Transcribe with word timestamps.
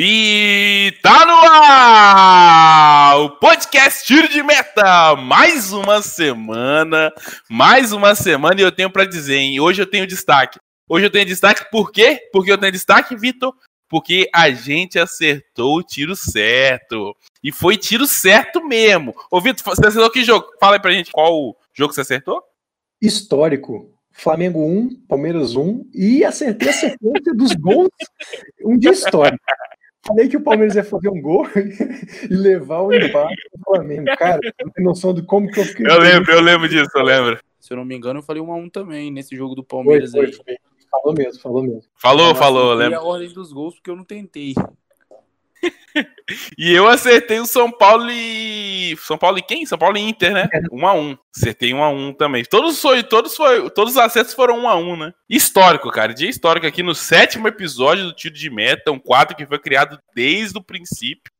E 0.00 0.94
tá 1.02 1.26
no 1.26 1.32
ar 1.50 3.18
o 3.18 3.30
podcast 3.30 4.06
Tiro 4.06 4.28
de 4.28 4.44
Meta. 4.44 5.16
Mais 5.16 5.72
uma 5.72 6.00
semana, 6.02 7.12
mais 7.50 7.90
uma 7.90 8.14
semana 8.14 8.60
e 8.60 8.62
eu 8.62 8.70
tenho 8.70 8.92
para 8.92 9.04
dizer, 9.04 9.38
hein? 9.38 9.58
Hoje 9.58 9.82
eu 9.82 9.90
tenho 9.90 10.06
destaque. 10.06 10.60
Hoje 10.88 11.06
eu 11.06 11.10
tenho 11.10 11.26
destaque 11.26 11.68
por 11.68 11.90
quê? 11.90 12.20
Porque 12.32 12.52
eu 12.52 12.56
tenho 12.56 12.70
destaque, 12.70 13.16
Vitor, 13.16 13.52
porque 13.88 14.30
a 14.32 14.52
gente 14.52 15.00
acertou 15.00 15.78
o 15.78 15.82
tiro 15.82 16.14
certo. 16.14 17.12
E 17.42 17.50
foi 17.50 17.76
tiro 17.76 18.06
certo 18.06 18.64
mesmo. 18.64 19.12
Ô, 19.28 19.40
Vitor, 19.40 19.64
você 19.64 19.84
acertou 19.84 20.12
que 20.12 20.22
jogo? 20.22 20.46
Fala 20.60 20.76
aí 20.76 20.80
pra 20.80 20.92
gente 20.92 21.10
qual 21.10 21.56
jogo 21.74 21.92
você 21.92 22.02
acertou? 22.02 22.40
Histórico. 23.02 23.92
Flamengo 24.12 24.64
1, 24.64 25.06
Palmeiras 25.08 25.56
1 25.56 25.90
e 25.92 26.24
acertei 26.24 26.68
a 26.68 26.72
sequência 26.72 27.34
dos 27.34 27.52
gols. 27.54 27.88
Um 28.64 28.78
dia 28.78 28.92
histórico. 28.92 29.42
Falei 30.08 30.26
que 30.26 30.36
o 30.38 30.42
Palmeiras 30.42 30.74
ia 30.74 30.82
fazer 30.82 31.10
um 31.10 31.20
gol 31.20 31.46
e 32.28 32.34
levar 32.34 32.80
o 32.80 32.92
empate 32.92 33.50
do 33.54 33.62
Flamengo. 33.62 34.06
Cara, 34.16 34.40
não 34.64 34.70
tem 34.70 34.84
noção 34.84 35.12
de 35.12 35.22
como 35.22 35.50
que 35.50 35.60
eu 35.60 35.64
fiquei. 35.64 35.86
Eu 35.86 35.98
lembro, 35.98 36.32
eu 36.32 36.40
lembro 36.40 36.68
disso, 36.68 36.90
eu 36.94 37.02
lembro. 37.02 37.38
Se 37.60 37.72
eu 37.74 37.76
não 37.76 37.84
me 37.84 37.94
engano, 37.94 38.20
eu 38.20 38.22
falei 38.22 38.42
1 38.42 38.52
a 38.52 38.56
1 38.56 38.70
também 38.70 39.10
nesse 39.10 39.36
jogo 39.36 39.54
do 39.54 39.62
Palmeiras 39.62 40.12
foi, 40.12 40.32
foi, 40.32 40.44
aí. 40.48 40.58
Foi. 40.58 40.68
Falou 40.90 41.14
mesmo, 41.14 41.40
falou 41.40 41.62
mesmo. 41.62 41.82
Falou, 41.94 42.34
falou, 42.34 42.72
lembro. 42.72 42.98
a 42.98 43.02
ordem 43.02 43.30
dos 43.32 43.52
gols 43.52 43.74
porque 43.74 43.90
eu 43.90 43.96
não 43.96 44.04
tentei. 44.04 44.54
E 46.58 46.72
eu 46.72 46.86
acertei 46.86 47.40
o 47.40 47.46
São 47.46 47.70
Paulo 47.70 48.10
e. 48.10 48.96
São 49.00 49.18
Paulo 49.18 49.38
e 49.38 49.42
quem? 49.42 49.64
São 49.66 49.78
Paulo 49.78 49.96
e 49.96 50.00
Inter, 50.00 50.32
né? 50.32 50.48
1 50.70 50.86
a 50.86 50.92
1 50.94 51.18
Acertei 51.36 51.72
1 51.72 51.82
a 51.82 51.90
1 51.90 52.12
também. 52.14 52.44
Todos, 52.44 52.80
foi, 52.80 53.02
todos, 53.02 53.36
foi, 53.36 53.70
todos 53.70 53.94
os 53.94 53.98
acertos 53.98 54.34
foram 54.34 54.58
1 54.60 54.68
a 54.68 54.76
1 54.76 54.96
né? 54.96 55.14
Histórico, 55.28 55.90
cara. 55.90 56.14
Dia 56.14 56.28
histórico 56.28 56.66
aqui 56.66 56.82
no 56.82 56.94
sétimo 56.94 57.48
episódio 57.48 58.04
do 58.04 58.12
Tiro 58.12 58.34
de 58.34 58.50
Meta, 58.50 58.92
um 58.92 58.98
quadro 58.98 59.36
que 59.36 59.46
foi 59.46 59.58
criado 59.58 59.98
desde 60.14 60.58
o 60.58 60.62
princípio. 60.62 61.32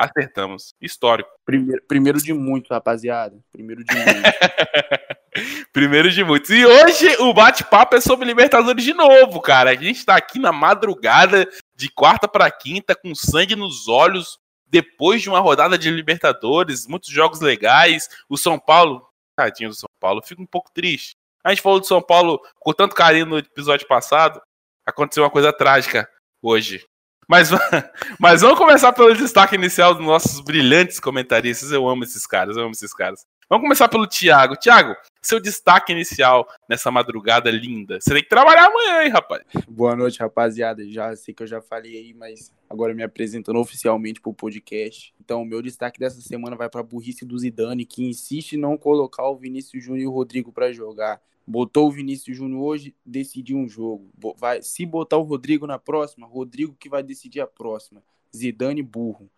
Acertamos. 0.00 0.74
Histórico. 0.80 1.28
Primeiro, 1.44 1.82
primeiro 1.86 2.18
de 2.18 2.32
muito, 2.32 2.72
rapaziada. 2.72 3.38
Primeiro 3.52 3.84
de 3.84 3.94
muito. 3.94 4.08
primeiro 5.74 6.10
de 6.10 6.24
muitos. 6.24 6.48
E 6.48 6.64
hoje 6.64 7.06
o 7.18 7.34
bate-papo 7.34 7.96
é 7.96 8.00
sobre 8.00 8.26
Libertadores 8.26 8.82
de 8.82 8.94
novo, 8.94 9.42
cara. 9.42 9.72
A 9.72 9.74
gente 9.74 10.06
tá 10.06 10.16
aqui 10.16 10.38
na 10.38 10.52
madrugada 10.52 11.46
de 11.76 11.90
quarta 11.90 12.26
para 12.26 12.50
quinta, 12.50 12.96
com 12.96 13.14
sangue 13.14 13.54
nos 13.54 13.88
olhos, 13.88 14.38
depois 14.66 15.20
de 15.20 15.28
uma 15.28 15.38
rodada 15.38 15.76
de 15.76 15.90
Libertadores, 15.90 16.86
muitos 16.86 17.10
jogos 17.10 17.42
legais. 17.42 18.08
O 18.26 18.38
São 18.38 18.58
Paulo, 18.58 19.06
tadinho 19.36 19.68
do 19.68 19.76
São 19.76 19.90
Paulo, 20.00 20.22
fico 20.24 20.40
um 20.40 20.46
pouco 20.46 20.70
triste. 20.72 21.14
A 21.44 21.50
gente 21.50 21.60
falou 21.60 21.78
do 21.78 21.86
São 21.86 22.00
Paulo 22.00 22.40
com 22.58 22.72
tanto 22.72 22.94
carinho 22.94 23.26
no 23.26 23.36
episódio 23.36 23.86
passado. 23.86 24.40
Aconteceu 24.86 25.22
uma 25.22 25.30
coisa 25.30 25.52
trágica 25.52 26.08
hoje. 26.42 26.86
Mas, 27.30 27.48
mas 28.18 28.40
vamos 28.40 28.58
começar 28.58 28.92
pelo 28.92 29.14
destaque 29.14 29.54
inicial 29.54 29.94
dos 29.94 30.04
nossos 30.04 30.40
brilhantes 30.40 30.98
comentaristas. 30.98 31.70
Eu 31.70 31.88
amo 31.88 32.02
esses 32.02 32.26
caras, 32.26 32.56
eu 32.56 32.64
amo 32.64 32.72
esses 32.72 32.92
caras. 32.92 33.24
Vamos 33.50 33.64
começar 33.64 33.88
pelo 33.88 34.06
Thiago. 34.06 34.56
Thiago, 34.56 34.94
seu 35.20 35.40
destaque 35.40 35.90
inicial 35.90 36.48
nessa 36.68 36.88
madrugada 36.88 37.50
linda. 37.50 38.00
Você 38.00 38.14
tem 38.14 38.22
que 38.22 38.28
trabalhar 38.28 38.66
amanhã, 38.66 39.02
hein, 39.02 39.10
rapaz? 39.10 39.42
Boa 39.68 39.96
noite, 39.96 40.20
rapaziada. 40.20 40.88
Já 40.88 41.16
sei 41.16 41.34
que 41.34 41.42
eu 41.42 41.48
já 41.48 41.60
falei 41.60 41.96
aí, 41.96 42.14
mas 42.14 42.52
agora 42.68 42.94
me 42.94 43.02
apresentando 43.02 43.58
oficialmente 43.58 44.20
pro 44.20 44.32
podcast. 44.32 45.12
Então, 45.20 45.42
o 45.42 45.44
meu 45.44 45.60
destaque 45.60 45.98
dessa 45.98 46.20
semana 46.20 46.54
vai 46.54 46.70
pra 46.70 46.80
burrice 46.80 47.24
do 47.24 47.36
Zidane, 47.36 47.84
que 47.84 48.04
insiste 48.04 48.52
em 48.52 48.56
não 48.56 48.78
colocar 48.78 49.28
o 49.28 49.36
Vinícius 49.36 49.82
Júnior 49.82 50.04
e 50.04 50.06
o 50.06 50.12
Rodrigo 50.12 50.52
para 50.52 50.72
jogar. 50.72 51.20
Botou 51.44 51.88
o 51.88 51.90
Vinícius 51.90 52.36
Júnior 52.36 52.62
hoje, 52.62 52.94
decidiu 53.04 53.56
um 53.56 53.68
jogo. 53.68 54.12
Vai, 54.38 54.62
se 54.62 54.86
botar 54.86 55.16
o 55.16 55.24
Rodrigo 55.24 55.66
na 55.66 55.76
próxima, 55.76 56.24
Rodrigo 56.24 56.76
que 56.78 56.88
vai 56.88 57.02
decidir 57.02 57.40
a 57.40 57.48
próxima. 57.48 58.00
Zidane 58.32 58.80
burro. 58.80 59.28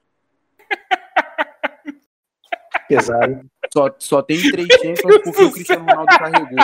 Pesado. 2.86 3.50
Só, 3.72 3.88
só 3.98 4.20
tem 4.22 4.38
três 4.50 4.68
Champions 4.68 5.22
porque 5.24 5.44
o 5.44 5.50
Cristiano 5.50 5.86
Ronaldo 5.86 6.18
carregou. 6.18 6.58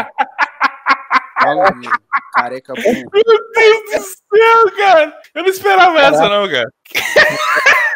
Fala 1.40 1.74
mesmo. 1.74 1.92
Careca 2.34 2.74
burro. 2.74 3.10
Meu 3.12 3.24
Deus 3.54 3.82
do 3.84 4.00
céu, 4.36 4.76
cara. 4.76 5.18
Eu 5.34 5.42
não 5.42 5.48
esperava 5.48 5.94
Caraca. 5.94 6.16
essa, 6.16 6.28
não, 6.28 6.46
cara. 6.50 6.70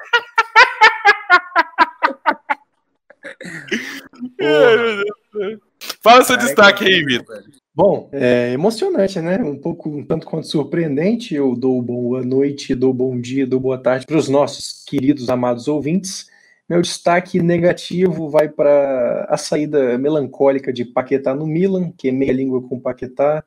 Ai, 4.41 4.77
meu. 4.77 5.61
Fala 6.01 6.25
seu 6.25 6.37
destaque 6.37 6.85
aí, 6.85 7.05
Vitor. 7.05 7.43
Bom, 7.75 8.09
é 8.13 8.53
emocionante, 8.53 9.21
né? 9.21 9.39
Um 9.39 9.59
pouco, 9.59 9.91
um 9.91 10.05
tanto 10.05 10.27
quanto 10.27 10.47
surpreendente. 10.47 11.35
Eu 11.35 11.55
dou 11.55 11.83
boa 11.83 12.23
noite, 12.23 12.75
dou 12.75 12.95
bom 12.95 13.21
dia, 13.21 13.47
dou 13.47 13.61
boa 13.61 13.79
tarde 13.79 14.07
para 14.07 14.17
os 14.17 14.29
nossos 14.29 14.85
queridos, 14.87 15.29
amados 15.29 15.69
ouvintes. 15.69 16.32
Meu 16.73 16.81
destaque 16.81 17.43
negativo 17.43 18.31
vai 18.31 18.49
para 18.49 19.27
a 19.29 19.37
saída 19.37 19.99
melancólica 19.99 20.73
de 20.73 20.87
Paquetá 20.87 21.35
no 21.35 21.47
Milan, 21.47 21.93
que 21.99 22.09
é 22.09 22.13
meia 22.13 22.33
língua 22.33 22.67
com 22.67 22.81
Paquetá. 22.81 23.45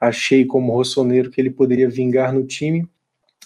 Achei 0.00 0.44
como 0.44 0.72
rossoneiro 0.72 1.28
que 1.28 1.40
ele 1.40 1.50
poderia 1.50 1.90
vingar 1.90 2.32
no 2.32 2.46
time. 2.46 2.88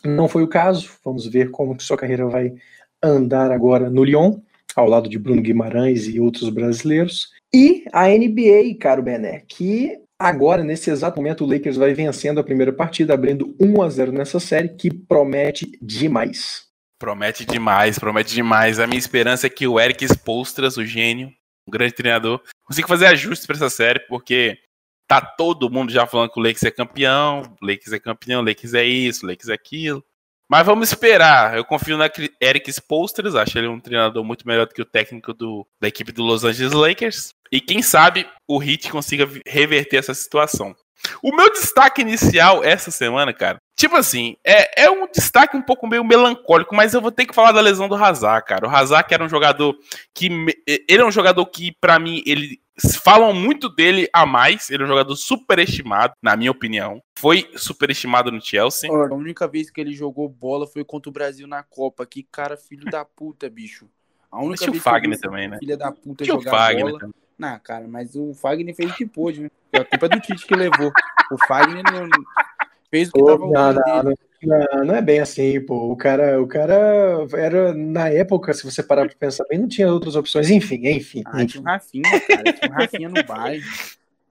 Não 0.04 0.28
foi 0.28 0.42
o 0.42 0.46
caso. 0.46 0.90
Vamos 1.02 1.26
ver 1.26 1.50
como 1.50 1.80
sua 1.80 1.96
carreira 1.96 2.26
vai 2.26 2.52
andar 3.02 3.50
agora 3.50 3.88
no 3.88 4.04
Lyon, 4.04 4.38
ao 4.74 4.86
lado 4.86 5.08
de 5.08 5.18
Bruno 5.18 5.40
Guimarães 5.40 6.06
e 6.08 6.20
outros 6.20 6.50
brasileiros. 6.50 7.30
E 7.54 7.86
a 7.94 8.08
NBA, 8.08 8.76
caro 8.78 9.02
Bené, 9.02 9.44
que 9.48 9.96
agora, 10.18 10.62
nesse 10.62 10.90
exato 10.90 11.16
momento, 11.16 11.42
o 11.42 11.48
Lakers 11.48 11.78
vai 11.78 11.94
vencendo 11.94 12.38
a 12.38 12.44
primeira 12.44 12.70
partida, 12.70 13.14
abrindo 13.14 13.56
1 13.58 13.80
a 13.80 13.88
0 13.88 14.12
nessa 14.12 14.38
série, 14.38 14.68
que 14.68 14.92
promete 14.92 15.72
demais. 15.80 16.66
Promete 16.98 17.44
demais, 17.44 17.98
promete 17.98 18.34
demais. 18.34 18.80
A 18.80 18.86
minha 18.86 18.98
esperança 18.98 19.46
é 19.46 19.50
que 19.50 19.66
o 19.66 19.78
Eric 19.78 20.04
Spolstras, 20.04 20.76
o 20.76 20.84
gênio, 20.84 21.32
o 21.66 21.70
grande 21.70 21.92
treinador, 21.92 22.40
consiga 22.64 22.88
fazer 22.88 23.06
ajustes 23.06 23.46
para 23.46 23.56
essa 23.56 23.68
série, 23.68 24.00
porque 24.00 24.58
tá 25.06 25.20
todo 25.20 25.70
mundo 25.70 25.92
já 25.92 26.06
falando 26.06 26.30
que 26.30 26.40
o 26.40 26.42
Lakers 26.42 26.64
é 26.64 26.70
campeão, 26.70 27.42
o 27.60 27.66
Lakers 27.66 27.92
é 27.92 27.98
campeão, 27.98 28.40
o 28.40 28.44
Lakers 28.44 28.74
é 28.74 28.84
isso, 28.84 29.26
o 29.26 29.28
Lakers 29.28 29.48
é 29.50 29.54
aquilo. 29.54 30.02
Mas 30.48 30.64
vamos 30.64 30.88
esperar. 30.88 31.56
Eu 31.56 31.64
confio 31.64 31.98
na 31.98 32.08
Eric 32.40 32.70
Spolsters, 32.70 33.34
acho 33.34 33.58
ele 33.58 33.66
um 33.66 33.80
treinador 33.80 34.24
muito 34.24 34.46
melhor 34.46 34.66
do 34.66 34.74
que 34.74 34.82
o 34.82 34.86
técnico 34.86 35.34
do, 35.34 35.66
da 35.80 35.88
equipe 35.88 36.12
do 36.12 36.22
Los 36.22 36.44
Angeles 36.44 36.72
Lakers. 36.72 37.30
E 37.50 37.60
quem 37.60 37.82
sabe 37.82 38.26
o 38.48 38.62
Heat 38.62 38.90
consiga 38.90 39.28
reverter 39.46 39.96
essa 39.96 40.14
situação. 40.14 40.74
O 41.22 41.34
meu 41.34 41.50
destaque 41.52 42.02
inicial 42.02 42.64
essa 42.64 42.90
semana, 42.90 43.32
cara, 43.32 43.58
tipo 43.76 43.96
assim, 43.96 44.36
é, 44.44 44.84
é 44.84 44.90
um 44.90 45.06
destaque 45.06 45.56
um 45.56 45.62
pouco 45.62 45.86
meio 45.86 46.04
melancólico, 46.04 46.74
mas 46.74 46.94
eu 46.94 47.00
vou 47.00 47.12
ter 47.12 47.26
que 47.26 47.34
falar 47.34 47.52
da 47.52 47.60
lesão 47.60 47.88
do 47.88 47.94
Hazard, 47.94 48.46
cara. 48.46 48.66
O 48.66 48.70
Hazard 48.70 49.06
que 49.06 49.14
era 49.14 49.24
um 49.24 49.28
jogador 49.28 49.76
que 50.14 50.28
ele 50.66 51.02
é 51.02 51.04
um 51.04 51.10
jogador 51.10 51.44
que 51.46 51.72
para 51.80 51.98
mim 51.98 52.22
ele 52.26 52.60
falam 53.02 53.32
muito 53.32 53.68
dele 53.68 54.08
a 54.12 54.26
mais, 54.26 54.70
ele 54.70 54.82
é 54.82 54.86
um 54.86 54.88
jogador 54.88 55.16
superestimado, 55.16 56.14
na 56.22 56.36
minha 56.36 56.50
opinião. 56.50 57.02
Foi 57.18 57.50
superestimado 57.56 58.30
no 58.30 58.40
Chelsea. 58.40 58.90
A 58.90 59.14
única 59.14 59.48
vez 59.48 59.70
que 59.70 59.80
ele 59.80 59.92
jogou 59.92 60.28
bola 60.28 60.66
foi 60.66 60.84
contra 60.84 61.08
o 61.08 61.12
Brasil 61.12 61.46
na 61.46 61.62
Copa. 61.62 62.04
Que 62.04 62.22
cara 62.22 62.56
filho 62.56 62.84
da 62.90 63.04
puta, 63.04 63.48
bicho. 63.48 63.88
A 64.30 64.42
única 64.42 64.58
Tinha 64.58 64.72
vez 64.72 64.80
o 64.80 64.84
Fagner 64.84 65.18
também, 65.18 65.48
né? 65.48 65.58
Filha 65.58 65.76
da 65.76 65.90
puta 65.90 66.24
Tinha 66.24 66.36
jogar 66.36 66.50
o 66.50 66.56
Fagner 66.56 66.84
bola. 66.84 66.98
também. 66.98 67.25
Não, 67.38 67.58
cara, 67.58 67.86
mas 67.86 68.14
o 68.14 68.32
Fagner 68.34 68.74
fez 68.74 68.90
o 68.90 68.94
que 68.94 69.06
pôde, 69.06 69.42
né? 69.42 69.50
A 69.74 69.84
culpa 69.84 70.06
é 70.06 70.08
do 70.08 70.20
Tite 70.20 70.46
que 70.46 70.54
levou. 70.54 70.90
O 71.30 71.38
Fagner 71.46 71.82
não 71.84 72.08
fez 72.90 73.08
o 73.08 73.12
que 73.12 73.24
tava 73.24 73.38
não, 73.38 73.72
não, 73.72 74.02
não, 74.02 74.14
não, 74.42 74.84
não 74.86 74.94
é 74.94 75.02
bem 75.02 75.20
assim, 75.20 75.60
pô. 75.60 75.92
O 75.92 75.96
cara, 75.96 76.40
o 76.40 76.46
cara 76.46 77.26
era, 77.34 77.74
na 77.74 78.08
época, 78.08 78.54
se 78.54 78.64
você 78.64 78.82
parar 78.82 79.06
pra 79.06 79.16
pensar 79.18 79.44
bem, 79.48 79.58
não 79.58 79.68
tinha 79.68 79.92
outras 79.92 80.16
opções. 80.16 80.50
Enfim, 80.50 80.86
enfim. 80.86 81.22
Ah, 81.26 81.42
enfim. 81.42 81.46
tinha 81.46 81.62
um 81.62 81.64
Rafinha, 81.64 82.20
cara. 82.20 82.52
Tinha 82.52 82.70
um 82.70 82.74
Rafinha 82.74 83.08
no 83.08 83.24
bairro. 83.24 83.64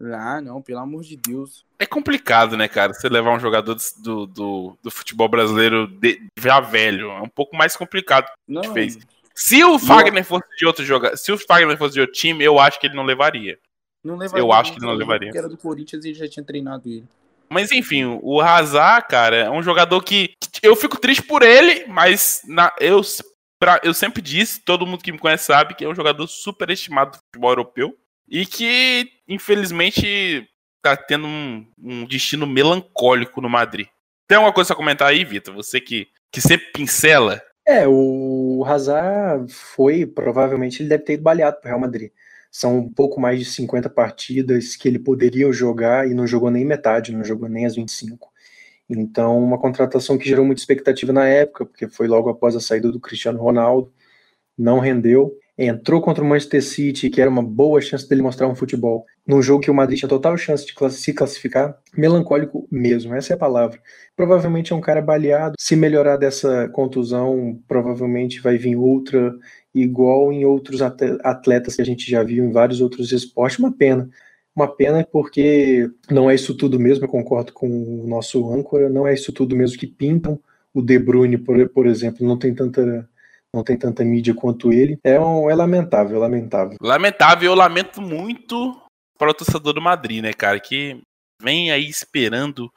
Ah, 0.01 0.41
não, 0.41 0.62
pelo 0.62 0.79
amor 0.79 1.03
de 1.03 1.15
Deus. 1.15 1.65
É 1.79 1.85
complicado, 1.85 2.57
né, 2.57 2.68
cara? 2.68 2.94
Você 2.94 3.07
levar 3.07 3.35
um 3.35 3.39
jogador 3.39 3.77
do, 4.00 4.25
do, 4.25 4.77
do 4.81 4.91
futebol 4.91 5.29
brasileiro 5.29 5.88
de, 5.88 6.21
já 6.38 6.59
velho. 6.59 7.12
É 7.12 7.21
um 7.21 7.29
pouco 7.29 7.56
mais 7.56 7.75
complicado. 7.75 8.29
Não, 8.47 8.74
fez. 8.74 8.97
Se 9.35 9.63
o 9.63 9.77
Fagner 9.77 10.23
fosse 10.23 10.45
de 10.57 10.65
outro 10.65 10.85
jogador, 10.85 11.17
se 11.17 11.31
o 11.31 11.37
Fagner 11.37 11.77
fosse 11.77 11.95
de 11.95 12.01
outro 12.01 12.15
time, 12.15 12.43
eu 12.43 12.57
acho 12.57 12.79
que 12.79 12.87
ele 12.87 12.95
não 12.95 13.03
levaria. 13.03 13.59
não 14.03 14.15
levaria. 14.15 14.41
Eu 14.41 14.51
acho 14.53 14.71
que 14.71 14.79
ele 14.79 14.85
não 14.85 14.93
levaria. 14.93 15.27
Porque 15.27 15.37
era 15.37 15.49
do 15.49 15.57
Corinthians 15.57 16.05
e 16.05 16.13
já 16.13 16.27
tinha 16.27 16.43
treinado 16.43 16.87
ele. 16.87 17.05
Mas 17.49 17.71
enfim, 17.71 18.19
o 18.21 18.41
Hazard, 18.41 19.07
cara, 19.07 19.35
é 19.35 19.49
um 19.49 19.61
jogador 19.61 20.01
que 20.01 20.33
eu 20.63 20.75
fico 20.75 20.99
triste 20.99 21.21
por 21.21 21.43
ele, 21.43 21.85
mas 21.85 22.41
na, 22.47 22.73
eu, 22.79 23.01
pra, 23.59 23.79
eu 23.83 23.93
sempre 23.93 24.21
disse, 24.21 24.61
todo 24.61 24.85
mundo 24.85 25.03
que 25.03 25.11
me 25.11 25.19
conhece 25.19 25.45
sabe 25.45 25.75
que 25.75 25.85
é 25.85 25.89
um 25.89 25.95
jogador 25.95 26.25
super 26.27 26.69
estimado 26.69 27.11
do 27.11 27.17
futebol 27.17 27.51
europeu 27.51 27.95
e 28.27 28.45
que 28.45 29.09
infelizmente 29.27 30.47
tá 30.81 30.95
tendo 30.95 31.27
um, 31.27 31.67
um 31.77 32.05
destino 32.05 32.47
melancólico 32.47 33.41
no 33.41 33.49
Madrid. 33.49 33.88
Tem 34.27 34.38
alguma 34.38 34.53
coisa 34.53 34.73
a 34.73 34.75
comentar 34.75 35.09
aí, 35.09 35.23
Vitor? 35.23 35.53
Você 35.55 35.79
que, 35.79 36.07
que 36.31 36.41
sempre 36.41 36.71
pincela. 36.71 37.41
É, 37.67 37.88
o 37.88 38.44
Hazard 38.63 39.51
foi, 39.51 40.05
provavelmente, 40.05 40.81
ele 40.81 40.89
deve 40.89 41.03
ter 41.03 41.13
ido 41.13 41.23
baleado 41.23 41.57
para 41.59 41.67
o 41.67 41.69
Real 41.69 41.79
Madrid. 41.79 42.11
São 42.51 42.77
um 42.77 42.89
pouco 42.89 43.19
mais 43.19 43.39
de 43.39 43.45
50 43.45 43.89
partidas 43.89 44.75
que 44.75 44.87
ele 44.87 44.99
poderia 44.99 45.51
jogar 45.51 46.07
e 46.07 46.13
não 46.13 46.25
jogou 46.25 46.49
nem 46.49 46.63
metade, 46.63 47.11
não 47.11 47.23
jogou 47.23 47.49
nem 47.49 47.65
as 47.65 47.75
25. 47.75 48.29
Então, 48.89 49.37
uma 49.43 49.57
contratação 49.57 50.17
que 50.17 50.29
gerou 50.29 50.45
muita 50.45 50.61
expectativa 50.61 51.11
na 51.11 51.27
época, 51.27 51.65
porque 51.65 51.87
foi 51.87 52.07
logo 52.07 52.29
após 52.29 52.55
a 52.55 52.59
saída 52.59 52.91
do 52.91 52.99
Cristiano 52.99 53.39
Ronaldo, 53.39 53.91
não 54.57 54.79
rendeu. 54.79 55.37
Entrou 55.57 56.01
contra 56.01 56.23
o 56.23 56.27
Manchester 56.27 56.63
City, 56.63 57.09
que 57.09 57.21
era 57.21 57.29
uma 57.29 57.43
boa 57.43 57.81
chance 57.81 58.07
dele 58.07 58.21
mostrar 58.21 58.47
um 58.47 58.55
futebol, 58.55 59.05
num 59.27 59.42
jogo 59.42 59.62
que 59.62 59.72
o 59.72 59.74
Madrid 59.74 59.98
tinha 59.98 60.10
total 60.10 60.38
chance 60.38 60.66
de 60.66 60.74
se 60.92 61.13
classificar. 61.13 61.77
Melancólico 61.98 62.68
mesmo, 62.72 63.16
essa 63.16 63.33
é 63.33 63.36
a 63.36 63.39
palavra. 63.39 63.80
Provavelmente 64.16 64.72
é 64.72 64.75
um 64.75 64.81
cara 64.81 65.01
baleado. 65.01 65.56
Se 65.60 65.75
melhorar 65.75 66.18
dessa 66.18 66.69
contusão, 66.69 67.60
provavelmente 67.68 68.39
vai 68.39 68.57
vir 68.57 68.75
outra, 68.75 69.33
igual 69.74 70.31
em 70.31 70.45
outros 70.45 70.81
atletas 70.81 71.75
que 71.75 71.81
a 71.81 71.86
gente 71.86 72.10
já 72.10 72.22
viu 72.24 72.45
em 72.45 72.51
vários 72.51 72.81
outros 72.81 73.12
esportes. 73.12 73.57
Uma 73.57 73.72
pena. 73.72 74.10
Uma 74.56 74.68
pena 74.68 75.06
porque 75.12 75.89
não 76.10 76.30
é 76.30 76.36
isso 76.36 76.56
tudo 76.56 76.80
mesmo, 76.80 77.04
eu 77.04 77.10
concordo 77.10 77.51
com 77.51 77.68
o 77.68 78.07
nosso 78.07 78.50
âncora, 78.54 78.89
não 78.89 79.06
é 79.06 79.13
isso 79.13 79.33
tudo 79.33 79.56
mesmo 79.56 79.77
que 79.77 79.88
pintam. 79.88 80.39
O 80.74 80.81
De 80.81 80.98
Bruyne, 80.98 81.38
por, 81.38 81.68
por 81.69 81.88
exemplo, 81.88 82.25
não 82.25 82.38
tem 82.38 82.54
tanta 82.54 83.10
não 83.54 83.63
tem 83.63 83.77
tanta 83.77 84.04
mídia 84.04 84.33
quanto 84.33 84.74
ele. 84.74 85.00
É, 85.01 85.18
um, 85.18 85.50
é 85.50 85.56
lamentável, 85.56 86.19
lamentável. 86.19 86.75
Lamentável, 86.81 87.51
eu 87.51 87.56
lamento 87.56 88.01
muito 88.01 88.84
para 89.17 89.31
o 89.31 89.33
torcedor 89.33 89.73
do 89.73 89.81
Madrid, 89.81 90.21
né, 90.21 90.33
cara, 90.33 90.59
que 90.59 91.01
vem 91.41 91.71
aí 91.71 91.88
esperando 91.88 92.71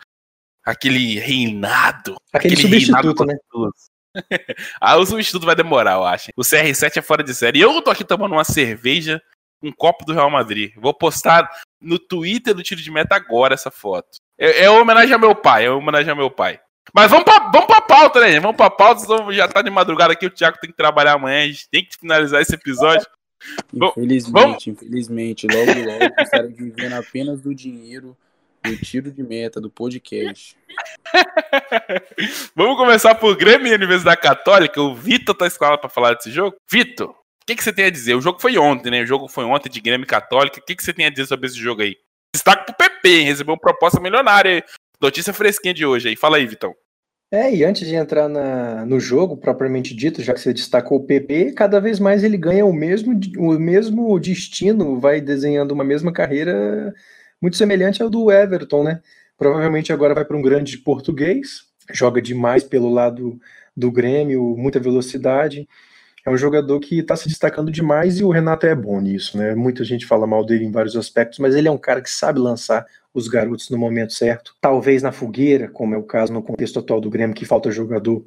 aquele 0.65 1.19
reinado. 1.19 2.17
Aquele, 2.33 2.55
aquele 2.55 2.81
substituto, 2.81 3.25
né? 3.25 3.37
ah, 4.81 4.97
o 4.97 5.07
substituto 5.07 5.47
vai 5.47 5.55
demorar, 5.55 5.95
eu 5.95 6.05
acho. 6.05 6.31
O 6.37 6.43
CR7 6.43 6.97
é 6.97 7.03
fora 7.03 7.23
de 7.23 7.35
série. 7.35 7.61
Eu 7.61 7.81
tô 7.83 7.91
aqui 7.91 8.05
tomando 8.05 8.33
uma 8.33 8.45
cerveja 8.45 9.23
um 9.63 9.73
copo 9.73 10.05
do 10.05 10.13
Real 10.13 10.31
Madrid. 10.31 10.73
Vou 10.77 10.95
postar 10.95 11.49
no 11.81 11.99
Twitter 11.99 12.55
do 12.55 12.63
Tiro 12.63 12.81
de 12.81 12.91
Meta 12.91 13.17
agora 13.17 13.55
essa 13.55 13.71
foto. 13.71 14.19
É, 14.39 14.65
é 14.65 14.71
homenagem 14.71 15.13
ao 15.13 15.21
meu 15.21 15.35
pai, 15.35 15.67
é 15.67 15.71
homenagem 15.71 16.11
ao 16.11 16.17
meu 16.17 16.31
pai. 16.31 16.61
Mas 16.95 17.11
vamos 17.11 17.25
pra, 17.25 17.51
vamos 17.51 17.67
pra 17.67 17.83
pauta, 17.83 18.21
né? 18.21 18.41
Vamos 18.41 18.57
pra 18.57 18.71
pauta, 18.71 19.33
já 19.33 19.47
tá 19.47 19.61
de 19.61 19.71
madrugada 19.71 20.13
aqui, 20.13 20.27
o 20.27 20.31
Thiago 20.31 20.59
tem 20.59 20.71
que 20.71 20.77
trabalhar 20.77 21.15
amanhã, 21.15 21.43
a 21.43 21.47
gente 21.47 21.69
tem 21.69 21.85
que 21.85 21.97
finalizar 21.97 22.41
esse 22.41 22.55
episódio. 22.55 23.07
Infelizmente, 23.73 24.33
vamos... 24.33 24.67
infelizmente, 24.67 25.47
logo 25.47 25.73
logo 25.73 26.15
estarei 26.21 26.53
vivendo 26.53 26.95
apenas 26.95 27.41
do 27.41 27.55
dinheiro 27.55 28.17
do 28.63 28.77
tiro 28.77 29.11
de 29.11 29.23
meta 29.23 29.61
do 29.61 29.71
podcast. 29.71 30.57
vamos 32.55 32.77
começar 32.77 33.15
por 33.15 33.37
Grêmio 33.37 33.69
e 33.69 33.75
Universidade 33.75 34.21
Católica. 34.21 34.83
O 34.83 34.95
Vitor 34.95 35.35
tá 35.35 35.47
escalado 35.47 35.81
pra 35.81 35.89
falar 35.89 36.15
desse 36.15 36.31
jogo. 36.31 36.57
Vitor, 36.71 37.15
que, 37.49 37.57
que 37.57 37.65
você 37.65 37.73
tem 37.73 37.87
a 37.87 37.91
dizer? 37.91 38.15
O 38.15 38.21
jogo 38.21 38.39
foi 38.39 38.59
ontem, 38.59 38.91
né? 38.91 39.03
O 39.03 39.07
jogo 39.07 39.27
foi 39.27 39.45
ontem 39.45 39.71
de 39.71 39.81
Grêmio 39.81 40.07
Católica. 40.07 40.61
O 40.61 40.63
que, 40.63 40.77
que 40.77 40.85
você 40.85 40.93
tem 40.93 41.07
a 41.07 41.11
dizer 41.11 41.27
sobre 41.27 41.47
esse 41.47 41.57
jogo 41.57 41.81
aí? 41.81 41.97
Destaque 42.35 42.67
pro 42.67 42.75
PP, 42.75 43.09
hein? 43.09 43.25
Recebeu 43.25 43.57
proposta 43.57 43.99
milionária. 43.99 44.63
Notícia 45.01 45.33
fresquinha 45.33 45.73
de 45.73 45.87
hoje 45.87 46.11
aí. 46.11 46.17
Fala 46.17 46.37
aí, 46.37 46.47
Vitão. 46.47 46.75
É, 47.31 47.55
e 47.55 47.63
antes 47.63 47.87
de 47.87 47.95
entrar 47.95 48.27
na, 48.27 48.87
no 48.87 48.99
jogo 48.99 49.37
propriamente 49.37 49.95
dito, 49.95 50.23
já 50.23 50.33
que 50.33 50.41
você 50.41 50.55
destacou 50.55 50.99
o 50.99 51.05
PP, 51.05 51.53
cada 51.53 51.79
vez 51.79 52.01
mais 52.01 52.25
ele 52.25 52.39
ganha 52.39 52.65
o 52.65 52.73
mesmo, 52.73 53.19
o 53.37 53.59
mesmo 53.59 54.19
destino, 54.19 54.99
vai 54.99 55.21
desenhando 55.21 55.73
uma 55.73 55.85
mesma 55.85 56.11
carreira 56.11 56.95
muito 57.41 57.57
semelhante 57.59 58.03
ao 58.03 58.09
do 58.09 58.33
Everton, 58.33 58.83
né? 58.83 59.03
Provavelmente 59.37 59.93
agora 59.93 60.15
vai 60.15 60.25
para 60.25 60.37
um 60.39 60.43
grande 60.43 60.79
português, 60.79 61.65
joga 61.93 62.23
demais 62.23 62.65
pelo 62.65 62.89
lado 62.91 63.39
do 63.77 63.93
Grêmio, 63.93 64.57
muita 64.57 64.81
velocidade 64.81 65.69
é 66.29 66.31
um 66.31 66.37
jogador 66.37 66.79
que 66.79 66.99
está 66.99 67.17
se 67.17 67.29
destacando 67.29 67.71
demais 67.73 68.21
e 68.21 68.25
o 68.25 68.31
Renato 68.31 68.67
é 68.67 68.75
bom 68.75 69.01
nisso, 69.01 69.39
né? 69.39 69.55
Muita 69.55 69.83
gente 69.83 70.07
fala 70.07 70.27
mal 70.27 70.45
dele 70.45 70.65
em 70.65 70.71
vários 70.71 70.95
aspectos, 70.95 71.39
mas 71.39 71.55
ele 71.55 71.69
é 71.69 71.71
um 71.71 71.79
cara 71.79 72.03
que 72.03 72.11
sabe 72.11 72.39
lançar 72.39 72.85
os 73.19 73.29
garotos 73.29 73.69
no 73.71 73.77
momento 73.77 74.13
certo. 74.13 74.55
Talvez 74.61 75.03
na 75.03 75.13
fogueira, 75.13 75.69
como 75.69 75.95
é 75.95 75.99
o 75.99 76.03
caso 76.03 76.33
no 76.33 76.43
contexto 76.43 76.79
atual 76.79 77.01
do 77.01 77.11
Grêmio, 77.11 77.35
que 77.35 77.45
falta 77.45 77.71
jogador 77.71 78.25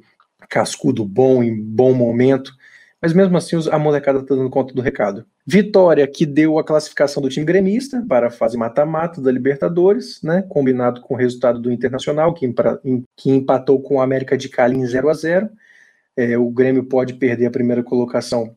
cascudo 0.48 1.04
bom 1.04 1.42
em 1.42 1.60
bom 1.60 1.92
momento. 1.92 2.52
Mas 3.00 3.12
mesmo 3.12 3.36
assim, 3.36 3.56
a 3.70 3.78
molecada 3.78 4.20
está 4.20 4.34
dando 4.34 4.48
conta 4.48 4.72
do 4.72 4.80
recado. 4.80 5.26
Vitória 5.44 6.06
que 6.06 6.24
deu 6.24 6.56
a 6.56 6.64
classificação 6.64 7.20
do 7.20 7.28
time 7.28 7.44
gremista 7.44 8.04
para 8.08 8.28
a 8.28 8.30
fase 8.30 8.56
mata-mata 8.56 9.20
da 9.20 9.32
Libertadores, 9.32 10.22
né? 10.22 10.42
Combinado 10.48 11.00
com 11.00 11.14
o 11.14 11.16
resultado 11.16 11.60
do 11.60 11.72
Internacional, 11.72 12.32
que, 12.32 12.46
empatou 13.26 13.82
com 13.82 13.96
o 13.96 14.00
América 14.00 14.38
de 14.38 14.48
Cali 14.48 14.76
em 14.76 14.86
0 14.86 15.08
a 15.08 15.14
0 15.14 15.50
é, 16.16 16.36
o 16.36 16.50
Grêmio 16.50 16.84
pode 16.84 17.14
perder 17.14 17.46
a 17.46 17.50
primeira 17.50 17.82
colocação 17.82 18.54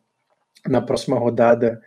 na 0.68 0.82
próxima 0.82 1.18
rodada 1.18 1.82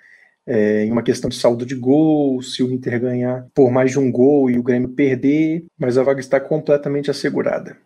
é, 0.48 0.84
em 0.86 0.90
uma 0.90 1.02
questão 1.02 1.28
de 1.28 1.36
saldo 1.36 1.66
de 1.66 1.74
gol, 1.74 2.40
se 2.40 2.62
o 2.62 2.72
Inter 2.72 2.98
ganhar 2.98 3.46
por 3.54 3.70
mais 3.70 3.90
de 3.90 3.98
um 3.98 4.10
gol 4.10 4.50
e 4.50 4.58
o 4.58 4.62
Grêmio 4.62 4.88
perder, 4.88 5.66
mas 5.78 5.98
a 5.98 6.02
vaga 6.02 6.20
está 6.20 6.40
completamente 6.40 7.10
assegurada. 7.10 7.76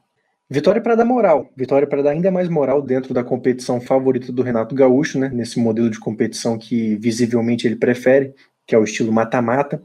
Vitória 0.49 0.81
para 0.81 0.95
dar 0.95 1.05
moral, 1.05 1.51
vitória 1.57 1.89
para 1.89 2.03
dar 2.03 2.11
ainda 2.11 2.31
mais 2.31 2.49
moral 2.49 2.81
dentro 2.81 3.13
da 3.13 3.25
competição 3.25 3.81
favorita 3.81 4.31
do 4.31 4.43
Renato 4.43 4.77
Gaúcho, 4.77 5.19
né, 5.19 5.29
nesse 5.29 5.59
modelo 5.59 5.91
de 5.91 5.99
competição 5.99 6.57
que 6.57 6.95
visivelmente 6.97 7.67
ele 7.67 7.75
prefere, 7.75 8.33
que 8.65 8.77
é 8.77 8.79
o 8.79 8.85
estilo 8.85 9.11
mata-mata. 9.11 9.83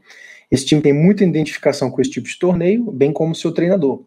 Esse 0.52 0.66
time 0.66 0.82
tem 0.82 0.94
muita 0.94 1.24
identificação 1.24 1.90
com 1.90 2.00
esse 2.00 2.12
tipo 2.12 2.28
de 2.28 2.38
torneio, 2.38 2.92
bem 2.92 3.12
como 3.12 3.34
seu 3.34 3.52
treinador. 3.52 4.04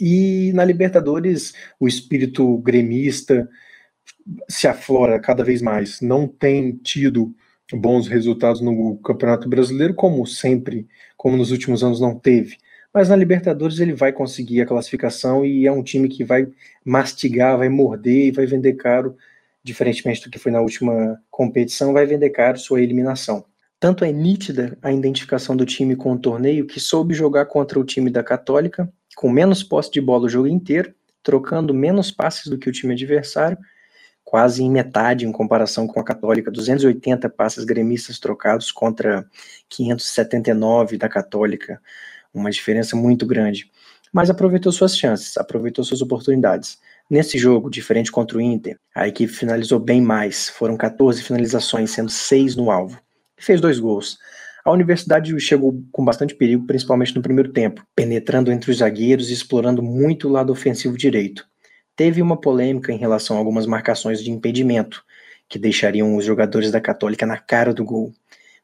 E 0.00 0.50
na 0.52 0.64
Libertadores, 0.64 1.54
o 1.78 1.86
espírito 1.86 2.58
gremista 2.58 3.48
se 4.48 4.66
aflora 4.66 5.20
cada 5.20 5.44
vez 5.44 5.62
mais. 5.62 6.00
Não 6.00 6.26
tem 6.26 6.72
tido 6.72 7.32
bons 7.72 8.06
resultados 8.06 8.60
no 8.60 8.96
Campeonato 8.98 9.48
Brasileiro, 9.48 9.94
como 9.94 10.26
sempre, 10.26 10.86
como 11.16 11.36
nos 11.36 11.50
últimos 11.50 11.82
anos 11.82 12.00
não 12.00 12.18
teve. 12.18 12.56
Mas 12.92 13.08
na 13.08 13.16
Libertadores 13.16 13.80
ele 13.80 13.92
vai 13.92 14.12
conseguir 14.12 14.60
a 14.60 14.66
classificação 14.66 15.44
e 15.44 15.66
é 15.66 15.72
um 15.72 15.82
time 15.82 16.08
que 16.08 16.22
vai 16.22 16.46
mastigar, 16.84 17.58
vai 17.58 17.68
morder 17.68 18.26
e 18.26 18.30
vai 18.30 18.46
vender 18.46 18.74
caro, 18.74 19.16
diferentemente 19.62 20.22
do 20.22 20.30
que 20.30 20.38
foi 20.38 20.52
na 20.52 20.60
última 20.60 21.20
competição, 21.30 21.92
vai 21.92 22.06
vender 22.06 22.30
caro 22.30 22.58
sua 22.58 22.80
eliminação. 22.80 23.44
Tanto 23.80 24.04
é 24.04 24.12
nítida 24.12 24.78
a 24.80 24.92
identificação 24.92 25.56
do 25.56 25.66
time 25.66 25.96
com 25.96 26.12
o 26.12 26.18
torneio 26.18 26.66
que 26.66 26.78
soube 26.78 27.14
jogar 27.14 27.46
contra 27.46 27.78
o 27.78 27.84
time 27.84 28.10
da 28.10 28.22
Católica 28.22 28.90
com 29.14 29.28
menos 29.28 29.62
posse 29.62 29.90
de 29.90 30.00
bola 30.00 30.26
o 30.26 30.28
jogo 30.28 30.48
inteiro, 30.48 30.94
trocando 31.22 31.72
menos 31.72 32.10
passes 32.10 32.46
do 32.46 32.58
que 32.58 32.68
o 32.68 32.72
time 32.72 32.92
adversário, 32.92 33.56
quase 34.34 34.64
em 34.64 34.68
metade 34.68 35.24
em 35.24 35.30
comparação 35.30 35.86
com 35.86 36.00
a 36.00 36.04
Católica, 36.04 36.50
280 36.50 37.28
passes 37.30 37.64
gremistas 37.64 38.18
trocados 38.18 38.72
contra 38.72 39.24
579 39.68 40.98
da 40.98 41.08
Católica, 41.08 41.80
uma 42.34 42.50
diferença 42.50 42.96
muito 42.96 43.24
grande. 43.24 43.70
Mas 44.12 44.30
aproveitou 44.30 44.72
suas 44.72 44.98
chances, 44.98 45.36
aproveitou 45.36 45.84
suas 45.84 46.02
oportunidades. 46.02 46.80
Nesse 47.08 47.38
jogo, 47.38 47.70
diferente 47.70 48.10
contra 48.10 48.36
o 48.36 48.40
Inter, 48.40 48.76
a 48.92 49.06
equipe 49.06 49.32
finalizou 49.32 49.78
bem 49.78 50.02
mais, 50.02 50.48
foram 50.48 50.76
14 50.76 51.22
finalizações, 51.22 51.92
sendo 51.92 52.10
6 52.10 52.56
no 52.56 52.72
alvo. 52.72 53.00
E 53.38 53.44
fez 53.44 53.60
dois 53.60 53.78
gols. 53.78 54.18
A 54.64 54.72
universidade 54.72 55.38
chegou 55.38 55.80
com 55.92 56.04
bastante 56.04 56.34
perigo, 56.34 56.66
principalmente 56.66 57.14
no 57.14 57.22
primeiro 57.22 57.52
tempo, 57.52 57.86
penetrando 57.94 58.50
entre 58.50 58.72
os 58.72 58.78
zagueiros 58.78 59.30
e 59.30 59.32
explorando 59.32 59.80
muito 59.80 60.26
o 60.26 60.32
lado 60.32 60.52
ofensivo 60.52 60.98
direito. 60.98 61.46
Teve 61.96 62.20
uma 62.20 62.40
polêmica 62.40 62.92
em 62.92 62.96
relação 62.96 63.36
a 63.36 63.38
algumas 63.38 63.66
marcações 63.66 64.22
de 64.22 64.30
impedimento, 64.30 65.04
que 65.48 65.58
deixariam 65.58 66.16
os 66.16 66.24
jogadores 66.24 66.70
da 66.70 66.80
Católica 66.80 67.26
na 67.26 67.36
cara 67.36 67.72
do 67.72 67.84
gol. 67.84 68.12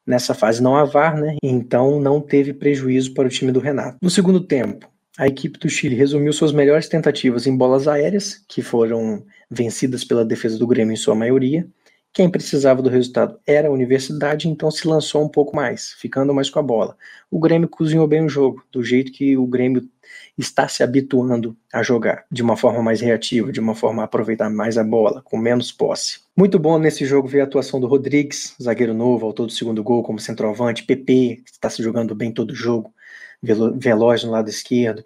Nessa 0.06 0.34
fase 0.34 0.62
não 0.62 0.76
há 0.76 0.84
VAR, 0.84 1.20
né? 1.20 1.36
Então 1.42 2.00
não 2.00 2.20
teve 2.20 2.52
prejuízo 2.52 3.14
para 3.14 3.26
o 3.28 3.30
time 3.30 3.52
do 3.52 3.60
Renato. 3.60 3.98
No 4.02 4.10
segundo 4.10 4.40
tempo, 4.40 4.88
a 5.16 5.26
equipe 5.26 5.58
do 5.58 5.68
Chile 5.68 5.94
resumiu 5.94 6.32
suas 6.32 6.52
melhores 6.52 6.88
tentativas 6.88 7.46
em 7.46 7.56
bolas 7.56 7.86
aéreas, 7.86 8.42
que 8.48 8.62
foram 8.62 9.24
vencidas 9.50 10.04
pela 10.04 10.24
defesa 10.24 10.58
do 10.58 10.66
Grêmio 10.66 10.92
em 10.92 10.96
sua 10.96 11.14
maioria, 11.14 11.66
quem 12.12 12.28
precisava 12.28 12.82
do 12.82 12.90
resultado 12.90 13.38
era 13.46 13.68
a 13.68 13.70
universidade, 13.70 14.48
então 14.48 14.70
se 14.70 14.86
lançou 14.86 15.24
um 15.24 15.28
pouco 15.28 15.54
mais, 15.54 15.92
ficando 15.92 16.34
mais 16.34 16.50
com 16.50 16.58
a 16.58 16.62
bola. 16.62 16.96
O 17.30 17.38
Grêmio 17.38 17.68
cozinhou 17.68 18.06
bem 18.06 18.24
o 18.24 18.28
jogo, 18.28 18.64
do 18.72 18.82
jeito 18.82 19.12
que 19.12 19.36
o 19.36 19.46
Grêmio 19.46 19.88
está 20.36 20.66
se 20.66 20.82
habituando 20.82 21.56
a 21.72 21.84
jogar, 21.84 22.24
de 22.30 22.42
uma 22.42 22.56
forma 22.56 22.82
mais 22.82 23.00
reativa, 23.00 23.52
de 23.52 23.60
uma 23.60 23.76
forma 23.76 24.02
a 24.02 24.06
aproveitar 24.06 24.50
mais 24.50 24.76
a 24.76 24.82
bola, 24.82 25.22
com 25.22 25.36
menos 25.38 25.70
posse. 25.70 26.20
Muito 26.36 26.58
bom 26.58 26.78
nesse 26.78 27.04
jogo 27.06 27.28
ver 27.28 27.42
a 27.42 27.44
atuação 27.44 27.78
do 27.78 27.86
Rodrigues, 27.86 28.56
zagueiro 28.60 28.92
novo, 28.92 29.26
autor 29.26 29.46
do 29.46 29.52
segundo 29.52 29.82
gol 29.82 30.02
como 30.02 30.18
centroavante, 30.18 30.82
PP, 30.82 31.42
que 31.44 31.50
está 31.52 31.70
se 31.70 31.80
jogando 31.80 32.14
bem 32.14 32.32
todo 32.32 32.50
o 32.50 32.56
jogo, 32.56 32.92
veloz 33.40 34.24
no 34.24 34.32
lado 34.32 34.50
esquerdo. 34.50 35.04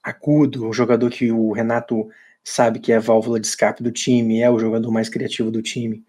Acudo, 0.00 0.68
um 0.68 0.72
jogador 0.72 1.10
que 1.10 1.32
o 1.32 1.50
Renato 1.50 2.08
sabe 2.48 2.78
que 2.78 2.92
é 2.92 2.96
a 2.96 3.00
válvula 3.00 3.38
de 3.38 3.46
escape 3.46 3.82
do 3.82 3.92
time, 3.92 4.40
é 4.40 4.50
o 4.50 4.58
jogador 4.58 4.90
mais 4.90 5.08
criativo 5.08 5.50
do 5.50 5.62
time. 5.62 6.04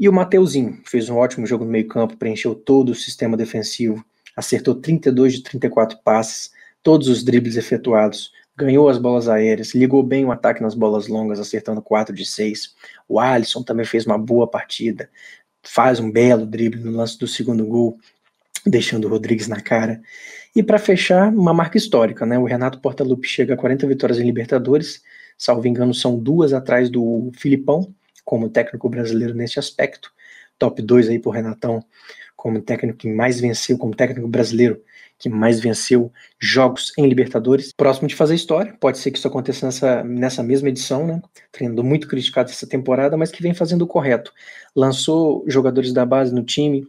E 0.00 0.08
o 0.08 0.12
Mateuzinho 0.12 0.80
fez 0.84 1.08
um 1.08 1.16
ótimo 1.16 1.46
jogo 1.46 1.64
no 1.64 1.70
meio-campo, 1.70 2.16
preencheu 2.16 2.54
todo 2.54 2.90
o 2.90 2.94
sistema 2.94 3.36
defensivo, 3.36 4.04
acertou 4.36 4.74
32 4.74 5.34
de 5.34 5.42
34 5.42 5.98
passes, 6.02 6.50
todos 6.82 7.08
os 7.08 7.22
dribles 7.22 7.56
efetuados, 7.56 8.32
ganhou 8.56 8.88
as 8.88 8.98
bolas 8.98 9.28
aéreas, 9.28 9.74
ligou 9.74 10.02
bem 10.02 10.24
o 10.24 10.32
ataque 10.32 10.62
nas 10.62 10.74
bolas 10.74 11.06
longas, 11.06 11.38
acertando 11.38 11.82
4 11.82 12.14
de 12.14 12.24
6. 12.24 12.74
O 13.08 13.20
Alisson 13.20 13.62
também 13.62 13.84
fez 13.84 14.06
uma 14.06 14.18
boa 14.18 14.48
partida, 14.48 15.10
faz 15.62 16.00
um 16.00 16.10
belo 16.10 16.46
drible 16.46 16.80
no 16.80 16.92
lance 16.92 17.18
do 17.18 17.26
segundo 17.26 17.66
gol. 17.66 17.98
deixando 18.66 19.06
o 19.06 19.08
Rodrigues 19.08 19.48
na 19.48 19.60
cara. 19.60 20.00
E 20.54 20.62
para 20.62 20.78
fechar, 20.78 21.28
uma 21.32 21.54
marca 21.54 21.78
histórica, 21.78 22.26
né? 22.26 22.38
O 22.38 22.44
Renato 22.44 22.80
Portaluppi 22.80 23.26
chega 23.26 23.54
a 23.54 23.56
40 23.56 23.86
vitórias 23.86 24.18
em 24.18 24.24
Libertadores, 24.24 25.02
salvo 25.38 25.66
engano, 25.66 25.94
são 25.94 26.18
duas 26.18 26.52
atrás 26.52 26.90
do 26.90 27.30
Filipão, 27.36 27.94
como 28.24 28.50
técnico 28.50 28.88
brasileiro 28.88 29.34
nesse 29.34 29.58
aspecto. 29.58 30.12
Top 30.58 30.82
2 30.82 31.08
aí 31.08 31.18
pro 31.18 31.30
Renatão, 31.30 31.82
como 32.36 32.60
técnico 32.60 32.98
que 32.98 33.08
mais 33.08 33.40
venceu, 33.40 33.78
como 33.78 33.94
técnico 33.94 34.28
brasileiro 34.28 34.82
que 35.18 35.28
mais 35.28 35.58
venceu 35.58 36.12
jogos 36.38 36.92
em 36.96 37.06
Libertadores. 37.06 37.72
Próximo 37.72 38.06
de 38.06 38.14
fazer 38.14 38.34
história, 38.34 38.72
pode 38.78 38.98
ser 38.98 39.10
que 39.10 39.18
isso 39.18 39.26
aconteça 39.26 39.66
nessa, 39.66 40.04
nessa 40.04 40.42
mesma 40.42 40.68
edição, 40.68 41.06
né? 41.06 41.20
Treinador 41.50 41.84
muito 41.84 42.06
criticado 42.06 42.50
essa 42.50 42.66
temporada, 42.66 43.16
mas 43.16 43.30
que 43.30 43.42
vem 43.42 43.52
fazendo 43.52 43.82
o 43.82 43.86
correto. 43.86 44.32
Lançou 44.74 45.44
jogadores 45.48 45.92
da 45.92 46.06
base 46.06 46.32
no 46.32 46.44
time, 46.44 46.86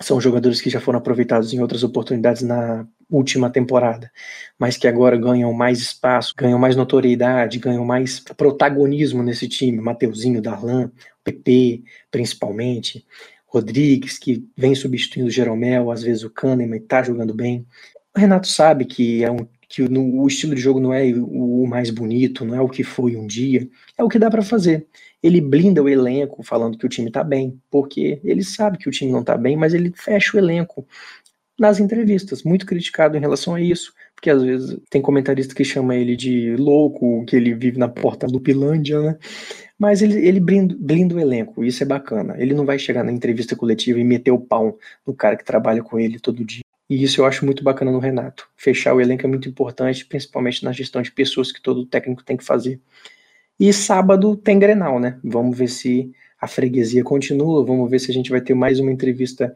são 0.00 0.20
jogadores 0.20 0.60
que 0.60 0.70
já 0.70 0.80
foram 0.80 0.98
aproveitados 0.98 1.52
em 1.52 1.60
outras 1.60 1.84
oportunidades 1.84 2.42
na 2.42 2.86
última 3.08 3.48
temporada, 3.48 4.10
mas 4.58 4.76
que 4.76 4.88
agora 4.88 5.16
ganham 5.16 5.52
mais 5.52 5.78
espaço, 5.78 6.34
ganham 6.36 6.58
mais 6.58 6.74
notoriedade, 6.74 7.58
ganham 7.58 7.84
mais 7.84 8.18
protagonismo 8.18 9.22
nesse 9.22 9.48
time. 9.48 9.80
Mateuzinho, 9.80 10.42
Darlan, 10.42 10.90
PP, 11.22 11.82
principalmente. 12.10 13.06
Rodrigues, 13.46 14.18
que 14.18 14.44
vem 14.56 14.74
substituindo 14.74 15.28
o 15.28 15.30
Jeromel, 15.30 15.92
às 15.92 16.02
vezes 16.02 16.24
o 16.24 16.30
Kahneman 16.30 16.78
está 16.78 17.04
jogando 17.04 17.32
bem. 17.32 17.64
O 18.16 18.18
Renato 18.18 18.48
sabe 18.48 18.84
que 18.84 19.22
é 19.22 19.30
um 19.30 19.46
que 19.74 19.88
no, 19.88 20.22
o 20.22 20.28
estilo 20.28 20.54
de 20.54 20.60
jogo 20.60 20.78
não 20.78 20.94
é 20.94 21.04
o, 21.06 21.62
o, 21.62 21.66
mais 21.66 21.90
bonito, 21.90 22.44
não 22.44 22.54
é 22.54 22.60
o 22.60 22.68
que 22.68 22.84
foi 22.84 23.16
um 23.16 23.26
dia, 23.26 23.68
é 23.98 24.04
o 24.04 24.08
que 24.08 24.20
dá 24.20 24.30
para 24.30 24.42
fazer. 24.42 24.86
Ele 25.20 25.40
blinda 25.40 25.82
o 25.82 25.88
elenco 25.88 26.44
falando 26.44 26.78
que 26.78 26.86
o 26.86 26.88
time 26.88 27.10
tá 27.10 27.24
bem, 27.24 27.60
porque 27.68 28.20
ele 28.22 28.44
sabe 28.44 28.78
que 28.78 28.88
o 28.88 28.92
time 28.92 29.10
não 29.10 29.24
tá 29.24 29.36
bem, 29.36 29.56
mas 29.56 29.74
ele 29.74 29.92
fecha 29.96 30.36
o 30.36 30.38
elenco 30.38 30.86
nas 31.58 31.80
entrevistas, 31.80 32.44
muito 32.44 32.66
criticado 32.66 33.16
em 33.16 33.20
relação 33.20 33.54
a 33.54 33.60
isso, 33.60 33.92
porque 34.14 34.30
às 34.30 34.42
vezes 34.42 34.78
tem 34.88 35.02
comentarista 35.02 35.54
que 35.54 35.64
chama 35.64 35.96
ele 35.96 36.14
de 36.14 36.54
louco, 36.56 37.24
que 37.24 37.34
ele 37.34 37.52
vive 37.52 37.78
na 37.78 37.88
porta 37.88 38.28
do 38.28 38.40
Pilândia, 38.40 39.00
né? 39.00 39.18
Mas 39.76 40.02
ele, 40.02 40.24
ele 40.24 40.38
blinda, 40.38 40.76
blinda 40.78 41.16
o 41.16 41.20
elenco, 41.20 41.64
isso 41.64 41.82
é 41.82 41.86
bacana. 41.86 42.36
Ele 42.38 42.54
não 42.54 42.64
vai 42.64 42.78
chegar 42.78 43.02
na 43.02 43.12
entrevista 43.12 43.56
coletiva 43.56 43.98
e 43.98 44.04
meter 44.04 44.30
o 44.30 44.38
pau 44.38 44.78
no 45.04 45.14
cara 45.14 45.36
que 45.36 45.44
trabalha 45.44 45.82
com 45.82 45.98
ele 45.98 46.20
todo 46.20 46.44
dia. 46.44 46.62
E 46.88 47.02
isso 47.02 47.20
eu 47.20 47.24
acho 47.24 47.44
muito 47.44 47.64
bacana 47.64 47.90
no 47.90 47.98
Renato. 47.98 48.48
Fechar 48.56 48.94
o 48.94 49.00
elenco 49.00 49.24
é 49.24 49.28
muito 49.28 49.48
importante, 49.48 50.04
principalmente 50.04 50.64
na 50.64 50.72
gestão 50.72 51.00
de 51.00 51.10
pessoas 51.10 51.50
que 51.50 51.62
todo 51.62 51.86
técnico 51.86 52.22
tem 52.22 52.36
que 52.36 52.44
fazer. 52.44 52.80
E 53.58 53.72
sábado 53.72 54.36
tem 54.36 54.58
Grenal, 54.58 54.98
né? 54.98 55.18
Vamos 55.22 55.56
ver 55.56 55.68
se 55.68 56.12
a 56.40 56.46
freguesia 56.46 57.02
continua, 57.02 57.64
vamos 57.64 57.90
ver 57.90 57.98
se 57.98 58.10
a 58.10 58.14
gente 58.14 58.30
vai 58.30 58.40
ter 58.40 58.54
mais 58.54 58.78
uma 58.80 58.92
entrevista 58.92 59.54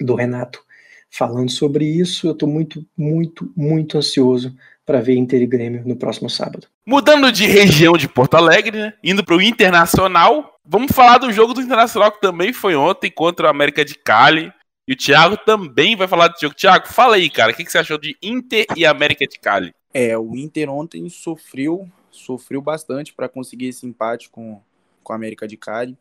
do 0.00 0.14
Renato 0.14 0.62
falando 1.10 1.50
sobre 1.50 1.84
isso. 1.84 2.26
Eu 2.26 2.32
estou 2.32 2.48
muito, 2.48 2.86
muito, 2.96 3.50
muito 3.56 3.98
ansioso 3.98 4.54
para 4.84 5.00
ver 5.00 5.16
Inter 5.16 5.42
e 5.42 5.46
Grêmio 5.46 5.82
no 5.86 5.96
próximo 5.96 6.28
sábado. 6.28 6.66
Mudando 6.86 7.32
de 7.32 7.46
região 7.46 7.96
de 7.96 8.08
Porto 8.08 8.34
Alegre, 8.34 8.78
né? 8.78 8.92
indo 9.02 9.24
para 9.24 9.36
o 9.36 9.42
Internacional, 9.42 10.58
vamos 10.64 10.92
falar 10.92 11.18
do 11.18 11.32
jogo 11.32 11.54
do 11.54 11.62
Internacional 11.62 12.12
que 12.12 12.20
também 12.20 12.52
foi 12.52 12.76
ontem 12.76 13.10
contra 13.10 13.46
o 13.46 13.50
América 13.50 13.84
de 13.84 13.94
Cali. 13.94 14.52
E 14.86 14.92
o 14.92 14.96
Thiago 14.96 15.38
também 15.38 15.96
vai 15.96 16.06
falar 16.06 16.28
do 16.28 16.38
jogo. 16.38 16.54
Thiago, 16.54 16.86
fala 16.88 17.16
aí, 17.16 17.30
cara, 17.30 17.52
o 17.52 17.54
que, 17.54 17.64
que 17.64 17.72
você 17.72 17.78
achou 17.78 17.96
de 17.96 18.16
Inter 18.22 18.66
e 18.76 18.84
América 18.84 19.26
de 19.26 19.38
Cali? 19.38 19.74
É, 19.94 20.16
o 20.18 20.36
Inter 20.36 20.68
ontem 20.68 21.08
sofreu, 21.08 21.88
sofreu 22.10 22.60
bastante 22.60 23.14
para 23.14 23.28
conseguir 23.28 23.68
esse 23.68 23.86
empate 23.86 24.28
com, 24.28 24.60
com 25.02 25.12
a 25.14 25.16
América 25.16 25.48
de 25.48 25.56
Cali. 25.56 25.96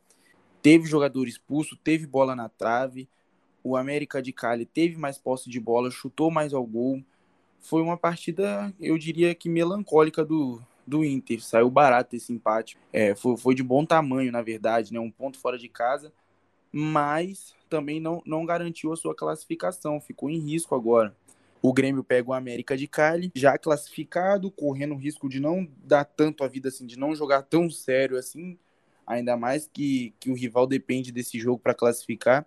Teve 0.62 0.86
jogador 0.86 1.28
expulso, 1.30 1.78
teve 1.78 2.06
bola 2.06 2.36
na 2.36 2.50
trave. 2.50 3.08
O 3.64 3.78
América 3.78 4.22
de 4.22 4.34
Cali 4.34 4.66
teve 4.66 4.98
mais 4.98 5.18
posse 5.18 5.50
de 5.50 5.60
bola, 5.62 5.90
chutou 5.90 6.30
mais 6.30 6.54
ao 6.54 6.66
gol. 6.66 7.02
Foi 7.62 7.82
uma 7.82 7.96
partida, 7.96 8.74
eu 8.82 8.98
diria 8.98 9.34
que 9.34 9.48
melancólica 9.48 10.26
do, 10.26 10.62
do 10.86 11.06
Inter. 11.06 11.42
Saiu 11.42 11.70
barato 11.70 12.18
esse 12.18 12.34
empate. 12.34 12.78
É, 12.92 13.16
foi, 13.16 13.38
foi 13.38 13.56
de 13.56 13.64
bom 13.64 13.86
tamanho, 13.86 14.30
na 14.30 14.42
verdade, 14.42 14.92
né? 14.92 15.00
Um 15.00 15.10
ponto 15.10 15.40
fora 15.40 15.58
de 15.58 15.70
casa. 15.70 16.12
Mas 16.76 17.54
também 17.70 18.00
não, 18.00 18.22
não 18.26 18.46
garantiu 18.46 18.92
a 18.92 18.96
sua 18.96 19.14
classificação, 19.14 20.02
ficou 20.02 20.28
em 20.30 20.40
risco 20.40 20.74
agora. 20.74 21.16
O 21.62 21.72
Grêmio 21.72 22.04
pega 22.04 22.30
o 22.30 22.34
América 22.34 22.76
de 22.76 22.88
Cali, 22.88 23.32
já 23.36 23.58
classificado, 23.58 24.50
correndo 24.50 24.96
o 24.96 24.98
risco 24.98 25.30
de 25.30 25.40
não 25.40 25.68
dar 25.86 26.04
tanto 26.04 26.44
a 26.44 26.48
vida 26.48 26.70
assim, 26.70 26.86
de 26.86 26.98
não 26.98 27.16
jogar 27.16 27.44
tão 27.44 27.70
sério 27.70 28.18
assim, 28.18 28.58
ainda 29.06 29.38
mais 29.38 29.70
que, 29.72 30.14
que 30.20 30.32
o 30.32 30.34
rival 30.34 30.66
depende 30.66 31.12
desse 31.12 31.40
jogo 31.40 31.60
para 31.60 31.76
classificar. 31.76 32.46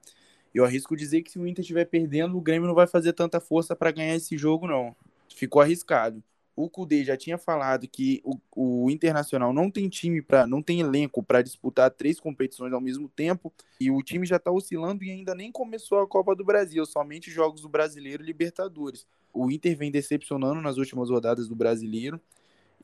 Eu 0.53 0.65
arrisco 0.65 0.97
dizer 0.97 1.23
que 1.23 1.31
se 1.31 1.39
o 1.39 1.47
Inter 1.47 1.63
estiver 1.63 1.85
perdendo, 1.85 2.37
o 2.37 2.41
Grêmio 2.41 2.67
não 2.67 2.75
vai 2.75 2.87
fazer 2.87 3.13
tanta 3.13 3.39
força 3.41 3.77
para 3.77 3.93
ganhar 3.93 4.17
esse 4.17 4.37
jogo, 4.37 4.67
não. 4.67 4.95
Ficou 5.35 5.63
arriscado 5.63 6.23
o 6.57 6.71
Cudê 6.71 7.05
já 7.05 7.19
tinha 7.19 7.37
falado 7.37 7.87
que 7.87 8.23
o, 8.25 8.41
o 8.57 8.91
Internacional 8.91 9.53
não 9.53 9.71
tem 9.71 9.91
time 9.91 10.23
para, 10.23 10.47
não 10.47 10.63
tem 10.63 10.81
elenco 10.81 11.23
para 11.23 11.43
disputar 11.43 11.91
três 11.91 12.19
competições 12.19 12.73
ao 12.73 12.81
mesmo 12.81 13.11
tempo 13.11 13.53
e 13.79 13.91
o 13.91 14.03
time 14.03 14.25
já 14.27 14.37
está 14.37 14.51
oscilando 14.51 15.05
e 15.05 15.11
ainda 15.11 15.35
nem 15.35 15.53
começou 15.53 16.01
a 16.01 16.07
Copa 16.07 16.35
do 16.35 16.43
Brasil, 16.43 16.85
somente 16.87 17.31
jogos 17.31 17.61
do 17.61 17.69
Brasileiro 17.69 18.23
e 18.23 18.27
Libertadores. 18.27 19.07
O 19.35 19.51
Inter 19.51 19.77
vem 19.77 19.91
decepcionando 19.91 20.63
nas 20.63 20.79
últimas 20.79 21.11
rodadas 21.11 21.47
do 21.47 21.55
Brasileiro 21.55 22.19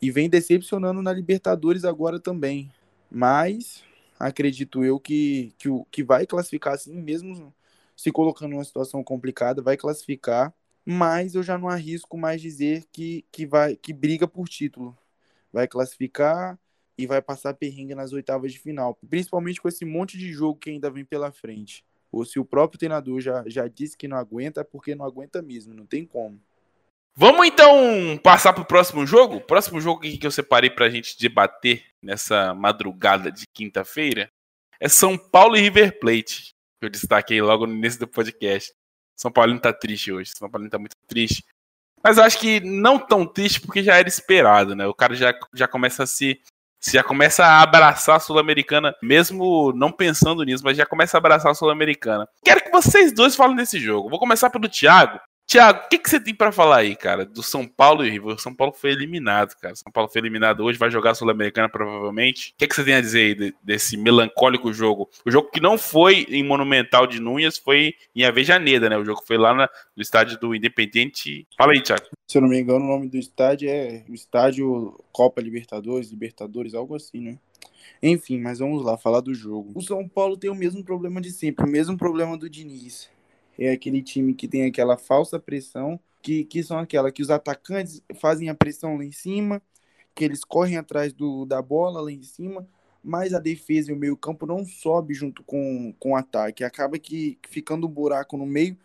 e 0.00 0.10
vem 0.10 0.28
decepcionando 0.28 1.00
na 1.00 1.12
Libertadores 1.12 1.86
agora 1.86 2.20
também. 2.20 2.70
Mas 3.10 3.82
acredito 4.20 4.84
eu 4.84 5.00
que, 5.00 5.54
que, 5.56 5.68
que 5.90 6.04
vai 6.04 6.26
classificar 6.26 6.74
assim, 6.74 6.94
mesmo 7.00 7.54
se 7.96 8.12
colocando 8.12 8.50
numa 8.50 8.64
situação 8.64 9.02
complicada, 9.02 9.62
vai 9.62 9.78
classificar 9.78 10.52
mas 10.84 11.34
eu 11.34 11.42
já 11.42 11.56
não 11.56 11.68
arrisco 11.68 12.16
mais 12.16 12.40
dizer 12.40 12.84
que, 12.92 13.24
que, 13.30 13.46
vai, 13.46 13.76
que 13.76 13.92
briga 13.92 14.26
por 14.26 14.48
título. 14.48 14.96
Vai 15.52 15.68
classificar 15.68 16.58
e 16.96 17.06
vai 17.06 17.22
passar 17.22 17.54
perrengue 17.54 17.94
nas 17.94 18.12
oitavas 18.12 18.52
de 18.52 18.58
final, 18.58 18.98
principalmente 19.08 19.60
com 19.60 19.68
esse 19.68 19.84
monte 19.84 20.18
de 20.18 20.32
jogo 20.32 20.58
que 20.58 20.70
ainda 20.70 20.90
vem 20.90 21.04
pela 21.04 21.30
frente. 21.32 21.84
Ou 22.10 22.24
se 22.24 22.38
o 22.38 22.44
próprio 22.44 22.78
treinador 22.78 23.20
já, 23.20 23.42
já 23.46 23.66
disse 23.66 23.96
que 23.96 24.06
não 24.06 24.16
aguenta, 24.16 24.60
é 24.60 24.64
porque 24.64 24.94
não 24.94 25.04
aguenta 25.04 25.40
mesmo, 25.40 25.72
não 25.72 25.86
tem 25.86 26.04
como. 26.04 26.40
Vamos 27.14 27.46
então 27.46 28.18
passar 28.22 28.52
para 28.52 28.62
o 28.62 28.66
próximo 28.66 29.06
jogo? 29.06 29.40
Próximo 29.40 29.80
jogo 29.80 30.00
que 30.00 30.26
eu 30.26 30.30
separei 30.30 30.70
para 30.70 30.86
a 30.86 30.90
gente 30.90 31.18
debater 31.18 31.84
nessa 32.02 32.54
madrugada 32.54 33.30
de 33.30 33.46
quinta-feira 33.46 34.30
é 34.80 34.88
São 34.88 35.16
Paulo 35.16 35.56
e 35.56 35.60
River 35.60 35.98
Plate, 36.00 36.54
que 36.80 36.86
eu 36.86 36.90
destaquei 36.90 37.40
logo 37.40 37.66
no 37.66 37.74
início 37.74 38.00
do 38.00 38.08
podcast. 38.08 38.72
São 39.16 39.30
Paulo 39.30 39.58
tá 39.58 39.72
triste 39.72 40.12
hoje. 40.12 40.32
São 40.36 40.50
Paulo 40.50 40.68
tá 40.68 40.78
muito 40.78 40.96
triste. 41.06 41.44
Mas 42.02 42.18
acho 42.18 42.38
que 42.38 42.60
não 42.60 42.98
tão 42.98 43.24
triste 43.26 43.60
porque 43.60 43.82
já 43.82 43.96
era 43.96 44.08
esperado, 44.08 44.74
né? 44.74 44.86
O 44.86 44.94
cara 44.94 45.14
já, 45.14 45.32
já 45.54 45.68
começa 45.68 46.02
a 46.02 46.06
se. 46.06 46.40
Já 46.84 47.04
começa 47.04 47.44
a 47.44 47.62
abraçar 47.62 48.16
a 48.16 48.20
Sul-Americana, 48.20 48.92
mesmo 49.00 49.72
não 49.72 49.92
pensando 49.92 50.42
nisso, 50.42 50.64
mas 50.64 50.76
já 50.76 50.84
começa 50.84 51.16
a 51.16 51.18
abraçar 51.18 51.52
a 51.52 51.54
Sul-Americana. 51.54 52.28
Quero 52.44 52.60
que 52.64 52.72
vocês 52.72 53.12
dois 53.12 53.36
falem 53.36 53.54
desse 53.54 53.78
jogo. 53.78 54.10
Vou 54.10 54.18
começar 54.18 54.50
pelo 54.50 54.68
Thiago. 54.68 55.20
Tiago, 55.46 55.80
o 55.84 55.88
que, 55.88 55.98
que 55.98 56.08
você 56.08 56.18
tem 56.18 56.34
para 56.34 56.50
falar 56.50 56.78
aí, 56.78 56.96
cara, 56.96 57.26
do 57.26 57.42
São 57.42 57.66
Paulo 57.66 58.04
e 58.04 58.10
River? 58.10 58.36
O 58.36 58.38
São 58.38 58.54
Paulo 58.54 58.72
foi 58.72 58.90
eliminado, 58.90 59.54
cara. 59.60 59.74
São 59.76 59.92
Paulo 59.92 60.08
foi 60.08 60.22
eliminado 60.22 60.60
hoje, 60.60 60.78
vai 60.78 60.90
jogar 60.90 61.10
a 61.10 61.14
Sul-Americana 61.14 61.68
provavelmente. 61.68 62.52
O 62.52 62.54
que, 62.56 62.66
que 62.66 62.74
você 62.74 62.84
tem 62.84 62.94
a 62.94 63.00
dizer 63.00 63.20
aí 63.20 63.34
de, 63.34 63.54
desse 63.62 63.96
melancólico 63.96 64.72
jogo? 64.72 65.10
O 65.26 65.30
jogo 65.30 65.50
que 65.50 65.60
não 65.60 65.76
foi 65.76 66.26
em 66.30 66.42
Monumental 66.42 67.06
de 67.06 67.20
Núñez, 67.20 67.58
foi 67.58 67.94
em 68.16 68.24
Avejaneda, 68.24 68.88
né? 68.88 68.96
O 68.96 69.04
jogo 69.04 69.22
foi 69.26 69.36
lá 69.36 69.52
na, 69.52 69.68
no 69.94 70.02
estádio 70.02 70.38
do 70.40 70.54
Independente. 70.54 71.46
Fala 71.56 71.72
aí, 71.72 71.82
Tiago. 71.82 72.06
Se 72.26 72.38
eu 72.38 72.42
não 72.42 72.48
me 72.48 72.58
engano, 72.58 72.84
o 72.84 72.88
nome 72.88 73.08
do 73.08 73.18
estádio 73.18 73.68
é 73.68 74.04
o 74.08 74.14
estádio 74.14 74.98
Copa 75.12 75.42
Libertadores, 75.42 76.10
Libertadores, 76.10 76.72
algo 76.72 76.94
assim, 76.94 77.20
né? 77.20 77.38
Enfim, 78.02 78.40
mas 78.40 78.58
vamos 78.58 78.82
lá, 78.82 78.96
falar 78.96 79.20
do 79.20 79.34
jogo. 79.34 79.72
O 79.74 79.82
São 79.82 80.08
Paulo 80.08 80.36
tem 80.36 80.50
o 80.50 80.54
mesmo 80.54 80.82
problema 80.82 81.20
de 81.20 81.30
sempre, 81.30 81.66
o 81.66 81.68
mesmo 81.68 81.96
problema 81.96 82.38
do 82.38 82.48
Diniz 82.48 83.10
é 83.58 83.70
aquele 83.70 84.02
time 84.02 84.34
que 84.34 84.48
tem 84.48 84.64
aquela 84.64 84.96
falsa 84.96 85.38
pressão, 85.38 86.00
que, 86.22 86.44
que 86.44 86.62
são 86.62 86.78
aquela 86.78 87.10
que 87.10 87.22
os 87.22 87.30
atacantes 87.30 88.02
fazem 88.20 88.48
a 88.48 88.54
pressão 88.54 88.96
lá 88.96 89.04
em 89.04 89.12
cima, 89.12 89.60
que 90.14 90.24
eles 90.24 90.44
correm 90.44 90.76
atrás 90.76 91.12
do, 91.12 91.44
da 91.44 91.60
bola 91.60 92.00
lá 92.00 92.12
em 92.12 92.22
cima, 92.22 92.66
mas 93.02 93.34
a 93.34 93.38
defesa 93.38 93.90
e 93.90 93.94
o 93.94 93.98
meio 93.98 94.16
campo 94.16 94.46
não 94.46 94.64
sobe 94.64 95.14
junto 95.14 95.42
com, 95.42 95.92
com 95.98 96.12
o 96.12 96.16
ataque. 96.16 96.64
Acaba 96.64 96.98
que 96.98 97.38
ficando 97.48 97.86
um 97.86 97.90
buraco 97.90 98.36
no 98.36 98.46
meio 98.46 98.76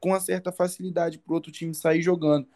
com 0.00 0.10
uma 0.10 0.20
certa 0.20 0.52
facilidade 0.52 1.18
para 1.18 1.32
o 1.32 1.34
outro 1.34 1.50
time 1.50 1.74
sair 1.74 2.02
jogando. 2.02 2.46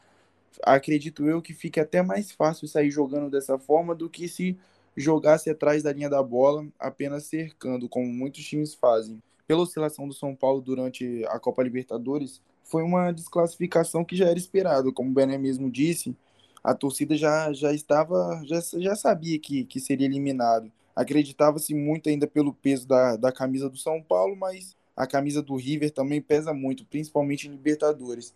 Acredito 0.63 1.27
eu 1.27 1.43
que 1.43 1.55
fique 1.55 1.81
até 1.81 2.03
mais 2.03 2.31
fácil 2.33 2.69
sair 2.69 2.91
jogando 2.91 3.31
dessa 3.31 3.59
forma 3.59 3.95
do 3.95 4.09
que 4.09 4.29
se 4.29 4.59
jogasse 4.97 5.49
atrás 5.51 5.83
da 5.83 5.93
linha 5.93 6.11
da 6.11 6.23
bola, 6.23 6.67
apenas 6.79 7.25
cercando, 7.25 7.89
como 7.89 8.07
muitos 8.07 8.45
times 8.45 8.75
fazem 8.75 9.23
pela 9.49 9.62
oscilação 9.62 10.07
do 10.07 10.12
São 10.12 10.37
Paulo 10.37 10.61
durante 10.61 11.25
a 11.28 11.40
Copa 11.40 11.62
Libertadores, 11.62 12.43
foi 12.62 12.83
uma 12.83 13.11
desclassificação 13.11 14.05
que 14.05 14.14
já 14.14 14.26
era 14.26 14.38
esperado. 14.38 14.93
Como 14.93 15.11
o 15.11 15.14
Bené 15.14 15.38
mesmo 15.38 15.71
disse, 15.71 16.14
a 16.62 16.75
torcida 16.75 17.17
já, 17.17 17.50
já 17.55 17.73
estava, 17.73 18.43
já, 18.45 18.61
já 18.61 18.95
sabia 18.95 19.38
que, 19.38 19.64
que 19.64 19.81
seria 19.81 20.07
eliminado. 20.07 20.71
Acreditava-se 20.95 21.75
muito 21.75 22.11
ainda 22.11 22.26
pelo 22.26 22.52
peso 22.52 22.87
da, 22.87 23.17
da 23.17 23.33
camisa 23.33 23.71
do 23.71 23.78
São 23.78 24.02
Paulo, 24.02 24.37
mas 24.37 24.76
a 24.95 25.07
camisa 25.07 25.40
do 25.40 25.57
River 25.57 25.90
também 25.93 26.21
pesa 26.21 26.52
muito, 26.52 26.85
principalmente 26.85 27.49
em 27.49 27.52
Libertadores. 27.52 28.35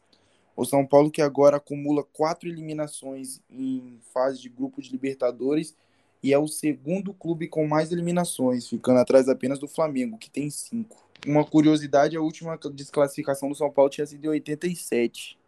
O 0.56 0.64
São 0.64 0.86
Paulo 0.86 1.10
que 1.10 1.20
agora 1.20 1.58
acumula 1.58 2.02
quatro 2.02 2.48
eliminações 2.48 3.42
em 3.50 3.98
fase 4.14 4.40
de 4.40 4.48
grupo 4.48 4.80
de 4.80 4.90
Libertadores 4.90 5.74
e 6.22 6.32
é 6.32 6.38
o 6.38 6.46
segundo 6.46 7.12
clube 7.12 7.48
com 7.48 7.66
mais 7.66 7.90
eliminações, 7.90 8.68
ficando 8.68 9.00
atrás 9.00 9.28
apenas 9.28 9.58
do 9.58 9.66
Flamengo, 9.66 10.16
que 10.16 10.30
tem 10.30 10.48
cinco. 10.50 11.04
Uma 11.26 11.44
curiosidade, 11.44 12.16
a 12.16 12.20
última 12.20 12.58
desclassificação 12.72 13.48
do 13.48 13.54
São 13.54 13.70
Paulo 13.70 13.90
tinha 13.90 14.06
sido 14.06 14.24
em 14.24 14.28
87, 14.28 15.38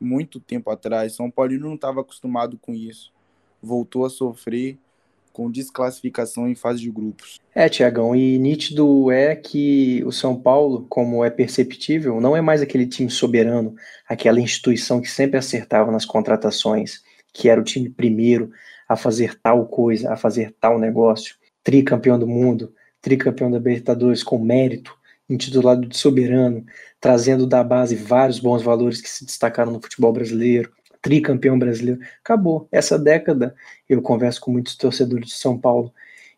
muito 0.00 0.40
tempo 0.40 0.70
atrás. 0.70 1.14
São 1.14 1.30
Paulo 1.30 1.58
não 1.58 1.74
estava 1.74 2.00
acostumado 2.00 2.58
com 2.58 2.74
isso. 2.74 3.12
Voltou 3.62 4.04
a 4.04 4.10
sofrer 4.10 4.78
com 5.32 5.50
desclassificação 5.50 6.48
em 6.48 6.54
fase 6.54 6.80
de 6.80 6.90
grupos. 6.90 7.40
É, 7.54 7.68
Tiagão, 7.68 8.14
e 8.14 8.38
nítido 8.38 9.10
é 9.10 9.36
que 9.36 10.02
o 10.04 10.10
São 10.10 10.34
Paulo, 10.34 10.86
como 10.88 11.24
é 11.24 11.30
perceptível, 11.30 12.20
não 12.20 12.36
é 12.36 12.40
mais 12.40 12.60
aquele 12.60 12.86
time 12.86 13.10
soberano, 13.10 13.74
aquela 14.08 14.40
instituição 14.40 15.00
que 15.00 15.10
sempre 15.10 15.38
acertava 15.38 15.92
nas 15.92 16.04
contratações, 16.04 17.02
que 17.32 17.48
era 17.48 17.60
o 17.60 17.64
time 17.64 17.88
primeiro 17.88 18.50
a 18.90 18.96
fazer 18.96 19.38
tal 19.40 19.66
coisa, 19.66 20.12
a 20.12 20.16
fazer 20.16 20.52
tal 20.58 20.76
negócio, 20.76 21.36
tricampeão 21.62 22.18
do 22.18 22.26
mundo, 22.26 22.74
tricampeão 23.00 23.48
da 23.48 23.56
Libertadores 23.56 24.20
com 24.20 24.36
mérito, 24.36 24.98
intitulado 25.28 25.86
de 25.86 25.96
soberano, 25.96 26.66
trazendo 27.00 27.46
da 27.46 27.62
base 27.62 27.94
vários 27.94 28.40
bons 28.40 28.64
valores 28.64 29.00
que 29.00 29.08
se 29.08 29.24
destacaram 29.24 29.70
no 29.70 29.80
futebol 29.80 30.12
brasileiro, 30.12 30.72
tricampeão 31.00 31.56
brasileiro. 31.56 32.00
Acabou. 32.20 32.66
Essa 32.72 32.98
década, 32.98 33.54
eu 33.88 34.02
converso 34.02 34.40
com 34.40 34.50
muitos 34.50 34.74
torcedores 34.74 35.28
de 35.28 35.34
São 35.34 35.56
Paulo 35.56 35.94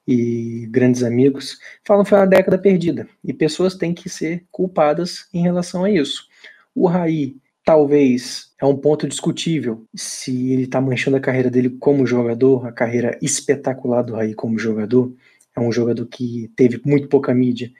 e 0.06 0.68
grandes 0.70 1.02
amigos, 1.02 1.58
falam 1.82 2.04
que 2.04 2.10
foi 2.10 2.18
uma 2.18 2.26
década 2.26 2.58
perdida. 2.58 3.08
E 3.24 3.32
pessoas 3.32 3.74
têm 3.74 3.94
que 3.94 4.10
ser 4.10 4.44
culpadas 4.50 5.26
em 5.32 5.40
relação 5.40 5.84
a 5.84 5.90
isso. 5.90 6.28
O 6.74 6.86
Raí, 6.86 7.34
talvez, 7.64 8.52
é 8.60 8.66
um 8.66 8.76
ponto 8.76 9.08
discutível 9.08 9.86
se 9.94 10.52
ele 10.52 10.64
está 10.64 10.80
manchando 10.80 11.16
a 11.16 11.20
carreira 11.20 11.50
dele 11.50 11.70
como 11.70 12.06
jogador, 12.06 12.66
a 12.66 12.72
carreira 12.72 13.18
espetacular 13.22 14.02
do 14.02 14.14
Raí 14.14 14.34
como 14.34 14.58
jogador. 14.58 15.14
É 15.54 15.60
um 15.60 15.70
jogador 15.70 16.06
que 16.06 16.50
teve 16.56 16.80
muito 16.84 17.08
pouca 17.08 17.34
mídia 17.34 17.70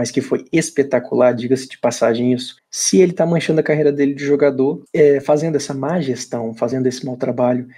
mas 0.00 0.10
que 0.10 0.22
foi 0.22 0.46
espetacular, 0.50 1.34
diga-se 1.34 1.68
de 1.68 1.76
passagem 1.76 2.32
isso. 2.32 2.56
Se 2.70 2.98
ele 3.00 3.12
está 3.12 3.26
manchando 3.26 3.60
a 3.60 3.62
carreira 3.62 3.92
dele 3.92 4.14
de 4.14 4.24
jogador, 4.24 4.82
é, 4.94 5.20
fazendo 5.20 5.56
essa 5.56 5.74
má 5.74 6.00
gestão, 6.00 6.54
fazendo 6.54 6.86
esse 6.86 7.04
mau 7.04 7.18
trabalho 7.18 7.68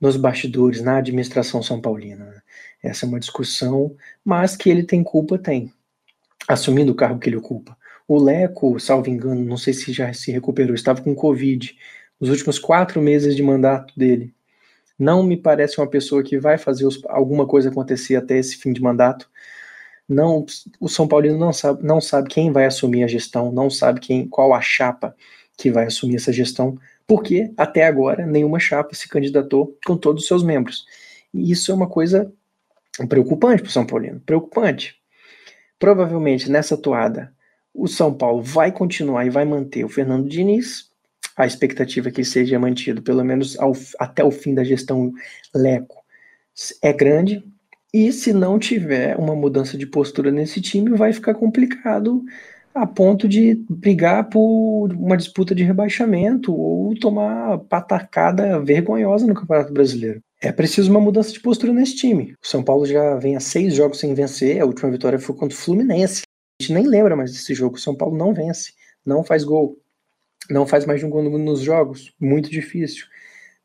nos 0.00 0.14
bastidores, 0.16 0.82
na 0.82 0.98
administração 0.98 1.62
são 1.62 1.80
paulina. 1.80 2.26
Né? 2.26 2.42
Essa 2.82 3.06
é 3.06 3.08
uma 3.08 3.18
discussão, 3.18 3.96
mas 4.22 4.56
que 4.56 4.68
ele 4.68 4.82
tem 4.82 5.02
culpa, 5.02 5.38
tem. 5.38 5.72
Assumindo 6.46 6.92
o 6.92 6.94
cargo 6.94 7.18
que 7.18 7.30
ele 7.30 7.36
ocupa. 7.36 7.76
O 8.10 8.18
Leco, 8.18 8.80
salvo 8.80 9.08
engano, 9.08 9.44
não 9.44 9.56
sei 9.56 9.72
se 9.72 9.92
já 9.92 10.12
se 10.12 10.32
recuperou, 10.32 10.74
estava 10.74 11.00
com 11.00 11.14
Covid 11.14 11.78
nos 12.18 12.28
últimos 12.28 12.58
quatro 12.58 13.00
meses 13.00 13.36
de 13.36 13.42
mandato 13.42 13.94
dele. 13.96 14.34
Não 14.98 15.22
me 15.22 15.36
parece 15.36 15.78
uma 15.78 15.86
pessoa 15.86 16.20
que 16.20 16.36
vai 16.36 16.58
fazer 16.58 16.86
os, 16.86 17.00
alguma 17.06 17.46
coisa 17.46 17.68
acontecer 17.68 18.16
até 18.16 18.36
esse 18.36 18.56
fim 18.56 18.72
de 18.72 18.82
mandato 18.82 19.30
não 20.08 20.44
o 20.80 20.88
São 20.88 21.06
Paulino 21.06 21.38
não 21.38 21.52
sabe, 21.52 21.84
não 21.84 22.00
sabe 22.00 22.28
quem 22.28 22.50
vai 22.50 22.66
assumir 22.66 23.04
a 23.04 23.06
gestão, 23.06 23.52
não 23.52 23.70
sabe 23.70 24.00
quem 24.00 24.26
qual 24.26 24.52
a 24.52 24.60
chapa 24.60 25.14
que 25.56 25.70
vai 25.70 25.86
assumir 25.86 26.16
essa 26.16 26.32
gestão, 26.32 26.76
porque 27.06 27.52
até 27.56 27.86
agora 27.86 28.26
nenhuma 28.26 28.58
chapa 28.58 28.92
se 28.92 29.08
candidatou 29.08 29.78
com 29.86 29.96
todos 29.96 30.22
os 30.22 30.28
seus 30.28 30.42
membros. 30.42 30.84
E 31.32 31.52
isso 31.52 31.70
é 31.70 31.74
uma 31.76 31.88
coisa 31.88 32.32
preocupante 33.08 33.62
para 33.62 33.68
o 33.68 33.72
São 33.72 33.86
Paulino, 33.86 34.18
preocupante. 34.26 34.96
Provavelmente 35.78 36.50
nessa 36.50 36.76
toada 36.76 37.32
o 37.74 37.86
São 37.86 38.12
Paulo 38.12 38.42
vai 38.42 38.72
continuar 38.72 39.26
e 39.26 39.30
vai 39.30 39.44
manter 39.44 39.84
o 39.84 39.88
Fernando 39.88 40.28
Diniz. 40.28 40.90
A 41.36 41.46
expectativa 41.46 42.08
é 42.08 42.12
que 42.12 42.24
seja 42.24 42.58
mantido 42.58 43.02
pelo 43.02 43.24
menos 43.24 43.58
ao, 43.58 43.72
até 43.98 44.22
o 44.24 44.30
fim 44.30 44.54
da 44.54 44.64
gestão 44.64 45.12
Leco 45.54 46.00
é 46.82 46.92
grande, 46.92 47.42
e 47.92 48.12
se 48.12 48.32
não 48.32 48.58
tiver 48.58 49.16
uma 49.16 49.34
mudança 49.34 49.76
de 49.76 49.86
postura 49.86 50.30
nesse 50.30 50.60
time, 50.60 50.96
vai 50.96 51.12
ficar 51.12 51.34
complicado 51.34 52.22
a 52.72 52.86
ponto 52.86 53.26
de 53.26 53.64
brigar 53.68 54.28
por 54.28 54.92
uma 54.92 55.16
disputa 55.16 55.54
de 55.54 55.64
rebaixamento 55.64 56.54
ou 56.54 56.94
tomar 56.94 57.58
patacada 57.58 58.60
vergonhosa 58.60 59.26
no 59.26 59.34
Campeonato 59.34 59.72
Brasileiro. 59.72 60.22
É 60.40 60.52
preciso 60.52 60.88
uma 60.90 61.00
mudança 61.00 61.32
de 61.32 61.40
postura 61.40 61.72
nesse 61.72 61.96
time. 61.96 62.34
O 62.42 62.46
São 62.46 62.62
Paulo 62.62 62.86
já 62.86 63.16
vem 63.16 63.36
há 63.36 63.40
seis 63.40 63.74
jogos 63.74 63.98
sem 63.98 64.14
vencer, 64.14 64.60
a 64.60 64.66
última 64.66 64.90
vitória 64.90 65.18
foi 65.18 65.34
contra 65.34 65.56
o 65.56 65.60
Fluminense. 65.60 66.22
Gente 66.60 66.74
nem 66.74 66.86
lembra 66.86 67.16
mais 67.16 67.32
desse 67.32 67.54
jogo. 67.54 67.80
São 67.80 67.94
Paulo 67.94 68.16
não 68.16 68.34
vence, 68.34 68.74
não 69.04 69.24
faz 69.24 69.44
gol, 69.44 69.78
não 70.50 70.66
faz 70.66 70.84
mais 70.84 71.00
de 71.00 71.06
um 71.06 71.10
gol 71.10 71.22
nos 71.22 71.60
jogos. 71.60 72.12
Muito 72.20 72.50
difícil 72.50 73.06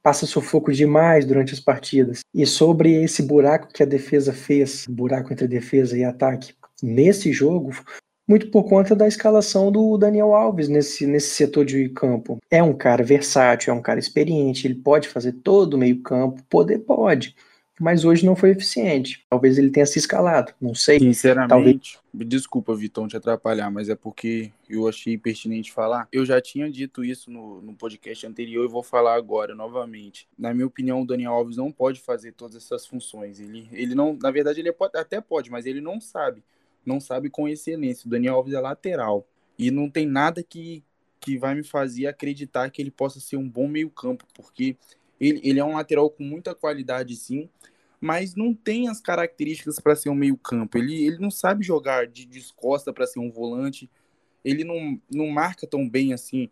passa 0.02 0.28
sufoco 0.28 0.72
demais 0.72 1.26
durante 1.26 1.52
as 1.52 1.60
partidas. 1.60 2.20
E 2.32 2.46
sobre 2.46 3.04
esse 3.04 3.24
buraco 3.24 3.74
que 3.74 3.82
a 3.82 3.88
defesa 3.88 4.32
fez, 4.32 4.86
buraco 4.88 5.34
entre 5.34 5.48
defesa 5.48 5.98
e 5.98 6.04
ataque, 6.04 6.54
nesse 6.84 7.34
jogo, 7.34 7.72
muito 8.28 8.52
por 8.52 8.66
conta 8.66 8.96
da 8.96 9.08
escalação 9.08 9.72
do 9.72 9.98
Daniel 9.98 10.36
Alves 10.36 10.70
nesse, 10.70 11.08
nesse 11.08 11.30
setor 11.30 11.66
de 11.66 11.90
campo. 11.90 12.38
É 12.52 12.62
um 12.62 12.72
cara 12.72 13.04
versátil, 13.04 13.74
é 13.74 13.76
um 13.76 13.82
cara 13.82 14.00
experiente, 14.00 14.68
ele 14.68 14.76
pode 14.76 15.08
fazer 15.10 15.32
todo 15.32 15.74
o 15.74 15.78
meio 15.80 16.00
campo, 16.04 16.44
poder 16.48 16.78
pode 16.78 17.36
mas 17.80 18.06
hoje 18.06 18.26
não 18.26 18.36
foi 18.36 18.52
eficiente. 18.52 19.26
Talvez 19.30 19.58
ele 19.58 19.70
tenha 19.70 19.86
se 19.86 20.00
escalado, 20.00 20.54
não 20.62 20.74
sei. 20.74 21.00
Sinceramente, 21.00 22.00
Talvez... 22.14 22.30
desculpa, 22.30 22.76
Vitão, 22.76 23.08
te 23.08 23.18
atrapalhar, 23.18 23.70
mas 23.70 23.90
é 23.90 23.96
porque 23.96 24.52
eu 24.70 24.88
achei 24.88 25.18
pertinente 25.18 25.72
falar. 25.72 26.08
Eu 26.12 26.26
já 26.26 26.40
tinha 26.40 26.70
dito 26.72 27.04
isso 27.04 27.30
no, 27.30 27.62
no 27.62 27.74
podcast 27.74 28.26
anterior 28.26 28.64
e 28.64 28.72
vou 28.72 28.82
falar 28.82 29.16
agora 29.16 29.54
novamente. 29.54 30.28
Na 30.38 30.54
minha 30.54 30.66
opinião, 30.66 31.02
o 31.02 31.06
Daniel 31.06 31.34
Alves 31.34 31.58
não 31.58 31.72
pode 31.72 32.00
fazer 32.00 32.32
todas 32.32 32.56
essas 32.56 32.86
funções. 32.86 33.40
Ele, 33.40 33.68
ele 33.72 33.94
não, 33.94 34.18
na 34.22 34.32
verdade, 34.32 34.62
ele 34.62 34.72
pode, 34.72 34.98
até 34.98 35.20
pode, 35.20 35.52
mas 35.52 35.66
ele 35.66 35.82
não 35.82 36.00
sabe. 36.00 36.42
Não 36.86 37.00
sabe 37.00 37.30
com 37.30 37.48
excelência. 37.48 38.08
O 38.08 38.10
Daniel 38.10 38.36
Alves 38.36 38.54
é 38.54 38.60
lateral. 38.60 39.28
E 39.58 39.70
não 39.70 39.90
tem 39.90 40.06
nada 40.06 40.42
que, 40.44 40.84
que 41.20 41.38
vai 41.38 41.56
me 41.56 41.64
fazer 41.64 42.08
acreditar 42.08 42.70
que 42.70 42.82
ele 42.82 42.92
possa 42.92 43.20
ser 43.20 43.38
um 43.38 43.50
bom 43.50 43.68
meio-campo, 43.68 44.26
porque 44.34 44.78
ele, 45.20 45.40
ele 45.44 45.60
é 45.60 45.64
um 45.64 45.76
lateral 45.76 46.10
com 46.10 46.24
muita 46.24 46.54
qualidade, 46.54 47.16
sim, 47.16 47.50
mas 48.00 48.36
não 48.36 48.54
tem 48.54 48.88
as 48.88 49.00
características 49.00 49.80
para 49.80 49.96
ser 49.96 50.10
um 50.10 50.16
meio-campo. 50.16 50.78
Ele, 50.78 51.06
ele 51.06 51.18
não 51.18 51.32
sabe 51.32 51.66
jogar 51.66 52.08
de 52.08 52.26
descosta 52.26 52.94
para 52.94 53.08
ser 53.08 53.20
um 53.20 53.32
volante. 53.32 53.90
Ele 54.44 54.64
não, 54.64 55.00
não 55.12 55.28
marca 55.28 55.66
tão 55.66 55.88
bem 55.90 56.14
assim 56.14 56.50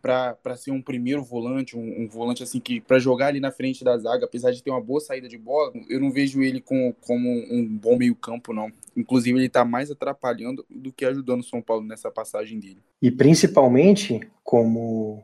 para 0.00 0.56
ser 0.56 0.70
um 0.70 0.80
primeiro 0.80 1.22
volante, 1.22 1.76
um, 1.76 2.02
um 2.02 2.08
volante 2.08 2.42
assim 2.42 2.60
que 2.60 2.80
para 2.80 2.98
jogar 2.98 3.26
ali 3.26 3.40
na 3.40 3.50
frente 3.50 3.84
da 3.84 3.98
zaga, 3.98 4.24
apesar 4.24 4.52
de 4.52 4.62
ter 4.62 4.70
uma 4.70 4.80
boa 4.80 5.00
saída 5.00 5.28
de 5.28 5.36
bola, 5.36 5.72
eu 5.88 6.00
não 6.00 6.10
vejo 6.10 6.40
ele 6.40 6.60
com, 6.60 6.94
como 7.00 7.28
um 7.28 7.66
bom 7.66 7.96
meio-campo, 7.96 8.52
não. 8.52 8.72
Inclusive, 8.96 9.38
ele 9.38 9.46
está 9.46 9.64
mais 9.64 9.90
atrapalhando 9.90 10.64
do 10.70 10.92
que 10.92 11.04
ajudando 11.04 11.40
o 11.40 11.44
São 11.44 11.60
Paulo 11.60 11.84
nessa 11.84 12.10
passagem 12.10 12.58
dele. 12.58 12.78
E 13.02 13.10
principalmente, 13.10 14.20
como. 14.42 15.20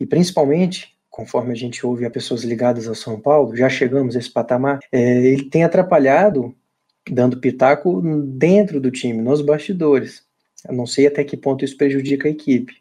E 0.00 0.06
principalmente 0.06 0.95
conforme 1.16 1.50
a 1.52 1.56
gente 1.56 1.84
ouve 1.86 2.04
a 2.04 2.10
pessoas 2.10 2.44
ligadas 2.44 2.86
ao 2.86 2.94
São 2.94 3.18
Paulo, 3.18 3.56
já 3.56 3.70
chegamos 3.70 4.14
a 4.14 4.18
esse 4.18 4.30
patamar, 4.30 4.80
é, 4.92 5.16
ele 5.26 5.48
tem 5.48 5.64
atrapalhado, 5.64 6.54
dando 7.10 7.40
pitaco 7.40 8.02
dentro 8.26 8.78
do 8.78 8.90
time, 8.90 9.22
nos 9.22 9.40
bastidores. 9.40 10.22
Eu 10.68 10.74
não 10.74 10.86
sei 10.86 11.06
até 11.06 11.24
que 11.24 11.34
ponto 11.34 11.64
isso 11.64 11.74
prejudica 11.74 12.28
a 12.28 12.30
equipe, 12.30 12.74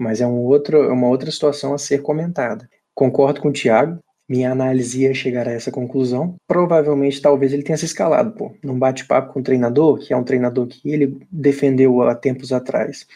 mas 0.00 0.22
é 0.22 0.26
um 0.26 0.38
outro, 0.38 0.78
é 0.78 0.90
uma 0.90 1.06
outra 1.06 1.30
situação 1.30 1.74
a 1.74 1.78
ser 1.78 2.00
comentada. 2.00 2.66
Concordo 2.94 3.42
com 3.42 3.48
o 3.48 3.52
Thiago, 3.52 3.98
minha 4.26 4.50
análise 4.50 5.02
ia 5.02 5.12
chegar 5.12 5.46
a 5.46 5.52
essa 5.52 5.70
conclusão. 5.70 6.36
Provavelmente, 6.46 7.20
talvez 7.20 7.52
ele 7.52 7.62
tenha 7.62 7.76
se 7.76 7.84
escalado, 7.84 8.32
pô, 8.32 8.52
num 8.64 8.78
bate-papo 8.78 9.34
com 9.34 9.40
o 9.40 9.42
treinador, 9.42 9.98
que 9.98 10.14
é 10.14 10.16
um 10.16 10.24
treinador 10.24 10.66
que 10.66 10.90
ele 10.90 11.18
defendeu 11.30 12.00
há 12.00 12.14
tempos 12.14 12.54
atrás. 12.54 13.06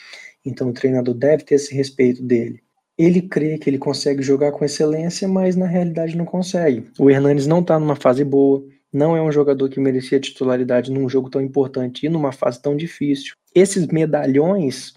Então, 0.45 0.69
o 0.69 0.75
treinador 0.75 1.15
deve 1.15 1.45
ter 1.45 1.55
esse 1.55 1.75
respeito 1.75 2.23
dele 2.23 2.66
ele 2.99 3.23
crê 3.23 3.59
que 3.59 3.69
ele 3.69 3.79
consegue 3.79 4.23
jogar 4.23 4.53
com 4.53 4.65
excelência, 4.65 5.29
mas 5.29 5.55
na 5.55 5.67
realidade 5.67 6.17
não 6.17 6.25
consegue. 6.25 6.87
O 6.99 7.11
Hernanes 7.11 7.47
não 7.47 7.61
está 7.61 7.79
numa 7.79 7.97
fase 7.97 8.25
boa, 8.25 8.65
não 8.93 9.17
é 9.17 9.21
um 9.21 9.31
jogador 9.31 9.69
que 9.69 9.79
merecia 9.79 10.19
titularidade 10.19 10.91
num 10.91 11.09
jogo 11.09 11.29
tão 11.29 11.41
importante 11.41 12.07
e 12.07 12.09
numa 12.09 12.33
fase 12.33 12.61
tão 12.61 12.77
difícil. 12.77 13.35
Esses 13.55 13.87
medalhões 13.89 14.95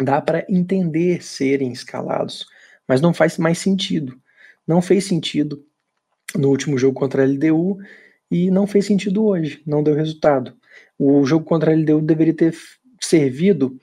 dá 0.00 0.20
para 0.20 0.46
entender 0.48 1.22
serem 1.22 1.72
escalados, 1.72 2.46
mas 2.86 3.00
não 3.00 3.12
faz 3.12 3.36
mais 3.36 3.58
sentido. 3.58 4.16
Não 4.66 4.80
fez 4.80 5.04
sentido 5.04 5.64
no 6.34 6.48
último 6.48 6.78
jogo 6.78 6.98
contra 6.98 7.22
a 7.22 7.26
LDU 7.26 7.78
e 8.30 8.50
não 8.50 8.66
fez 8.66 8.86
sentido 8.86 9.24
hoje, 9.24 9.62
não 9.66 9.82
deu 9.82 9.94
resultado. 9.94 10.54
O 10.98 11.24
jogo 11.24 11.44
contra 11.44 11.72
a 11.72 11.74
LDU 11.74 12.00
deveria 12.00 12.34
ter 12.34 12.54
servido 13.00 13.78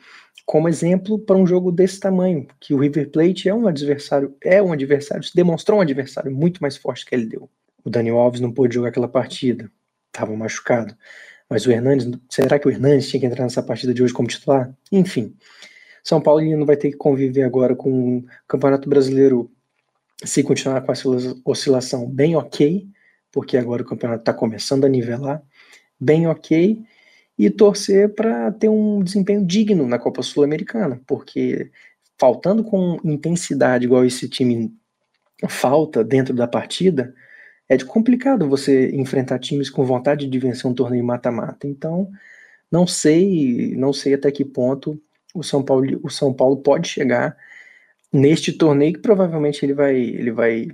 como 0.46 0.70
exemplo 0.70 1.18
para 1.18 1.36
um 1.36 1.48
jogo 1.48 1.72
desse 1.72 2.00
tamanho, 2.00 2.48
que 2.60 2.74
o 2.74 2.78
River 2.78 3.10
Plate 3.10 3.50
é 3.50 3.54
um 3.54 3.68
adversário, 3.68 4.36
é 4.44 4.62
um 4.62 4.72
adversário, 4.72 5.24
se 5.24 5.36
demonstrou 5.36 5.80
um 5.80 5.82
adversário 5.82 6.32
muito 6.32 6.62
mais 6.62 6.78
forte 6.78 7.06
que 7.06 7.16
ele 7.16 7.26
deu. 7.26 7.50
O 7.84 7.90
Daniel 7.90 8.18
Alves 8.18 8.42
não 8.42 8.52
pôde 8.52 8.76
jogar 8.76 8.90
aquela 8.90 9.08
partida, 9.08 9.72
estava 10.08 10.36
machucado. 10.36 10.96
Mas 11.50 11.66
o 11.66 11.72
Hernandes, 11.72 12.10
será 12.30 12.60
que 12.60 12.68
o 12.68 12.72
Hernandes 12.72 13.10
tinha 13.10 13.20
que 13.20 13.26
entrar 13.26 13.44
nessa 13.44 13.62
partida 13.62 13.94
de 13.94 14.04
hoje 14.04 14.14
como 14.14 14.28
titular? 14.28 14.74
Enfim, 14.92 15.36
São 16.04 16.22
Paulo 16.22 16.44
não 16.44 16.66
vai 16.66 16.78
ter 16.78 16.92
que 16.92 16.98
conviver 16.98 17.44
agora 17.44 17.76
com 17.76 18.18
o 18.18 18.26
Campeonato 18.48 18.90
Brasileiro 18.90 19.52
se 20.24 20.44
continuar 20.44 20.82
com 20.82 20.92
essa 20.92 21.08
oscilação 21.44 22.08
bem 22.08 22.36
ok, 22.36 22.88
porque 23.32 23.58
agora 23.58 23.82
o 23.82 23.86
campeonato 23.86 24.22
está 24.22 24.34
começando 24.34 24.86
a 24.86 24.90
nivelar, 24.90 25.44
bem 26.00 26.26
ok, 26.26 26.82
e 27.38 27.50
torcer 27.50 28.14
para 28.16 28.52
ter 28.52 28.70
um 28.70 29.04
desempenho 29.04 29.46
digno 29.46 29.88
na 29.88 30.00
Copa 30.00 30.22
Sul-Americana, 30.22 31.02
porque 31.06 31.72
faltando 32.18 32.64
com 32.64 33.00
intensidade 33.04 33.86
igual 33.86 34.06
esse 34.06 34.30
time 34.30 34.74
falta 35.50 36.04
dentro 36.04 36.34
da 36.34 36.48
partida, 36.48 37.14
é 37.68 37.78
complicado 37.80 38.48
você 38.48 38.90
enfrentar 38.92 39.40
times 39.40 39.70
com 39.70 39.84
vontade 39.84 40.28
de 40.28 40.40
vencer 40.40 40.70
um 40.70 40.74
torneio 40.74 41.04
mata-mata. 41.04 41.68
Então, 41.68 42.10
não 42.72 42.88
sei, 42.88 43.76
não 43.76 43.92
sei 43.92 44.14
até 44.14 44.32
que 44.32 44.46
ponto 44.46 45.02
o 45.34 45.44
São 45.44 45.64
Paulo, 45.64 46.00
o 46.04 46.10
São 46.10 46.34
Paulo 46.34 46.58
pode 46.58 46.88
chegar 46.88 47.36
neste 48.12 48.54
torneio 48.54 48.94
que 48.94 49.00
provavelmente 49.00 49.66
ele 49.66 49.74
vai, 49.74 49.98
ele 49.98 50.32
vai, 50.32 50.68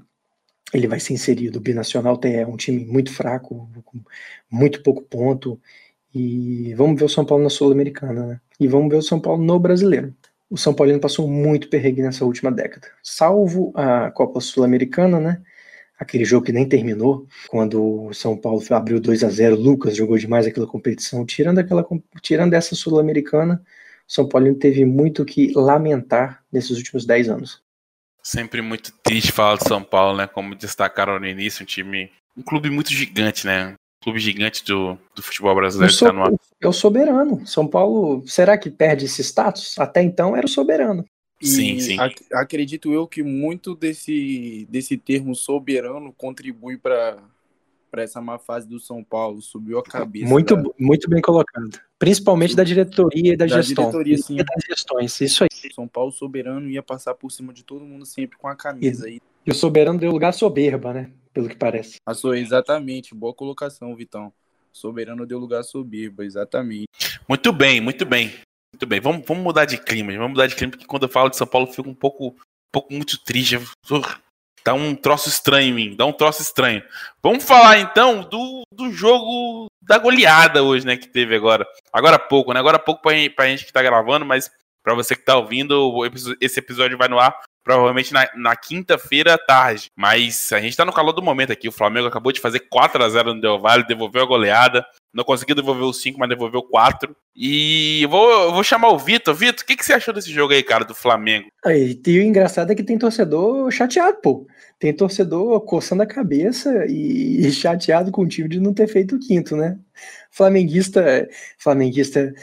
ele 0.74 0.88
vai 0.88 1.00
ser 1.00 1.14
inserido. 1.14 1.58
O 1.58 1.62
Binacional 1.62 2.20
é 2.24 2.46
um 2.46 2.56
time 2.56 2.86
muito 2.86 3.12
fraco, 3.12 3.70
muito 4.50 4.84
pouco 4.84 5.02
ponto. 5.02 5.60
E 6.14 6.74
vamos 6.76 7.00
ver 7.00 7.06
o 7.06 7.10
São 7.10 7.26
Paulo 7.26 7.44
na 7.44 7.50
Sul-Americana, 7.50 8.26
né? 8.26 8.42
E 8.60 8.68
vamos 8.68 8.90
ver 8.90 8.98
o 8.98 9.02
São 9.02 9.20
Paulo 9.20 9.44
no 9.44 9.60
Brasileiro. 9.60 10.14
O 10.50 10.58
São 10.58 10.74
Paulino 10.74 11.00
passou 11.00 11.30
muito 11.30 11.70
perrengue 11.70 12.02
nessa 12.02 12.26
última 12.26 12.52
década. 12.52 12.88
Salvo 13.02 13.72
a 13.74 14.12
Copa 14.12 14.42
Sul-Americana, 14.42 15.18
né? 15.18 15.42
Aquele 15.98 16.26
jogo 16.26 16.46
que 16.46 16.52
nem 16.52 16.68
terminou, 16.68 17.26
quando 17.48 18.08
o 18.08 18.14
São 18.14 18.36
Paulo 18.36 18.62
abriu 18.72 19.00
2 19.00 19.24
a 19.24 19.30
0 19.30 19.56
Lucas 19.56 19.96
jogou 19.96 20.18
demais 20.18 20.46
aquela 20.46 20.68
competição. 20.68 21.26
Tirando, 21.26 21.60
aquela, 21.60 21.88
tirando 22.22 22.54
essa 22.54 22.76
Sul-Americana, 22.76 23.64
o 24.08 24.12
São 24.12 24.28
Paulino 24.28 24.58
teve 24.58 24.84
muito 24.84 25.24
que 25.24 25.54
lamentar 25.56 26.44
nesses 26.52 26.78
últimos 26.78 27.06
10 27.06 27.30
anos. 27.30 27.64
Sempre 28.22 28.62
muito 28.62 28.92
triste 29.02 29.32
falar 29.32 29.56
do 29.56 29.68
São 29.68 29.82
Paulo, 29.82 30.18
né? 30.18 30.28
Como 30.28 30.54
destacaram 30.54 31.18
no 31.18 31.28
início, 31.28 31.64
um 31.64 31.66
time. 31.66 32.12
Um 32.36 32.42
clube 32.42 32.70
muito 32.70 32.92
gigante, 32.92 33.46
né? 33.48 33.74
Clube 34.02 34.20
gigante 34.20 34.64
do, 34.66 34.98
do 35.16 35.22
futebol 35.22 35.56
brasileiro 35.56 35.94
está 35.94 36.12
no 36.12 36.24
ar. 36.24 36.34
É 36.60 36.68
o 36.68 36.74
soberano. 36.74 37.46
São 37.46 37.68
Paulo, 37.68 38.24
será 38.28 38.58
que 38.58 38.70
perde 38.70 39.06
esse 39.06 39.24
status? 39.24 39.78
Até 39.78 40.02
então 40.02 40.36
era 40.36 40.46
o 40.46 40.50
soberano. 40.50 41.06
E 41.42 41.48
sim, 41.48 41.80
sim. 41.80 42.00
Ac 42.00 42.16
acredito 42.34 42.94
eu 42.94 43.08
que 43.08 43.24
muito 43.24 43.76
desse, 43.76 44.68
desse 44.70 44.98
termo 44.98 45.34
soberano 45.34 46.14
contribui 46.14 46.78
para 46.78 47.18
para 47.92 48.04
essa 48.04 48.22
má 48.22 48.40
fase 48.40 48.66
do 48.70 48.80
São 48.80 49.04
Paulo, 49.04 49.42
subiu 49.42 49.78
a 49.78 49.84
cabeça. 49.84 50.26
Muito, 50.26 50.56
da... 50.56 50.70
muito 50.80 51.10
bem 51.10 51.22
colocado. 51.22 51.78
Principalmente 52.00 52.56
da 52.56 52.64
diretoria 52.64 53.34
e 53.34 53.36
da, 53.36 53.46
da 53.46 53.62
gestão. 53.62 53.84
Diretoria, 53.84 54.18
sim. 54.18 54.36
E 54.40 54.44
das 54.46 54.64
gestões, 54.66 55.20
isso 55.20 55.44
aí. 55.44 55.50
São 55.76 55.86
Paulo 55.90 56.10
soberano 56.10 56.70
ia 56.70 56.82
passar 56.82 57.14
por 57.14 57.30
cima 57.30 57.52
de 57.52 57.66
todo 57.66 57.84
mundo 57.84 58.06
sempre 58.06 58.38
com 58.38 58.48
a 58.48 58.56
camisa 58.56 59.10
e, 59.10 59.14
aí. 59.14 59.22
E 59.46 59.52
o 59.52 59.54
soberano 59.54 60.00
deu 60.00 60.10
lugar 60.10 60.34
soberba, 60.34 60.94
né? 60.94 61.12
Pelo 61.34 61.48
que 61.48 61.56
parece. 61.56 61.96
Passou, 62.06 62.36
exatamente. 62.36 63.16
Boa 63.16 63.34
colocação, 63.34 63.96
Vitão. 63.96 64.34
Soberano 64.72 65.26
deu 65.26 65.40
lugar 65.40 65.64
soberba, 65.64 66.24
exatamente. 66.24 66.88
Muito 67.28 67.52
bem, 67.52 67.82
muito 67.82 68.06
bem. 68.06 68.34
Muito 68.74 68.86
bem. 68.86 69.00
Vamos, 69.00 69.26
vamos 69.26 69.44
mudar 69.44 69.66
de 69.66 69.78
clima. 69.78 70.12
Vamos 70.14 70.32
mudar 70.32 70.48
de 70.48 70.56
clima, 70.56 70.72
porque 70.72 70.86
quando 70.86 71.04
eu 71.04 71.10
falo 71.10 71.30
de 71.30 71.38
São 71.38 71.48
Paulo, 71.48 71.68
eu 71.68 71.74
fico 71.74 71.90
um 71.90 71.96
pouco, 71.96 72.28
um 72.28 72.72
pouco 72.72 72.94
muito 72.94 73.18
triste. 73.24 73.60
Dá 74.64 74.74
um 74.74 74.96
troço 74.96 75.28
estranho 75.28 75.70
em 75.70 75.74
mim, 75.74 75.96
dá 75.96 76.06
um 76.06 76.14
troço 76.14 76.42
estranho. 76.42 76.84
Vamos 77.22 77.44
falar 77.44 77.80
então 77.80 78.22
do, 78.22 78.62
do 78.72 78.92
jogo 78.92 79.68
da 79.82 79.98
goleada 79.98 80.64
hoje, 80.64 80.86
né, 80.86 80.96
que 80.96 81.08
teve 81.08 81.36
agora. 81.36 81.68
Agora 81.92 82.18
há 82.18 82.20
pouco, 82.20 82.54
né? 82.54 82.60
Agora 82.60 82.78
há 82.78 82.80
pouco 82.80 83.02
pra, 83.02 83.12
pra 83.36 83.48
gente 83.48 83.66
que 83.66 83.74
tá 83.74 83.82
gravando, 83.82 84.26
mas 84.26 84.52
para 84.84 84.94
você 84.94 85.16
que 85.16 85.24
tá 85.24 85.36
ouvindo, 85.36 85.94
esse 86.40 86.60
episódio 86.60 86.98
vai 86.98 87.08
no 87.08 87.20
ar 87.20 87.40
provavelmente 87.64 88.14
na, 88.14 88.30
na 88.36 88.56
quinta-feira 88.56 89.36
à 89.36 89.38
tarde. 89.38 89.90
Mas 89.96 90.52
a 90.52 90.60
gente 90.60 90.76
tá 90.76 90.86
no 90.86 90.94
calor 90.94 91.14
do 91.14 91.22
momento 91.22 91.52
aqui. 91.52 91.68
O 91.68 91.72
Flamengo 91.72 92.08
acabou 92.08 92.32
de 92.32 92.40
fazer 92.40 92.62
4 92.70 93.04
a 93.04 93.10
0 93.10 93.36
no 93.36 93.42
Del 93.42 93.60
Valle, 93.60 93.88
devolveu 93.88 94.24
a 94.24 94.28
goleada. 94.28 94.86
Não 95.14 95.24
conseguiu 95.24 95.56
devolver 95.56 95.84
o 95.84 95.94
5, 95.94 96.18
mas 96.18 96.30
devolveu 96.30 96.64
4. 96.64 97.16
E 97.36 98.06
vou, 98.10 98.54
vou 98.54 98.64
chamar 98.64 98.90
o 98.90 98.98
Vitor. 98.98 99.34
Vitor, 99.34 99.64
o 99.64 99.66
que, 99.66 99.76
que 99.76 99.86
você 99.86 99.94
achou 99.94 100.14
desse 100.14 100.32
jogo 100.32 100.54
aí, 100.54 100.64
cara, 100.64 100.86
do 100.86 100.96
Flamengo? 100.96 101.48
Aí, 101.66 102.00
e 102.06 102.20
o 102.20 102.24
engraçado 102.24 102.72
é 102.72 102.76
que 102.76 102.84
tem 102.84 102.98
torcedor 102.98 103.70
chateado, 103.72 104.18
pô. 104.22 104.48
Tem 104.80 104.94
torcedor 104.94 105.60
coçando 105.62 106.04
a 106.04 106.08
cabeça 106.08 106.86
e 106.88 107.52
chateado 107.52 108.12
com 108.12 108.24
o 108.24 108.28
time 108.28 108.50
de 108.50 108.60
não 108.60 108.74
ter 108.74 108.88
feito 108.88 109.16
o 109.16 109.20
quinto, 109.20 109.56
né? 109.56 109.78
Flamenguista, 110.32 111.28
flamenguista 111.58 112.34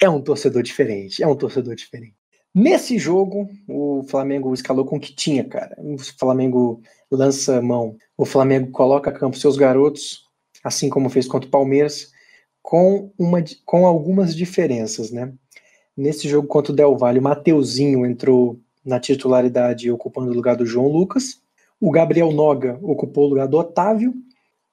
é 0.00 0.08
um 0.08 0.20
torcedor 0.20 0.62
diferente, 0.62 1.22
é 1.22 1.26
um 1.26 1.36
torcedor 1.36 1.74
diferente. 1.74 2.15
Nesse 2.58 2.98
jogo, 2.98 3.50
o 3.68 4.02
Flamengo 4.08 4.54
escalou 4.54 4.86
com 4.86 4.96
o 4.96 5.00
que 5.00 5.14
tinha, 5.14 5.44
cara. 5.44 5.76
O 5.78 5.98
Flamengo 5.98 6.80
lança 7.10 7.60
mão. 7.60 7.98
O 8.16 8.24
Flamengo 8.24 8.70
coloca 8.70 9.10
a 9.10 9.12
campo 9.12 9.36
seus 9.36 9.58
garotos, 9.58 10.24
assim 10.64 10.88
como 10.88 11.10
fez 11.10 11.28
contra 11.28 11.46
o 11.46 11.50
Palmeiras, 11.50 12.12
com, 12.62 13.12
uma, 13.18 13.44
com 13.66 13.86
algumas 13.86 14.34
diferenças, 14.34 15.10
né? 15.10 15.34
Nesse 15.94 16.30
jogo 16.30 16.48
contra 16.48 16.72
o 16.72 16.74
Del 16.74 16.96
Valle, 16.96 17.18
o 17.18 17.22
Mateuzinho 17.22 18.06
entrou 18.06 18.58
na 18.82 18.98
titularidade 18.98 19.90
ocupando 19.90 20.30
o 20.30 20.34
lugar 20.34 20.56
do 20.56 20.64
João 20.64 20.88
Lucas. 20.88 21.42
O 21.78 21.90
Gabriel 21.90 22.32
Noga 22.32 22.78
ocupou 22.80 23.26
o 23.26 23.28
lugar 23.28 23.48
do 23.48 23.58
Otávio. 23.58 24.14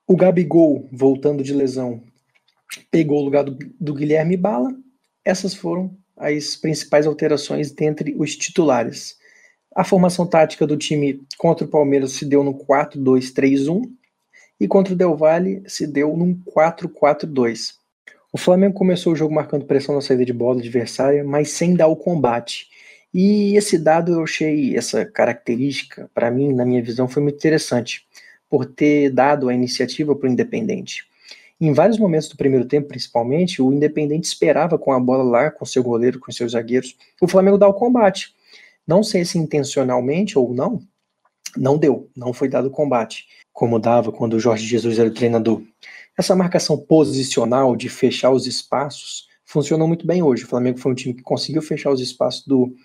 O 0.08 0.16
Gabigol, 0.16 0.88
voltando 0.90 1.44
de 1.44 1.54
lesão, 1.54 2.02
pegou 2.90 3.20
o 3.20 3.26
lugar 3.26 3.44
do, 3.44 3.58
do 3.78 3.94
Guilherme 3.94 4.38
Bala. 4.38 4.74
Essas 5.26 5.54
foram 5.54 5.94
as 6.24 6.56
principais 6.56 7.06
alterações 7.06 7.72
dentre 7.72 8.16
os 8.18 8.36
titulares. 8.36 9.18
A 9.76 9.84
formação 9.84 10.26
tática 10.26 10.68
do 10.68 10.78
time 10.78 11.22
contra 11.38 11.66
o 11.66 11.70
Palmeiras 11.70 12.14
se 12.14 12.26
deu 12.26 12.44
no 12.44 12.54
4-2-3-1 12.54 13.82
e 14.60 14.68
contra 14.68 14.94
o 14.94 14.98
Del 14.98 15.16
Valle 15.16 15.64
se 15.68 15.88
deu 15.88 16.16
num 16.16 16.36
4-4-2. 16.56 17.74
O 18.32 18.38
Flamengo 18.38 18.74
começou 18.74 19.14
o 19.14 19.16
jogo 19.16 19.34
marcando 19.34 19.66
pressão 19.66 19.94
na 19.94 20.02
saída 20.02 20.26
de 20.26 20.34
bola 20.34 20.60
adversária, 20.60 21.24
mas 21.24 21.50
sem 21.50 21.76
dar 21.76 21.88
o 21.88 21.96
combate. 21.96 22.68
E 23.14 23.56
esse 23.56 23.78
dado 23.78 24.14
eu 24.14 24.24
achei, 24.24 24.76
essa 24.76 25.06
característica, 25.06 26.10
para 26.16 26.32
mim, 26.32 26.52
na 26.52 26.66
minha 26.66 26.82
visão, 26.82 27.08
foi 27.08 27.22
muito 27.22 27.36
interessante, 27.36 28.08
por 28.50 28.66
ter 28.66 29.12
dado 29.12 29.50
a 29.50 29.54
iniciativa 29.54 30.16
para 30.16 30.28
o 30.28 30.32
Independente. 30.32 31.06
Em 31.64 31.72
vários 31.72 31.98
momentos 31.98 32.28
do 32.28 32.36
primeiro 32.36 32.66
tempo, 32.66 32.90
principalmente, 32.90 33.62
o 33.62 33.72
Independente 33.72 34.26
esperava 34.26 34.78
com 34.78 34.92
a 34.92 35.00
bola 35.00 35.24
lá, 35.24 35.50
com 35.50 35.64
seu 35.64 35.82
goleiro, 35.82 36.20
com 36.20 36.30
seus 36.30 36.52
zagueiros, 36.52 36.94
o 37.22 37.28
Flamengo 37.28 37.58
dar 37.58 37.70
o 37.70 37.74
combate. 37.74 38.36
Não 38.86 39.02
sei 39.02 39.24
se 39.24 39.38
intencionalmente 39.38 40.38
ou 40.38 40.54
não, 40.54 40.82
não 41.56 41.78
deu, 41.78 42.10
não 42.14 42.34
foi 42.34 42.50
dado 42.50 42.68
o 42.68 42.70
combate, 42.70 43.28
como 43.54 43.80
dava 43.80 44.12
quando 44.12 44.34
o 44.34 44.40
Jorge 44.42 44.66
Jesus 44.66 45.00
era 45.00 45.08
o 45.08 45.14
treinador. 45.14 45.64
Essa 46.18 46.36
marcação 46.36 46.76
posicional 46.76 47.78
de 47.78 47.88
fechar 47.88 48.32
os 48.32 48.46
espaços 48.46 49.30
funcionou 49.46 49.88
muito 49.88 50.06
bem 50.06 50.22
hoje. 50.22 50.44
O 50.44 50.48
Flamengo 50.48 50.80
foi 50.80 50.92
um 50.92 50.96
time 50.96 51.14
que 51.14 51.24
conseguiu 51.24 51.62
fechar 51.62 51.92
os 51.92 52.02
espaços 52.02 52.46
do 52.46 52.76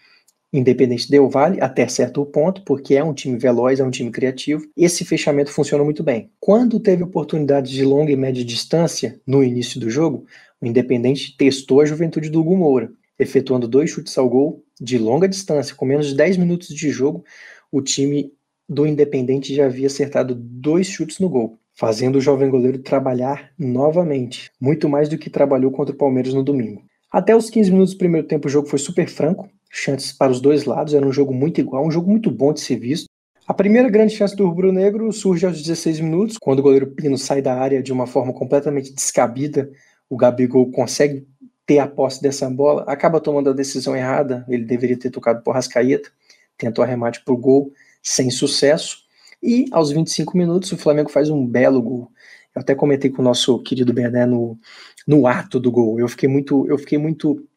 Independente 0.52 1.10
Del 1.10 1.28
Vale 1.28 1.60
até 1.60 1.86
certo 1.88 2.24
ponto, 2.24 2.62
porque 2.62 2.94
é 2.94 3.04
um 3.04 3.12
time 3.12 3.38
veloz, 3.38 3.80
é 3.80 3.84
um 3.84 3.90
time 3.90 4.10
criativo. 4.10 4.64
Esse 4.76 5.04
fechamento 5.04 5.50
funciona 5.50 5.84
muito 5.84 6.02
bem. 6.02 6.30
Quando 6.40 6.80
teve 6.80 7.02
oportunidades 7.02 7.70
de 7.70 7.84
longa 7.84 8.10
e 8.10 8.16
média 8.16 8.44
distância 8.44 9.20
no 9.26 9.44
início 9.44 9.78
do 9.78 9.90
jogo, 9.90 10.24
o 10.60 10.66
Independente 10.66 11.36
testou 11.36 11.80
a 11.80 11.84
juventude 11.84 12.30
do 12.30 12.40
Hugo 12.40 12.56
Moura, 12.56 12.90
efetuando 13.18 13.68
dois 13.68 13.90
chutes 13.90 14.16
ao 14.16 14.28
gol 14.28 14.64
de 14.80 14.96
longa 14.96 15.28
distância, 15.28 15.74
com 15.74 15.84
menos 15.84 16.06
de 16.06 16.14
10 16.14 16.36
minutos 16.36 16.68
de 16.68 16.90
jogo, 16.90 17.24
o 17.70 17.82
time 17.82 18.32
do 18.68 18.86
Independente 18.86 19.54
já 19.54 19.66
havia 19.66 19.86
acertado 19.86 20.34
dois 20.34 20.86
chutes 20.86 21.18
no 21.18 21.28
gol, 21.28 21.58
fazendo 21.74 22.16
o 22.16 22.20
jovem 22.20 22.50
goleiro 22.50 22.78
trabalhar 22.78 23.50
novamente, 23.58 24.50
muito 24.60 24.88
mais 24.88 25.08
do 25.08 25.18
que 25.18 25.30
trabalhou 25.30 25.70
contra 25.70 25.94
o 25.94 25.98
Palmeiras 25.98 26.34
no 26.34 26.42
domingo. 26.42 26.82
Até 27.10 27.34
os 27.34 27.48
15 27.48 27.70
minutos 27.70 27.94
do 27.94 27.98
primeiro 27.98 28.26
tempo 28.26 28.46
o 28.46 28.50
jogo 28.50 28.68
foi 28.68 28.78
super 28.78 29.08
franco, 29.08 29.48
chances 29.70 30.12
para 30.12 30.32
os 30.32 30.40
dois 30.40 30.64
lados, 30.64 30.94
era 30.94 31.06
um 31.06 31.12
jogo 31.12 31.32
muito 31.32 31.60
igual, 31.60 31.86
um 31.86 31.90
jogo 31.90 32.10
muito 32.10 32.30
bom 32.30 32.52
de 32.52 32.60
ser 32.60 32.76
visto. 32.76 33.06
A 33.46 33.54
primeira 33.54 33.88
grande 33.88 34.14
chance 34.14 34.36
do 34.36 34.46
Rubro 34.46 34.70
Negro 34.72 35.10
surge 35.12 35.46
aos 35.46 35.62
16 35.62 36.00
minutos, 36.00 36.36
quando 36.38 36.58
o 36.58 36.62
goleiro 36.62 36.88
Pino 36.88 37.16
sai 37.16 37.40
da 37.40 37.54
área 37.54 37.82
de 37.82 37.92
uma 37.92 38.06
forma 38.06 38.32
completamente 38.32 38.92
descabida. 38.92 39.70
O 40.08 40.16
Gabigol 40.16 40.70
consegue 40.70 41.26
ter 41.64 41.78
a 41.78 41.86
posse 41.86 42.20
dessa 42.20 42.48
bola, 42.48 42.82
acaba 42.86 43.20
tomando 43.20 43.50
a 43.50 43.54
decisão 43.54 43.96
errada, 43.96 44.44
ele 44.48 44.64
deveria 44.64 44.98
ter 44.98 45.10
tocado 45.10 45.42
por 45.42 45.52
Rascaeta, 45.52 46.10
tentou 46.56 46.84
arremate 46.84 47.22
para 47.24 47.34
o 47.34 47.38
gol, 47.38 47.72
sem 48.02 48.30
sucesso. 48.30 48.98
E 49.42 49.66
aos 49.70 49.90
25 49.90 50.36
minutos 50.36 50.72
o 50.72 50.76
Flamengo 50.76 51.10
faz 51.10 51.30
um 51.30 51.46
belo 51.46 51.80
gol. 51.80 52.10
Eu 52.54 52.60
até 52.60 52.74
comentei 52.74 53.10
com 53.10 53.22
o 53.22 53.24
nosso 53.24 53.58
querido 53.60 53.92
Bené 53.92 54.26
no, 54.26 54.58
no 55.06 55.26
ato 55.26 55.58
do 55.60 55.70
gol. 55.70 55.98
Eu 55.98 56.08
fiquei 56.08 56.28
muito, 56.28 56.66
eu 56.66 56.76
fiquei 56.76 56.98
muito 56.98 57.47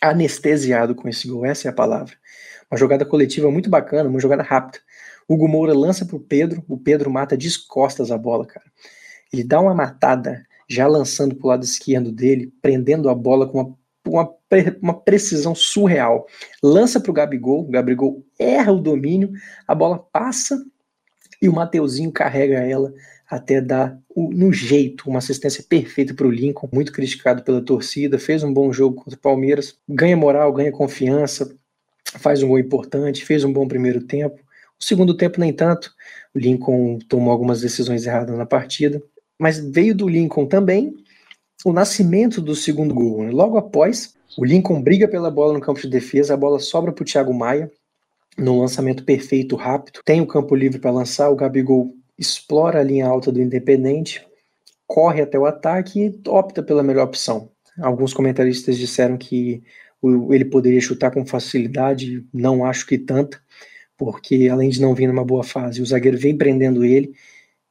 anestesiado 0.00 0.94
com 0.94 1.08
esse 1.08 1.28
gol, 1.28 1.44
essa 1.44 1.68
é 1.68 1.70
a 1.70 1.74
palavra. 1.74 2.14
Uma 2.70 2.78
jogada 2.78 3.04
coletiva 3.04 3.50
muito 3.50 3.68
bacana, 3.68 4.08
uma 4.08 4.20
jogada 4.20 4.42
rápida. 4.42 4.78
Hugo 5.28 5.46
Moura 5.46 5.72
lança 5.72 6.04
pro 6.04 6.18
Pedro, 6.18 6.64
o 6.68 6.76
Pedro 6.76 7.10
mata 7.10 7.36
de 7.36 7.48
costas 7.66 8.10
a 8.10 8.18
bola, 8.18 8.46
cara. 8.46 8.66
Ele 9.32 9.44
dá 9.44 9.60
uma 9.60 9.74
matada 9.74 10.44
já 10.68 10.86
lançando 10.86 11.34
para 11.34 11.46
o 11.46 11.48
lado 11.48 11.64
esquerdo 11.64 12.12
dele, 12.12 12.52
prendendo 12.62 13.08
a 13.08 13.14
bola 13.14 13.48
com 13.48 13.60
uma, 13.60 13.76
uma, 14.06 14.36
uma 14.80 15.00
precisão 15.00 15.54
surreal. 15.54 16.26
Lança 16.62 17.00
para 17.00 17.10
o 17.10 17.14
Gabigol, 17.14 17.62
o 17.62 17.70
Gabigol 17.70 18.24
erra 18.38 18.72
o 18.72 18.80
domínio, 18.80 19.32
a 19.66 19.74
bola 19.74 19.98
passa 20.12 20.60
e 21.42 21.48
o 21.48 21.52
Mateuzinho 21.52 22.12
carrega 22.12 22.58
ela 22.58 22.92
até 23.30 23.60
dar 23.60 23.96
no 24.16 24.52
jeito 24.52 25.08
uma 25.08 25.20
assistência 25.20 25.62
perfeita 25.62 26.12
para 26.12 26.26
o 26.26 26.30
Lincoln, 26.30 26.68
muito 26.72 26.92
criticado 26.92 27.44
pela 27.44 27.62
torcida, 27.62 28.18
fez 28.18 28.42
um 28.42 28.52
bom 28.52 28.72
jogo 28.72 28.96
contra 28.96 29.16
o 29.16 29.22
Palmeiras, 29.22 29.76
ganha 29.88 30.16
moral, 30.16 30.52
ganha 30.52 30.72
confiança, 30.72 31.54
faz 32.18 32.42
um 32.42 32.48
gol 32.48 32.58
importante, 32.58 33.24
fez 33.24 33.44
um 33.44 33.52
bom 33.52 33.68
primeiro 33.68 34.00
tempo. 34.00 34.40
O 34.78 34.84
segundo 34.84 35.16
tempo, 35.16 35.38
nem 35.38 35.52
tanto, 35.52 35.92
o 36.34 36.38
Lincoln 36.40 36.98
tomou 37.08 37.30
algumas 37.30 37.60
decisões 37.60 38.04
erradas 38.04 38.36
na 38.36 38.44
partida, 38.44 39.00
mas 39.38 39.60
veio 39.60 39.94
do 39.94 40.08
Lincoln 40.08 40.46
também 40.46 40.92
o 41.64 41.72
nascimento 41.72 42.40
do 42.40 42.56
segundo 42.56 42.92
gol. 42.92 43.22
Né? 43.22 43.30
Logo 43.30 43.56
após, 43.56 44.16
o 44.36 44.44
Lincoln 44.44 44.82
briga 44.82 45.06
pela 45.06 45.30
bola 45.30 45.52
no 45.52 45.60
campo 45.60 45.80
de 45.80 45.88
defesa, 45.88 46.34
a 46.34 46.36
bola 46.36 46.58
sobra 46.58 46.90
para 46.92 47.02
o 47.02 47.06
Thiago 47.06 47.32
Maia, 47.32 47.70
num 48.36 48.58
lançamento 48.58 49.04
perfeito, 49.04 49.54
rápido, 49.54 50.00
tem 50.04 50.20
o 50.20 50.26
campo 50.26 50.54
livre 50.56 50.80
para 50.80 50.90
lançar, 50.90 51.28
o 51.28 51.36
Gabigol 51.36 51.94
explora 52.20 52.80
a 52.80 52.84
linha 52.84 53.06
alta 53.06 53.32
do 53.32 53.40
Independente, 53.40 54.24
corre 54.86 55.22
até 55.22 55.38
o 55.38 55.46
ataque 55.46 56.00
e 56.00 56.28
opta 56.28 56.62
pela 56.62 56.82
melhor 56.82 57.04
opção. 57.04 57.50
Alguns 57.80 58.12
comentaristas 58.12 58.76
disseram 58.76 59.16
que 59.16 59.62
ele 60.30 60.44
poderia 60.44 60.80
chutar 60.80 61.10
com 61.10 61.24
facilidade, 61.24 62.24
não 62.32 62.64
acho 62.64 62.86
que 62.86 62.98
tanta, 62.98 63.40
porque 63.96 64.48
além 64.50 64.68
de 64.68 64.80
não 64.80 64.94
vir 64.94 65.06
numa 65.06 65.24
boa 65.24 65.42
fase, 65.42 65.80
o 65.80 65.86
zagueiro 65.86 66.18
vem 66.18 66.36
prendendo 66.36 66.84
ele, 66.84 67.14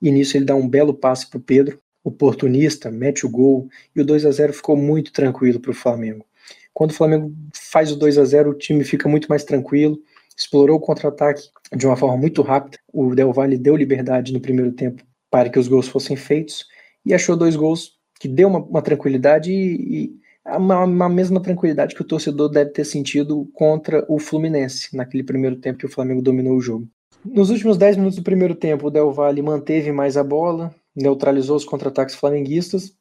e 0.01 0.11
nisso 0.11 0.35
ele 0.35 0.45
dá 0.45 0.55
um 0.55 0.67
belo 0.67 0.93
passe 0.93 1.29
para 1.29 1.37
o 1.37 1.41
Pedro, 1.41 1.79
oportunista, 2.03 2.89
mete 2.89 3.25
o 3.25 3.29
gol, 3.29 3.67
e 3.95 4.01
o 4.01 4.05
2 4.05 4.25
a 4.25 4.31
0 4.31 4.53
ficou 4.53 4.75
muito 4.75 5.11
tranquilo 5.11 5.59
para 5.59 5.71
o 5.71 5.75
Flamengo. 5.75 6.25
Quando 6.73 6.91
o 6.91 6.93
Flamengo 6.93 7.35
faz 7.53 7.91
o 7.91 7.95
2 7.95 8.17
a 8.17 8.25
0 8.25 8.51
o 8.51 8.53
time 8.53 8.83
fica 8.83 9.09
muito 9.09 9.27
mais 9.27 9.43
tranquilo, 9.43 9.99
explorou 10.39 10.77
o 10.77 10.79
contra-ataque 10.79 11.49
de 11.75 11.85
uma 11.85 11.97
forma 11.97 12.15
muito 12.15 12.41
rápida, 12.41 12.77
o 12.93 13.13
Del 13.13 13.33
Valle 13.33 13.57
deu 13.57 13.75
liberdade 13.75 14.31
no 14.31 14.39
primeiro 14.39 14.71
tempo 14.71 15.03
para 15.29 15.49
que 15.49 15.59
os 15.59 15.67
gols 15.67 15.87
fossem 15.87 16.15
feitos, 16.15 16.65
e 17.05 17.13
achou 17.13 17.35
dois 17.35 17.55
gols 17.55 17.99
que 18.19 18.27
deu 18.27 18.47
uma, 18.47 18.59
uma 18.59 18.81
tranquilidade 18.81 19.51
e, 19.51 20.05
e 20.05 20.13
uma, 20.45 20.83
uma, 20.83 21.09
mesma 21.09 21.41
tranquilidade 21.41 21.93
que 21.93 22.01
o 22.01 22.05
torcedor 22.05 22.49
deve 22.49 22.71
ter 22.71 22.85
sentido 22.85 23.49
contra 23.53 24.03
o 24.09 24.17
Fluminense, 24.17 24.95
naquele 24.95 25.23
primeiro 25.23 25.57
tempo 25.57 25.79
que 25.79 25.85
o 25.85 25.91
Flamengo 25.91 26.21
dominou 26.21 26.57
o 26.57 26.61
jogo. 26.61 26.87
Nos 27.23 27.49
últimos 27.49 27.77
10 27.77 27.97
minutos 27.97 28.17
do 28.17 28.23
primeiro 28.23 28.55
tempo, 28.55 28.87
o 28.87 28.91
Del 28.91 29.11
Valle 29.11 29.41
manteve 29.41 29.91
mais 29.91 30.17
a 30.17 30.23
bola, 30.23 30.73
neutralizou 30.95 31.57
os 31.57 31.65
contra-ataques 31.65 32.15
flamenguistas, 32.15 32.93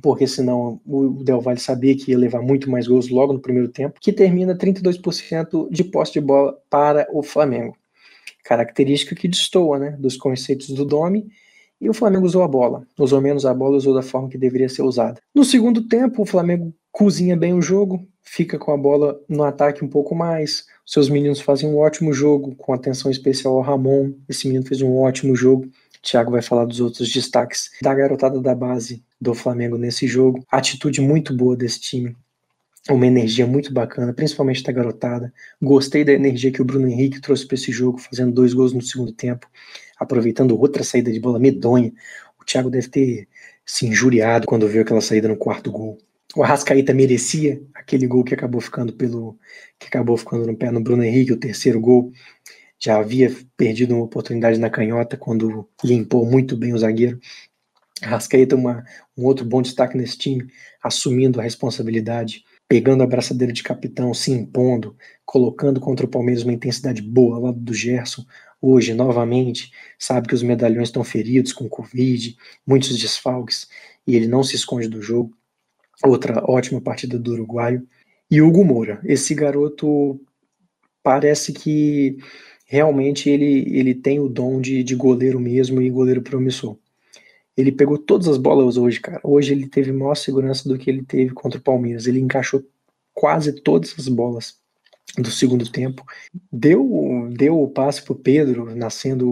porque 0.00 0.26
senão 0.26 0.80
o 0.86 1.22
Del 1.22 1.40
Valle 1.40 1.60
sabia 1.60 1.96
que 1.96 2.12
ia 2.12 2.18
levar 2.18 2.40
muito 2.40 2.70
mais 2.70 2.86
gols 2.86 3.08
logo 3.08 3.32
no 3.32 3.40
primeiro 3.40 3.68
tempo, 3.68 4.00
que 4.00 4.12
termina 4.12 4.56
32% 4.56 5.68
de 5.70 5.84
posse 5.84 6.12
de 6.12 6.20
bola 6.20 6.56
para 6.70 7.06
o 7.12 7.22
Flamengo. 7.22 7.76
Característica 8.44 9.14
que 9.14 9.28
destoa 9.28 9.78
né, 9.78 9.96
dos 9.98 10.16
conceitos 10.16 10.68
do 10.68 10.84
Domi 10.84 11.26
e 11.80 11.88
o 11.88 11.94
Flamengo 11.94 12.24
usou 12.24 12.42
a 12.42 12.48
bola. 12.48 12.86
Usou 12.98 13.20
menos 13.20 13.44
a 13.44 13.52
bola, 13.52 13.76
usou 13.76 13.94
da 13.94 14.02
forma 14.02 14.28
que 14.28 14.38
deveria 14.38 14.68
ser 14.68 14.82
usada. 14.82 15.20
No 15.34 15.44
segundo 15.44 15.86
tempo, 15.88 16.22
o 16.22 16.26
Flamengo 16.26 16.72
cozinha 16.90 17.36
bem 17.36 17.54
o 17.54 17.62
jogo, 17.62 18.06
fica 18.22 18.58
com 18.58 18.72
a 18.72 18.76
bola 18.76 19.20
no 19.28 19.42
ataque 19.42 19.84
um 19.84 19.88
pouco 19.88 20.14
mais. 20.14 20.64
Seus 20.86 21.08
meninos 21.08 21.40
fazem 21.40 21.68
um 21.68 21.78
ótimo 21.78 22.12
jogo, 22.12 22.54
com 22.56 22.72
atenção 22.72 23.10
especial 23.10 23.56
ao 23.56 23.62
Ramon. 23.62 24.12
Esse 24.28 24.46
menino 24.46 24.66
fez 24.66 24.80
um 24.80 24.96
ótimo 24.96 25.34
jogo. 25.34 25.68
Thiago 26.02 26.30
vai 26.30 26.42
falar 26.42 26.64
dos 26.64 26.80
outros 26.80 27.12
destaques 27.12 27.70
da 27.80 27.94
garotada 27.94 28.40
da 28.40 28.54
base 28.54 29.02
do 29.22 29.34
Flamengo 29.34 29.78
nesse 29.78 30.06
jogo. 30.06 30.44
Atitude 30.50 31.00
muito 31.00 31.34
boa 31.34 31.56
desse 31.56 31.80
time. 31.80 32.16
Uma 32.90 33.06
energia 33.06 33.46
muito 33.46 33.72
bacana, 33.72 34.12
principalmente 34.12 34.62
da 34.62 34.72
garotada. 34.72 35.32
Gostei 35.60 36.04
da 36.04 36.12
energia 36.12 36.50
que 36.50 36.60
o 36.60 36.64
Bruno 36.64 36.88
Henrique 36.88 37.20
trouxe 37.20 37.46
para 37.46 37.54
esse 37.54 37.70
jogo, 37.70 37.98
fazendo 37.98 38.32
dois 38.32 38.52
gols 38.52 38.72
no 38.72 38.82
segundo 38.82 39.12
tempo 39.12 39.46
aproveitando 40.02 40.58
outra 40.58 40.84
saída 40.84 41.10
de 41.10 41.20
bola 41.20 41.38
medonha. 41.38 41.92
O 42.40 42.44
Thiago 42.44 42.70
deve 42.70 42.88
ter 42.88 43.28
se 43.64 43.86
injuriado 43.86 44.46
quando 44.46 44.68
viu 44.68 44.82
aquela 44.82 45.00
saída 45.00 45.28
no 45.28 45.36
quarto 45.36 45.70
gol. 45.70 45.98
O 46.34 46.42
Arrascaíta 46.42 46.94
merecia 46.94 47.62
aquele 47.74 48.06
gol 48.06 48.24
que 48.24 48.34
acabou 48.34 48.60
ficando 48.60 48.92
pelo 48.92 49.38
que 49.78 49.86
acabou 49.86 50.16
ficando 50.16 50.46
no 50.46 50.56
pé 50.56 50.70
no 50.70 50.82
Bruno 50.82 51.04
Henrique, 51.04 51.32
o 51.32 51.36
terceiro 51.36 51.80
gol. 51.80 52.10
Já 52.78 52.98
havia 52.98 53.34
perdido 53.56 53.94
uma 53.94 54.04
oportunidade 54.04 54.58
na 54.58 54.68
canhota 54.70 55.16
quando 55.16 55.68
limpou 55.84 56.26
muito 56.26 56.56
bem 56.56 56.72
o 56.72 56.78
zagueiro. 56.78 57.20
Arrascaíta 58.02 58.56
uma, 58.56 58.84
um 59.16 59.24
outro 59.24 59.44
bom 59.44 59.62
destaque 59.62 59.96
nesse 59.96 60.18
time, 60.18 60.46
assumindo 60.82 61.40
a 61.40 61.42
responsabilidade, 61.42 62.44
pegando 62.68 63.02
a 63.02 63.06
braçadeira 63.06 63.52
de 63.52 63.62
capitão, 63.62 64.12
se 64.14 64.32
impondo, 64.32 64.96
colocando 65.24 65.80
contra 65.80 66.06
o 66.06 66.08
Palmeiras 66.08 66.42
uma 66.42 66.52
intensidade 66.52 67.02
boa 67.02 67.36
ao 67.36 67.42
lado 67.42 67.60
do 67.60 67.74
Gerson, 67.74 68.24
hoje, 68.60 68.94
novamente, 68.94 69.72
sabe 69.98 70.28
que 70.28 70.34
os 70.34 70.42
medalhões 70.42 70.88
estão 70.88 71.02
feridos 71.02 71.52
com 71.52 71.68
Covid, 71.68 72.36
muitos 72.66 72.96
desfalques, 72.98 73.68
e 74.06 74.14
ele 74.16 74.28
não 74.28 74.42
se 74.42 74.54
esconde 74.54 74.88
do 74.88 75.02
jogo. 75.02 75.36
Outra 76.04 76.42
ótima 76.48 76.80
partida 76.80 77.18
do 77.18 77.32
uruguaio. 77.32 77.86
E 78.30 78.40
Hugo 78.40 78.64
Moura, 78.64 79.00
esse 79.04 79.34
garoto 79.34 80.20
parece 81.02 81.52
que 81.52 82.16
realmente 82.64 83.28
ele, 83.28 83.66
ele 83.76 83.94
tem 83.94 84.18
o 84.18 84.28
dom 84.28 84.60
de, 84.60 84.82
de 84.82 84.94
goleiro 84.94 85.38
mesmo 85.38 85.82
e 85.82 85.90
goleiro 85.90 86.22
promissor. 86.22 86.78
Ele 87.56 87.72
pegou 87.72 87.98
todas 87.98 88.28
as 88.28 88.38
bolas 88.38 88.76
hoje, 88.76 89.00
cara. 89.00 89.20
Hoje 89.22 89.52
ele 89.52 89.68
teve 89.68 89.92
maior 89.92 90.14
segurança 90.14 90.68
do 90.68 90.78
que 90.78 90.88
ele 90.88 91.02
teve 91.02 91.32
contra 91.32 91.58
o 91.58 91.62
Palmeiras. 91.62 92.06
Ele 92.06 92.20
encaixou 92.20 92.64
quase 93.14 93.52
todas 93.52 93.94
as 93.98 94.08
bolas 94.08 94.56
do 95.18 95.30
segundo 95.30 95.70
tempo. 95.70 96.04
Deu, 96.50 97.28
deu 97.36 97.60
o 97.60 97.68
passe 97.68 98.02
para 98.02 98.12
o 98.12 98.18
Pedro, 98.18 98.74
nascendo 98.74 99.30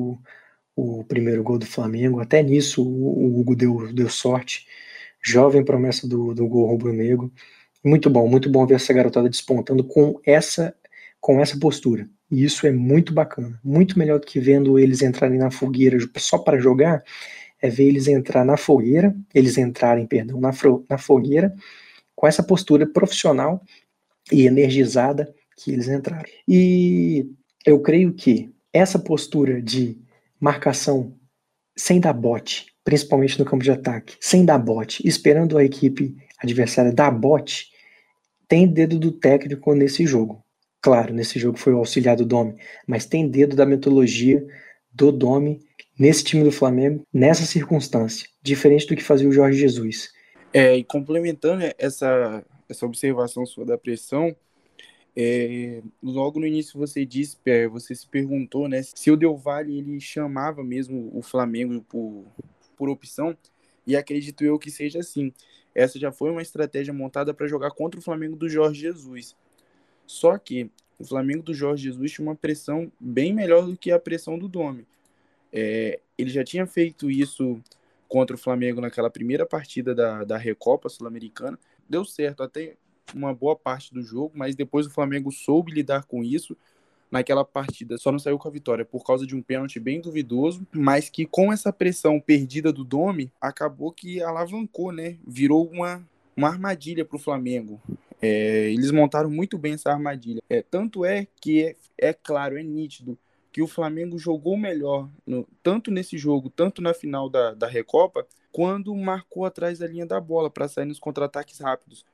o, 0.76 1.00
o, 1.00 1.04
primeiro 1.04 1.42
gol 1.42 1.58
do 1.58 1.66
Flamengo. 1.66 2.20
Até 2.20 2.42
nisso 2.42 2.82
o, 2.82 3.26
o 3.26 3.40
Hugo 3.40 3.56
deu, 3.56 3.92
deu 3.92 4.08
sorte. 4.08 4.66
Jovem 5.22 5.64
promessa 5.64 6.06
do, 6.06 6.34
do 6.34 6.46
gol 6.46 6.66
rubro-negro. 6.66 7.32
Muito 7.82 8.10
bom, 8.10 8.28
muito 8.28 8.50
bom 8.50 8.66
ver 8.66 8.74
essa 8.74 8.92
garotada 8.92 9.28
despontando 9.28 9.82
com 9.82 10.20
essa, 10.24 10.74
com 11.20 11.40
essa 11.40 11.58
postura. 11.58 12.08
E 12.30 12.44
isso 12.44 12.66
é 12.66 12.70
muito 12.70 13.12
bacana. 13.12 13.58
Muito 13.64 13.98
melhor 13.98 14.20
do 14.20 14.26
que 14.26 14.38
vendo 14.38 14.78
eles 14.78 15.02
entrarem 15.02 15.38
na 15.38 15.50
fogueira 15.50 15.98
só 16.16 16.38
para 16.38 16.60
jogar, 16.60 17.02
é 17.60 17.68
ver 17.68 17.88
eles 17.88 18.08
entrar 18.08 18.44
na 18.44 18.56
fogueira, 18.56 19.14
eles 19.34 19.58
entrarem, 19.58 20.06
perdão, 20.06 20.40
na, 20.40 20.50
na 20.88 20.98
fogueira, 20.98 21.54
com 22.14 22.26
essa 22.26 22.42
postura 22.42 22.86
profissional 22.86 23.62
e 24.30 24.46
energizada 24.46 25.32
que 25.56 25.72
eles 25.72 25.88
entraram. 25.88 26.28
E 26.46 27.26
eu 27.66 27.80
creio 27.80 28.12
que 28.12 28.50
essa 28.72 28.98
postura 28.98 29.60
de 29.60 29.98
marcação 30.38 31.14
sem 31.76 32.00
dar 32.00 32.12
bote, 32.12 32.66
principalmente 32.84 33.38
no 33.38 33.44
campo 33.44 33.64
de 33.64 33.70
ataque, 33.70 34.16
sem 34.20 34.44
dar 34.44 34.58
bote, 34.58 35.06
esperando 35.06 35.56
a 35.56 35.64
equipe 35.64 36.16
adversária 36.38 36.92
dar 36.92 37.10
bote, 37.10 37.70
tem 38.48 38.66
dedo 38.66 38.98
do 38.98 39.12
técnico 39.12 39.74
nesse 39.74 40.06
jogo. 40.06 40.42
Claro, 40.82 41.12
nesse 41.12 41.38
jogo 41.38 41.58
foi 41.58 41.74
o 41.74 41.78
auxiliar 41.78 42.16
do 42.16 42.24
Domi, 42.24 42.54
mas 42.86 43.04
tem 43.06 43.28
dedo 43.28 43.54
da 43.54 43.66
metodologia 43.66 44.44
do 44.92 45.12
Domi 45.12 45.60
nesse 46.00 46.24
time 46.24 46.42
do 46.42 46.50
Flamengo, 46.50 47.06
nessa 47.12 47.44
circunstância, 47.44 48.26
diferente 48.40 48.86
do 48.86 48.96
que 48.96 49.02
fazia 49.02 49.28
o 49.28 49.32
Jorge 49.32 49.58
Jesus. 49.58 50.10
É, 50.50 50.74
e 50.74 50.82
complementando 50.82 51.62
essa, 51.76 52.42
essa 52.66 52.86
observação 52.86 53.44
sua 53.44 53.66
da 53.66 53.76
pressão, 53.76 54.34
é, 55.14 55.82
logo 56.02 56.40
no 56.40 56.46
início 56.46 56.78
você 56.78 57.04
disse, 57.04 57.36
é, 57.44 57.68
você 57.68 57.94
se 57.94 58.08
perguntou, 58.08 58.66
né, 58.66 58.82
se 58.82 59.10
o 59.10 59.16
Del 59.16 59.36
Valle 59.36 59.76
ele 59.76 60.00
chamava 60.00 60.64
mesmo 60.64 61.10
o 61.12 61.20
Flamengo 61.20 61.84
por, 61.86 62.24
por 62.78 62.88
opção, 62.88 63.36
e 63.86 63.94
acredito 63.94 64.42
eu 64.42 64.58
que 64.58 64.70
seja 64.70 65.00
assim. 65.00 65.30
Essa 65.74 65.98
já 65.98 66.10
foi 66.10 66.30
uma 66.30 66.40
estratégia 66.40 66.94
montada 66.94 67.34
para 67.34 67.46
jogar 67.46 67.72
contra 67.72 68.00
o 68.00 68.02
Flamengo 68.02 68.36
do 68.36 68.48
Jorge 68.48 68.80
Jesus. 68.80 69.36
Só 70.06 70.38
que 70.38 70.70
o 70.98 71.04
Flamengo 71.04 71.42
do 71.42 71.52
Jorge 71.52 71.84
Jesus 71.84 72.12
tinha 72.12 72.26
uma 72.26 72.34
pressão 72.34 72.90
bem 72.98 73.34
melhor 73.34 73.66
do 73.66 73.76
que 73.76 73.92
a 73.92 73.98
pressão 73.98 74.38
do 74.38 74.48
Dome. 74.48 74.86
É, 75.52 76.00
ele 76.16 76.30
já 76.30 76.44
tinha 76.44 76.66
feito 76.66 77.10
isso 77.10 77.60
contra 78.08 78.34
o 78.34 78.38
Flamengo 78.38 78.80
naquela 78.80 79.08
primeira 79.08 79.46
partida 79.46 79.94
da, 79.94 80.24
da 80.24 80.36
Recopa 80.36 80.88
Sul-Americana. 80.88 81.58
Deu 81.88 82.04
certo, 82.04 82.42
até 82.42 82.76
uma 83.14 83.34
boa 83.34 83.56
parte 83.56 83.92
do 83.92 84.02
jogo, 84.02 84.32
mas 84.34 84.54
depois 84.54 84.86
o 84.86 84.90
Flamengo 84.90 85.30
soube 85.30 85.72
lidar 85.72 86.04
com 86.04 86.22
isso 86.22 86.56
naquela 87.10 87.44
partida. 87.44 87.98
Só 87.98 88.12
não 88.12 88.18
saiu 88.18 88.38
com 88.38 88.48
a 88.48 88.50
vitória 88.50 88.84
por 88.84 89.04
causa 89.04 89.26
de 89.26 89.34
um 89.34 89.42
pênalti 89.42 89.80
bem 89.80 90.00
duvidoso, 90.00 90.66
mas 90.72 91.08
que 91.08 91.26
com 91.26 91.52
essa 91.52 91.72
pressão 91.72 92.20
perdida 92.20 92.72
do 92.72 92.84
Domi, 92.84 93.32
acabou 93.40 93.92
que 93.92 94.22
alavancou, 94.22 94.92
né? 94.92 95.16
Virou 95.26 95.68
uma, 95.68 96.06
uma 96.36 96.48
armadilha 96.48 97.04
para 97.04 97.16
o 97.16 97.20
Flamengo. 97.20 97.80
É, 98.22 98.70
eles 98.70 98.90
montaram 98.90 99.30
muito 99.30 99.58
bem 99.58 99.72
essa 99.74 99.90
armadilha. 99.90 100.40
É, 100.48 100.62
tanto 100.62 101.04
é 101.04 101.26
que 101.40 101.64
é, 101.64 101.76
é 101.98 102.12
claro, 102.12 102.58
é 102.58 102.62
nítido 102.62 103.18
que 103.52 103.62
o 103.62 103.66
Flamengo 103.66 104.18
jogou 104.18 104.56
melhor, 104.56 105.08
no, 105.26 105.46
tanto 105.62 105.90
nesse 105.90 106.16
jogo, 106.16 106.48
tanto 106.48 106.80
na 106.80 106.94
final 106.94 107.28
da, 107.28 107.52
da 107.52 107.66
Recopa, 107.66 108.26
quando 108.52 108.94
marcou 108.94 109.44
atrás 109.44 109.78
da 109.78 109.86
linha 109.86 110.06
da 110.06 110.20
bola 110.20 110.50
para 110.50 110.68
sair 110.68 110.84
nos 110.84 110.98
contra-ataques 110.98 111.58
rápidos. 111.58 112.04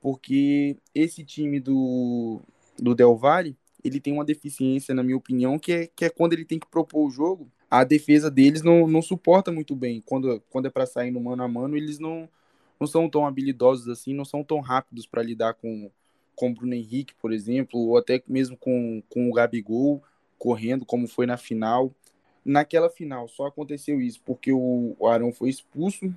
Porque 0.00 0.76
esse 0.94 1.24
time 1.24 1.58
do, 1.58 2.40
do 2.78 2.94
Del 2.94 3.16
Valle, 3.16 3.56
ele 3.82 4.00
tem 4.00 4.12
uma 4.12 4.24
deficiência, 4.24 4.94
na 4.94 5.02
minha 5.02 5.16
opinião, 5.16 5.58
que 5.58 5.72
é, 5.72 5.86
que 5.86 6.04
é 6.04 6.10
quando 6.10 6.34
ele 6.34 6.44
tem 6.44 6.58
que 6.58 6.66
propor 6.66 7.06
o 7.06 7.10
jogo, 7.10 7.50
a 7.70 7.82
defesa 7.82 8.30
deles 8.30 8.62
não, 8.62 8.86
não 8.86 9.00
suporta 9.00 9.50
muito 9.50 9.74
bem. 9.74 10.02
Quando, 10.04 10.42
quando 10.50 10.66
é 10.66 10.70
para 10.70 10.86
sair 10.86 11.10
no 11.10 11.20
mano 11.20 11.42
a 11.42 11.48
mano, 11.48 11.76
eles 11.76 11.98
não, 11.98 12.28
não 12.78 12.86
são 12.86 13.08
tão 13.08 13.26
habilidosos 13.26 13.88
assim, 13.88 14.14
não 14.14 14.24
são 14.24 14.44
tão 14.44 14.60
rápidos 14.60 15.06
para 15.06 15.22
lidar 15.22 15.54
com, 15.54 15.90
com 16.36 16.50
o 16.50 16.54
Bruno 16.54 16.74
Henrique, 16.74 17.14
por 17.14 17.32
exemplo, 17.32 17.80
ou 17.80 17.96
até 17.96 18.22
mesmo 18.28 18.56
com, 18.56 19.02
com 19.08 19.30
o 19.30 19.32
Gabigol 19.32 20.02
correndo, 20.38 20.84
como 20.84 21.06
foi 21.06 21.26
na 21.26 21.36
final. 21.36 21.92
Naquela 22.44 22.90
final 22.90 23.26
só 23.28 23.46
aconteceu 23.46 24.00
isso 24.00 24.20
porque 24.24 24.52
o, 24.52 24.96
Arão 25.06 25.32
foi 25.32 25.48
expulso. 25.48 26.14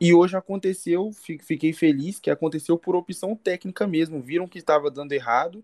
E 0.00 0.14
hoje 0.14 0.36
aconteceu, 0.36 1.10
fiquei 1.12 1.72
feliz 1.72 2.18
que 2.18 2.30
aconteceu 2.30 2.78
por 2.78 2.96
opção 2.96 3.36
técnica 3.36 3.86
mesmo. 3.86 4.20
Viram 4.20 4.48
que 4.48 4.58
estava 4.58 4.90
dando 4.90 5.12
errado. 5.12 5.62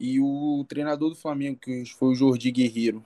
E 0.00 0.18
o 0.18 0.64
treinador 0.68 1.10
do 1.10 1.16
Flamengo, 1.16 1.60
que 1.60 1.84
foi 1.96 2.08
o 2.08 2.14
Jordi 2.14 2.50
Guerreiro, 2.50 3.04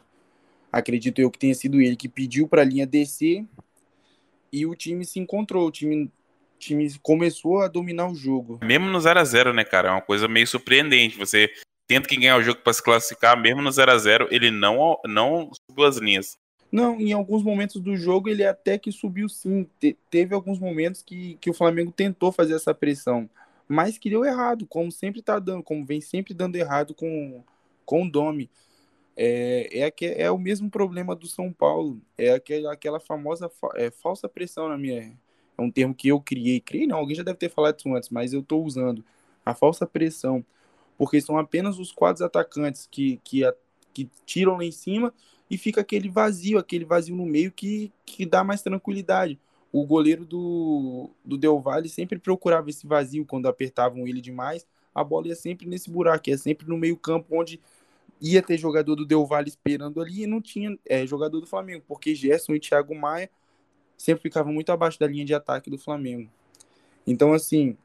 acredito 0.72 1.20
eu 1.20 1.30
que 1.30 1.38
tenha 1.38 1.54
sido 1.54 1.78
ele 1.78 1.94
que 1.94 2.08
pediu 2.08 2.48
para 2.48 2.62
a 2.62 2.64
linha 2.64 2.86
descer. 2.86 3.44
E 4.50 4.64
o 4.64 4.74
time 4.74 5.04
se 5.04 5.18
encontrou. 5.18 5.66
O 5.66 5.70
time 5.70 6.10
time 6.58 6.90
começou 7.02 7.60
a 7.60 7.68
dominar 7.68 8.08
o 8.08 8.14
jogo. 8.14 8.58
Mesmo 8.62 8.86
no 8.86 9.00
0 9.00 9.20
a 9.20 9.24
0 9.24 9.52
né, 9.52 9.64
cara? 9.64 9.88
É 9.88 9.92
uma 9.92 10.02
coisa 10.02 10.26
meio 10.26 10.46
surpreendente. 10.46 11.18
Você 11.18 11.50
tenta 11.86 12.08
que 12.08 12.16
ganhar 12.16 12.36
o 12.36 12.42
jogo 12.42 12.60
para 12.60 12.72
se 12.72 12.82
classificar, 12.82 13.40
mesmo 13.40 13.62
no 13.62 13.70
0 13.70 13.92
a 13.92 13.98
0 13.98 14.28
ele 14.30 14.50
não, 14.50 14.98
não 15.06 15.50
subiu 15.68 15.84
as 15.84 15.96
linhas. 15.96 16.36
Não, 16.70 17.00
em 17.00 17.12
alguns 17.12 17.42
momentos 17.42 17.80
do 17.80 17.96
jogo 17.96 18.28
ele 18.28 18.44
até 18.44 18.76
que 18.76 18.90
subiu 18.90 19.28
sim. 19.28 19.68
Te, 19.78 19.96
teve 20.10 20.34
alguns 20.34 20.58
momentos 20.58 21.02
que, 21.02 21.36
que 21.40 21.48
o 21.48 21.54
Flamengo 21.54 21.92
tentou 21.92 22.32
fazer 22.32 22.54
essa 22.54 22.74
pressão, 22.74 23.30
mas 23.68 23.98
que 23.98 24.10
deu 24.10 24.24
errado, 24.24 24.66
como 24.66 24.90
sempre 24.90 25.22
tá 25.22 25.38
dando, 25.38 25.62
como 25.62 25.84
vem 25.84 26.00
sempre 26.00 26.34
dando 26.34 26.56
errado 26.56 26.94
com, 26.94 27.42
com 27.84 28.02
o 28.04 28.10
Domi. 28.10 28.50
É, 29.16 29.88
é, 29.88 30.22
é 30.22 30.30
o 30.30 30.38
mesmo 30.38 30.68
problema 30.68 31.14
do 31.14 31.26
São 31.26 31.52
Paulo. 31.52 32.00
É 32.18 32.32
aquela, 32.32 32.72
aquela 32.72 33.00
famosa 33.00 33.50
é, 33.76 33.90
falsa 33.90 34.28
pressão 34.28 34.68
na 34.68 34.76
minha, 34.76 35.16
é 35.56 35.62
um 35.62 35.70
termo 35.70 35.94
que 35.94 36.08
eu 36.08 36.20
criei. 36.20 36.60
Criei 36.60 36.86
não, 36.86 36.98
alguém 36.98 37.16
já 37.16 37.22
deve 37.22 37.38
ter 37.38 37.48
falado 37.48 37.78
isso 37.78 37.94
antes, 37.94 38.10
mas 38.10 38.32
eu 38.32 38.40
estou 38.40 38.64
usando. 38.64 39.04
A 39.44 39.54
falsa 39.54 39.86
pressão. 39.86 40.44
Porque 40.96 41.20
são 41.20 41.38
apenas 41.38 41.78
os 41.78 41.92
quatro 41.92 42.24
atacantes 42.24 42.88
que, 42.90 43.20
que, 43.22 43.42
que 43.92 44.08
tiram 44.24 44.56
lá 44.56 44.64
em 44.64 44.72
cima 44.72 45.12
e 45.50 45.56
fica 45.56 45.80
aquele 45.80 46.08
vazio, 46.08 46.58
aquele 46.58 46.84
vazio 46.84 47.14
no 47.14 47.26
meio 47.26 47.52
que, 47.52 47.92
que 48.04 48.26
dá 48.26 48.42
mais 48.42 48.62
tranquilidade. 48.62 49.38
O 49.72 49.84
goleiro 49.84 50.24
do, 50.24 51.10
do 51.24 51.36
Del 51.36 51.60
Valle 51.60 51.88
sempre 51.88 52.18
procurava 52.18 52.70
esse 52.70 52.86
vazio 52.86 53.26
quando 53.26 53.46
apertavam 53.46 54.06
ele 54.06 54.20
demais. 54.20 54.66
A 54.94 55.04
bola 55.04 55.28
ia 55.28 55.36
sempre 55.36 55.68
nesse 55.68 55.90
buraco, 55.90 56.30
ia 56.30 56.38
sempre 56.38 56.66
no 56.66 56.78
meio 56.78 56.96
campo 56.96 57.38
onde 57.38 57.60
ia 58.20 58.42
ter 58.42 58.56
jogador 58.56 58.96
do 58.96 59.04
Del 59.04 59.26
Valle 59.26 59.48
esperando 59.48 60.00
ali 60.00 60.22
e 60.22 60.26
não 60.26 60.40
tinha 60.40 60.78
é, 60.86 61.06
jogador 61.06 61.40
do 61.40 61.46
Flamengo, 61.46 61.84
porque 61.86 62.14
Gerson 62.14 62.54
e 62.54 62.60
Thiago 62.60 62.94
Maia 62.94 63.30
sempre 63.96 64.22
ficavam 64.22 64.52
muito 64.52 64.70
abaixo 64.72 64.98
da 64.98 65.06
linha 65.06 65.24
de 65.24 65.34
ataque 65.34 65.70
do 65.70 65.78
Flamengo. 65.78 66.30
Então, 67.06 67.32
assim, 67.32 67.76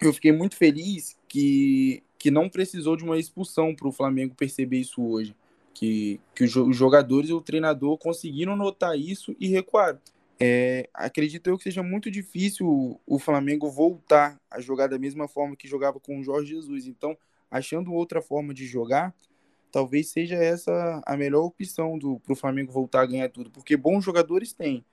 eu 0.00 0.12
fiquei 0.12 0.32
muito 0.32 0.56
feliz 0.56 1.16
que, 1.28 2.02
que 2.18 2.30
não 2.30 2.48
precisou 2.48 2.96
de 2.96 3.04
uma 3.04 3.18
expulsão 3.18 3.74
para 3.74 3.88
o 3.88 3.92
Flamengo 3.92 4.34
perceber 4.34 4.78
isso 4.78 5.02
hoje. 5.02 5.34
Que, 5.72 6.20
que 6.34 6.44
os 6.44 6.76
jogadores 6.76 7.30
e 7.30 7.32
o 7.32 7.40
treinador 7.40 7.96
conseguiram 7.98 8.56
notar 8.56 8.98
isso 8.98 9.36
e 9.38 9.46
recuaram. 9.46 10.00
É, 10.40 10.88
acredito 10.92 11.48
eu 11.48 11.56
que 11.56 11.64
seja 11.64 11.82
muito 11.82 12.10
difícil 12.10 12.98
o 13.06 13.18
Flamengo 13.18 13.70
voltar 13.70 14.40
a 14.50 14.60
jogar 14.60 14.88
da 14.88 14.98
mesma 14.98 15.28
forma 15.28 15.54
que 15.54 15.68
jogava 15.68 16.00
com 16.00 16.18
o 16.18 16.22
Jorge 16.22 16.54
Jesus. 16.54 16.86
Então, 16.86 17.16
achando 17.48 17.92
outra 17.92 18.20
forma 18.20 18.52
de 18.52 18.66
jogar, 18.66 19.14
talvez 19.70 20.08
seja 20.08 20.34
essa 20.34 21.00
a 21.06 21.16
melhor 21.16 21.44
opção 21.44 21.96
para 22.24 22.32
o 22.32 22.36
Flamengo 22.36 22.72
voltar 22.72 23.02
a 23.02 23.06
ganhar 23.06 23.28
tudo. 23.28 23.48
Porque 23.48 23.76
bons 23.76 24.04
jogadores 24.04 24.52
tem 24.52 24.84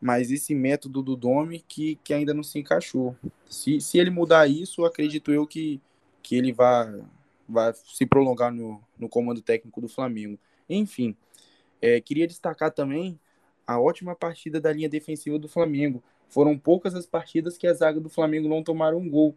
mas 0.00 0.30
esse 0.30 0.54
método 0.54 1.02
do 1.02 1.16
Domi 1.16 1.64
que, 1.66 1.98
que 2.04 2.12
ainda 2.12 2.34
não 2.34 2.42
se 2.42 2.58
encaixou. 2.58 3.16
Se, 3.48 3.80
se 3.80 3.98
ele 3.98 4.10
mudar 4.10 4.46
isso, 4.46 4.84
acredito 4.84 5.32
eu 5.32 5.46
que, 5.46 5.80
que 6.26 6.34
ele 6.34 6.52
vai, 6.52 7.04
vai 7.48 7.72
se 7.72 8.04
prolongar 8.04 8.52
no, 8.52 8.82
no 8.98 9.08
comando 9.08 9.40
técnico 9.40 9.80
do 9.80 9.86
Flamengo. 9.86 10.36
Enfim, 10.68 11.16
é, 11.80 12.00
queria 12.00 12.26
destacar 12.26 12.72
também 12.72 13.16
a 13.64 13.78
ótima 13.78 14.12
partida 14.16 14.60
da 14.60 14.72
linha 14.72 14.88
defensiva 14.88 15.38
do 15.38 15.48
Flamengo. 15.48 16.02
Foram 16.28 16.58
poucas 16.58 16.96
as 16.96 17.06
partidas 17.06 17.56
que 17.56 17.64
a 17.64 17.72
zaga 17.72 18.00
do 18.00 18.08
Flamengo 18.08 18.48
não 18.48 18.60
tomaram 18.60 18.98
um 18.98 19.08
gol 19.08 19.36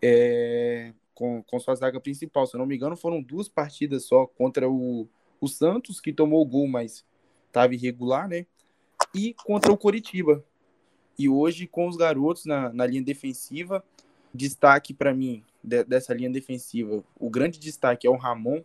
é, 0.00 0.94
com, 1.14 1.42
com 1.42 1.60
sua 1.60 1.74
zaga 1.74 2.00
principal. 2.00 2.46
Se 2.46 2.56
eu 2.56 2.58
não 2.58 2.66
me 2.66 2.74
engano, 2.74 2.96
foram 2.96 3.20
duas 3.20 3.46
partidas 3.46 4.06
só 4.06 4.24
contra 4.24 4.66
o, 4.66 5.06
o 5.38 5.46
Santos, 5.46 6.00
que 6.00 6.10
tomou 6.10 6.40
o 6.40 6.46
gol, 6.46 6.66
mas 6.66 7.04
estava 7.48 7.74
irregular, 7.74 8.26
né? 8.26 8.46
e 9.14 9.34
contra 9.44 9.70
o 9.70 9.76
Coritiba. 9.76 10.42
E 11.18 11.28
hoje, 11.28 11.66
com 11.66 11.86
os 11.86 11.98
garotos 11.98 12.46
na, 12.46 12.72
na 12.72 12.86
linha 12.86 13.02
defensiva, 13.02 13.84
destaque 14.32 14.94
para 14.94 15.12
mim 15.12 15.44
de, 15.62 15.84
dessa 15.84 16.14
linha 16.14 16.30
defensiva, 16.30 17.02
o 17.18 17.30
grande 17.30 17.58
destaque 17.58 18.06
é 18.06 18.10
o 18.10 18.16
Ramon, 18.16 18.62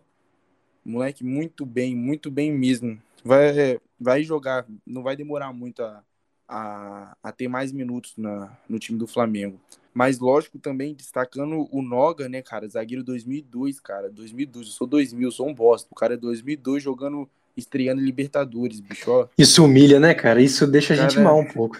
moleque 0.84 1.24
muito 1.24 1.66
bem, 1.66 1.94
muito 1.94 2.30
bem 2.30 2.52
mesmo. 2.52 3.00
Vai, 3.24 3.80
vai 3.98 4.22
jogar, 4.22 4.66
não 4.86 5.02
vai 5.02 5.16
demorar 5.16 5.52
muito 5.52 5.82
a, 5.82 6.02
a, 6.48 7.16
a 7.22 7.32
ter 7.32 7.48
mais 7.48 7.72
minutos 7.72 8.14
na, 8.16 8.56
no 8.68 8.78
time 8.78 8.98
do 8.98 9.06
Flamengo. 9.06 9.60
Mas 9.92 10.18
lógico 10.18 10.58
também 10.58 10.94
destacando 10.94 11.66
o 11.70 11.80
Noga, 11.80 12.28
né, 12.28 12.42
cara, 12.42 12.68
zagueiro 12.68 13.02
2002, 13.02 13.80
cara, 13.80 14.10
2002, 14.10 14.66
eu 14.66 14.72
sou 14.72 14.86
2000, 14.86 15.26
eu 15.26 15.32
sou 15.32 15.48
um 15.48 15.54
bosta. 15.54 15.88
O 15.90 15.94
cara 15.94 16.14
é 16.14 16.16
2002 16.18 16.82
jogando 16.82 17.28
estreando 17.56 18.02
Libertadores, 18.02 18.78
bicho. 18.80 19.28
Isso 19.38 19.64
humilha, 19.64 19.98
né, 19.98 20.12
cara? 20.12 20.42
Isso 20.42 20.66
deixa 20.66 20.92
a 20.92 20.96
gente 20.96 21.18
mal 21.18 21.38
um 21.38 21.46
pouco. 21.46 21.78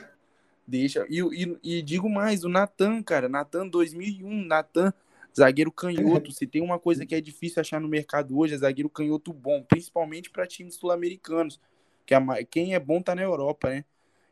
Deixa. 0.66 1.06
E, 1.08 1.20
e, 1.20 1.58
e 1.62 1.82
digo 1.82 2.08
mais, 2.08 2.42
o 2.42 2.48
Natan, 2.48 3.02
cara. 3.02 3.28
Natan 3.28 3.68
2001, 3.68 4.46
Natan, 4.46 4.92
zagueiro 5.36 5.70
canhoto. 5.70 6.30
Se 6.32 6.46
tem 6.46 6.62
uma 6.62 6.78
coisa 6.78 7.04
que 7.04 7.14
é 7.14 7.20
difícil 7.20 7.60
achar 7.60 7.80
no 7.80 7.88
mercado 7.88 8.38
hoje, 8.38 8.54
é 8.54 8.58
zagueiro 8.58 8.88
canhoto 8.88 9.32
bom, 9.32 9.62
principalmente 9.62 10.30
para 10.30 10.46
times 10.46 10.76
sul-americanos. 10.76 11.60
Que 12.04 12.14
a, 12.14 12.22
quem 12.48 12.74
é 12.74 12.80
bom 12.80 13.02
tá 13.02 13.14
na 13.14 13.22
Europa, 13.22 13.68
né? 13.68 13.84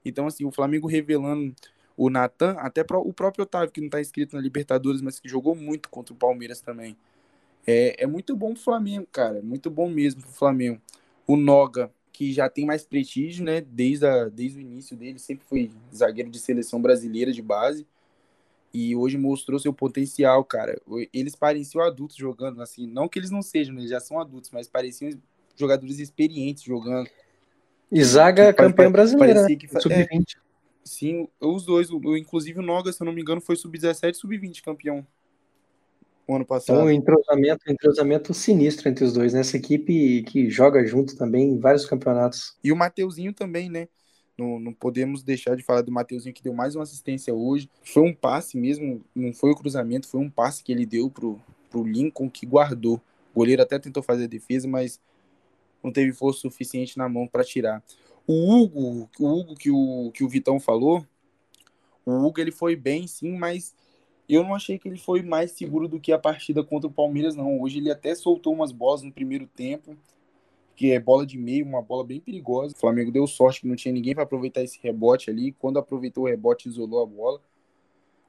Então, 0.05 0.27
assim, 0.27 0.45
o 0.45 0.51
Flamengo 0.51 0.87
revelando 0.87 1.55
o 1.97 2.11
Natan, 2.11 2.53
até 2.59 2.83
pro, 2.83 3.01
o 3.01 3.13
próprio 3.13 3.45
Otávio, 3.45 3.71
que 3.71 3.81
não 3.81 3.89
tá 3.89 4.01
inscrito 4.01 4.37
na 4.37 4.43
Libertadores, 4.43 5.01
mas 5.01 5.19
que 5.19 5.29
jogou 5.29 5.55
muito 5.55 5.89
contra 5.89 6.13
o 6.13 6.17
Palmeiras 6.17 6.61
também. 6.61 6.97
É, 7.67 8.05
é 8.05 8.07
muito 8.07 8.37
bom 8.37 8.53
pro 8.53 8.63
Flamengo, 8.63 9.07
cara. 9.11 9.41
Muito 9.43 9.71
bom 9.71 9.89
mesmo 9.89 10.23
pro 10.23 10.31
Flamengo 10.31 10.81
o 11.27 11.37
Noga, 11.37 11.91
que 12.13 12.33
já 12.33 12.49
tem 12.49 12.67
mais 12.67 12.85
prestígio, 12.85 13.45
né? 13.45 13.61
Desde, 13.61 14.07
a, 14.07 14.29
desde 14.29 14.59
o 14.59 14.61
início 14.61 14.97
dele, 14.97 15.19
sempre 15.19 15.47
foi 15.47 15.71
zagueiro 15.95 16.31
de 16.31 16.39
seleção 16.39 16.81
brasileira 16.81 17.33
de 17.33 17.43
base. 17.43 17.87
E 18.75 18.97
hoje 18.97 19.17
mostrou 19.17 19.61
seu 19.61 19.73
potencial, 19.73 20.45
cara. 20.45 20.77
Eles 21.13 21.37
pareciam 21.37 21.85
adultos 21.85 22.17
jogando, 22.17 22.61
assim. 22.61 22.89
Não 22.89 23.09
que 23.09 23.21
eles 23.21 23.31
não 23.31 23.41
sejam, 23.41 23.79
eles 23.79 23.89
já 23.89 24.01
são 24.01 24.19
adultos, 24.19 24.51
mas 24.51 24.67
pareciam 24.67 25.13
jogadores 25.55 26.01
experientes 26.01 26.65
jogando. 26.65 27.09
E 27.93 28.03
zaga 28.03 28.53
campeã 28.53 28.91
brasileira, 28.91 29.43
né? 29.43 29.57
sub-20. 29.81 29.93
É, 29.93 30.41
sim, 30.83 31.29
os 31.41 31.65
dois. 31.65 31.89
Inclusive 31.89 32.59
o 32.59 32.63
Noga, 32.63 32.93
se 32.93 33.01
eu 33.01 33.05
não 33.05 33.13
me 33.13 33.21
engano, 33.21 33.41
foi 33.41 33.55
sub-17 33.55 34.15
sub-20 34.15 34.61
campeão 34.61 35.07
o 36.27 36.35
ano 36.35 36.45
passado. 36.45 36.77
Então, 36.77 36.87
um 36.87 36.91
entrosamento, 36.91 37.65
um 37.69 37.73
entrosamento 37.73 38.35
sinistro 38.35 38.89
entre 38.89 39.05
os 39.05 39.13
dois, 39.13 39.33
né? 39.33 39.41
Essa 39.41 39.57
equipe 39.57 40.23
que 40.23 40.51
joga 40.51 40.85
junto 40.85 41.17
também 41.17 41.51
em 41.51 41.59
vários 41.59 41.87
campeonatos. 41.87 42.57
E 42.65 42.73
o 42.73 42.77
Mateuzinho 42.77 43.33
também, 43.33 43.71
né? 43.71 43.89
Não, 44.37 44.59
não 44.59 44.73
podemos 44.73 45.23
deixar 45.23 45.57
de 45.57 45.63
falar 45.63 45.83
do 45.83 45.93
Mateuzinho 45.93 46.35
que 46.35 46.43
deu 46.43 46.53
mais 46.53 46.75
uma 46.75 46.83
assistência 46.83 47.33
hoje. 47.33 47.71
Foi 47.85 48.03
um 48.03 48.13
passe 48.13 48.57
mesmo, 48.57 49.05
não 49.15 49.33
foi 49.33 49.51
o 49.51 49.55
cruzamento, 49.55 50.09
foi 50.09 50.21
um 50.21 50.31
passe 50.31 50.63
que 50.63 50.73
ele 50.73 50.85
deu 50.85 51.09
pro, 51.09 51.41
pro 51.71 51.85
Lincoln 51.85 52.29
que 52.29 52.45
guardou. 52.45 53.01
O 53.33 53.39
goleiro 53.39 53.63
até 53.63 53.79
tentou 53.79 54.03
fazer 54.03 54.25
a 54.25 54.29
defesa, 54.29 54.67
mas 54.67 55.01
não 55.83 55.93
teve 55.93 56.13
força 56.13 56.41
suficiente 56.41 56.99
na 56.99 57.09
mão 57.09 57.27
para 57.27 57.45
tirar. 57.45 57.83
O 58.27 58.55
Hugo, 58.55 59.09
o 59.21 59.27
Hugo 59.27 59.55
que 59.55 59.71
o, 59.71 60.11
que 60.13 60.25
o 60.25 60.29
Vitão 60.29 60.59
falou, 60.59 61.07
o 62.05 62.13
Hugo 62.13 62.41
ele 62.41 62.51
foi 62.51 62.75
bem 62.75 63.07
sim, 63.07 63.37
mas 63.37 63.75
eu 64.29 64.43
não 64.43 64.55
achei 64.55 64.79
que 64.79 64.89
ele 64.89 64.97
foi 64.97 65.23
mais 65.23 65.53
seguro 65.53 65.87
do 65.87 66.01
que 66.01 66.13
a 66.13 66.19
partida 66.19 66.65
contra 66.65 66.89
o 66.89 66.93
Palmeiras, 66.93 67.37
não. 67.37 67.61
Hoje 67.61 67.79
ele 67.79 67.91
até 67.91 68.15
soltou 68.15 68.55
umas 68.55 68.73
bolas 68.73 69.03
no 69.03 69.13
primeiro 69.13 69.47
tempo, 69.47 69.97
que 70.75 70.93
é 70.93 70.99
bola 70.99 71.25
de 71.25 71.39
meio, 71.39 71.65
uma 71.65 71.81
bola 71.81 72.05
bem 72.05 72.21
perigosa. 72.21 72.75
O 72.75 72.79
Flamengo 72.79 73.11
deu 73.11 73.27
sorte 73.27 73.61
que 73.61 73.67
não 73.67 73.77
tinha 73.77 73.93
ninguém 73.93 74.15
para 74.15 74.25
aproveitar 74.25 74.63
esse 74.63 74.79
rebote 74.83 75.31
ali. 75.31 75.53
Quando 75.53 75.79
aproveitou 75.79 76.25
o 76.25 76.27
rebote, 76.27 76.69
isolou 76.69 77.03
a 77.03 77.07
bola. 77.07 77.41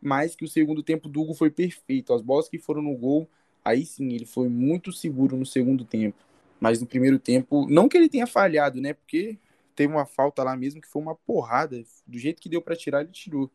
Mas 0.01 0.35
que 0.35 0.45
o 0.45 0.47
segundo 0.47 0.83
tempo 0.83 1.09
do 1.09 1.21
Hugo 1.21 1.33
foi 1.33 1.49
perfeito. 1.49 2.13
As 2.13 2.21
bolas 2.21 2.47
que 2.47 2.59
foram 2.59 2.81
no 2.81 2.95
gol, 2.95 3.27
aí 3.63 3.85
sim, 3.85 4.13
ele 4.13 4.25
foi 4.25 4.47
muito 4.47 4.91
seguro 4.91 5.35
no 5.35 5.45
segundo 5.45 5.83
tempo. 5.83 6.17
Mas 6.59 6.79
no 6.79 6.85
primeiro 6.85 7.17
tempo, 7.17 7.67
não 7.69 7.89
que 7.89 7.97
ele 7.97 8.09
tenha 8.09 8.27
falhado, 8.27 8.79
né? 8.79 8.93
Porque 8.93 9.37
teve 9.75 9.91
uma 9.91 10.05
falta 10.05 10.43
lá 10.43 10.55
mesmo 10.55 10.79
que 10.79 10.87
foi 10.87 11.01
uma 11.01 11.15
porrada. 11.15 11.83
Do 12.05 12.17
jeito 12.17 12.41
que 12.41 12.49
deu 12.49 12.61
para 12.61 12.75
tirar, 12.75 13.01
ele 13.01 13.11
tirou. 13.11 13.49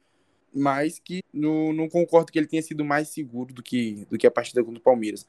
Mas 0.53 0.99
que 0.99 1.23
não, 1.33 1.73
não 1.73 1.89
concordo 1.89 2.33
que 2.33 2.39
ele 2.39 2.49
tenha 2.49 2.63
sido 2.63 2.85
mais 2.85 3.09
seguro 3.09 3.55
do 3.55 3.63
que, 3.63 4.05
do 4.11 4.19
que 4.19 4.27
a 4.27 4.31
partida 4.31 4.65
contra 4.65 4.81
o 4.81 4.83
Palmeiras 4.83 5.25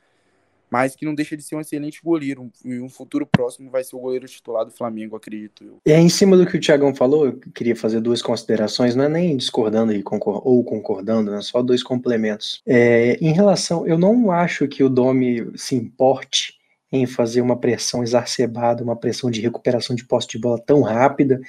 mas 0.72 0.96
que 0.96 1.06
não 1.06 1.14
deixa 1.14 1.36
de 1.36 1.44
ser 1.44 1.56
um 1.56 1.60
excelente 1.60 2.00
goleiro. 2.02 2.50
E 2.64 2.80
um, 2.80 2.88
futuro 2.88 3.28
próximo 3.28 3.70
vai 3.70 3.84
ser 3.84 3.98
o 3.98 4.00
goleiro 4.00 4.26
titular 4.26 4.64
do 4.64 4.72
Flamengo, 4.72 5.18
acredito 5.18 5.66
eu. 5.66 5.82
Em 5.86 6.08
cima 6.08 6.38
do 6.38 6.46
que 6.46 6.56
o 6.56 6.60
Thiagão 6.60 6.96
falou, 6.96 7.26
eu 7.26 7.40
queria 7.54 7.76
fazer 7.76 8.00
duas 8.00 8.22
considerações, 8.22 8.96
não 8.96 9.04
é 9.04 9.10
nem 9.10 9.36
discordando 9.36 9.94
e 9.94 10.02
concor 10.02 10.42
ou 10.48 10.64
concordando, 10.64 11.30
né, 11.30 11.42
só 11.42 11.62
dois 11.62 11.84
complementos. 11.84 12.62
É, 12.66 13.18
em 13.20 13.34
relação, 13.34 13.86
eu 13.86 13.98
não 13.98 14.32
acho 14.32 14.66
que 14.68 14.82
o 14.82 14.90
Domi 14.90 15.52
se 15.56 15.76
importe 15.76 16.54
em 16.90 17.06
fazer 17.06 17.42
uma 17.42 17.58
pressão 17.58 18.02
exacerbada, 18.02 18.84
uma 18.84 18.96
pressão 18.96 19.30
de 19.30 19.42
recuperação 19.42 19.96
de 19.96 20.06
posse 20.06 20.28
de 20.28 20.40
bola 20.40 20.60
tão 20.60 20.82
rápida, 20.82 21.42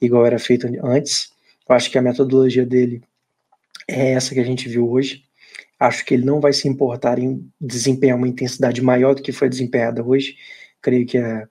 igual 0.00 0.24
era 0.24 0.38
feito 0.38 0.66
antes. 0.82 1.32
Eu 1.68 1.74
acho 1.74 1.90
que 1.90 1.98
a 1.98 2.02
metodologia 2.02 2.64
dele 2.64 3.02
é 3.88 4.12
essa 4.12 4.34
que 4.34 4.40
a 4.40 4.44
gente 4.44 4.68
viu 4.68 4.90
hoje. 4.90 5.24
Acho 5.82 6.04
que 6.04 6.14
ele 6.14 6.24
não 6.24 6.40
vai 6.40 6.52
se 6.52 6.68
importar 6.68 7.18
em 7.18 7.44
desempenhar 7.60 8.16
uma 8.16 8.28
intensidade 8.28 8.80
maior 8.80 9.16
do 9.16 9.22
que 9.22 9.32
foi 9.32 9.48
desempenhada 9.48 10.04
hoje. 10.04 10.36
Creio 10.80 11.04
que, 11.04 11.18
é, 11.18 11.44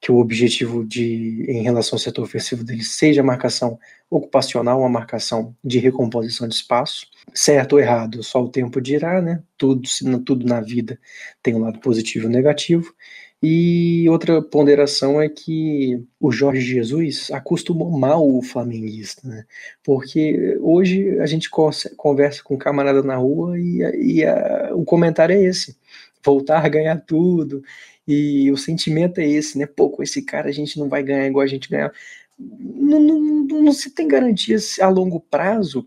que 0.00 0.12
o 0.12 0.18
objetivo 0.18 0.86
de, 0.86 1.44
em 1.48 1.62
relação 1.62 1.96
ao 1.96 2.00
setor 2.00 2.22
ofensivo 2.22 2.62
dele 2.62 2.84
seja 2.84 3.20
a 3.20 3.24
marcação 3.24 3.76
ocupacional, 4.08 4.78
uma 4.78 4.88
marcação 4.88 5.56
de 5.64 5.80
recomposição 5.80 6.46
de 6.46 6.54
espaço. 6.54 7.06
Certo 7.34 7.72
ou 7.72 7.80
errado, 7.80 8.22
só 8.22 8.42
o 8.42 8.48
tempo 8.48 8.80
dirá, 8.80 9.20
né? 9.20 9.42
Tudo, 9.56 9.82
tudo 10.24 10.46
na 10.46 10.60
vida 10.60 10.98
tem 11.42 11.54
um 11.54 11.60
lado 11.60 11.80
positivo 11.80 12.26
e 12.26 12.30
negativo. 12.30 12.94
E 13.40 14.08
outra 14.08 14.42
ponderação 14.42 15.20
é 15.20 15.28
que 15.28 16.04
o 16.18 16.32
Jorge 16.32 16.60
Jesus 16.60 17.30
acostumou 17.30 17.88
mal 17.96 18.28
o 18.28 18.42
flamenguista, 18.42 19.28
né? 19.28 19.44
porque 19.84 20.58
hoje 20.60 21.20
a 21.20 21.26
gente 21.26 21.48
conversa 21.96 22.42
com 22.42 22.54
um 22.54 22.58
camarada 22.58 23.00
na 23.00 23.16
rua 23.16 23.56
e, 23.56 23.78
e 24.16 24.24
a, 24.24 24.70
o 24.74 24.84
comentário 24.84 25.36
é 25.36 25.44
esse: 25.44 25.76
voltar 26.24 26.64
a 26.64 26.68
ganhar 26.68 26.96
tudo. 27.00 27.62
E 28.06 28.50
o 28.50 28.56
sentimento 28.56 29.20
é 29.20 29.28
esse, 29.28 29.58
né? 29.58 29.66
Pô, 29.66 29.90
com 29.90 30.02
esse 30.02 30.22
cara 30.22 30.48
a 30.48 30.52
gente 30.52 30.78
não 30.78 30.88
vai 30.88 31.02
ganhar 31.02 31.26
igual 31.26 31.44
a 31.44 31.46
gente 31.48 31.68
ganhar. 31.68 31.92
Não, 32.38 32.98
não, 32.98 33.20
não, 33.20 33.62
não 33.62 33.72
se 33.72 33.90
tem 33.90 34.08
garantias 34.08 34.78
a 34.80 34.88
longo 34.88 35.20
prazo 35.20 35.86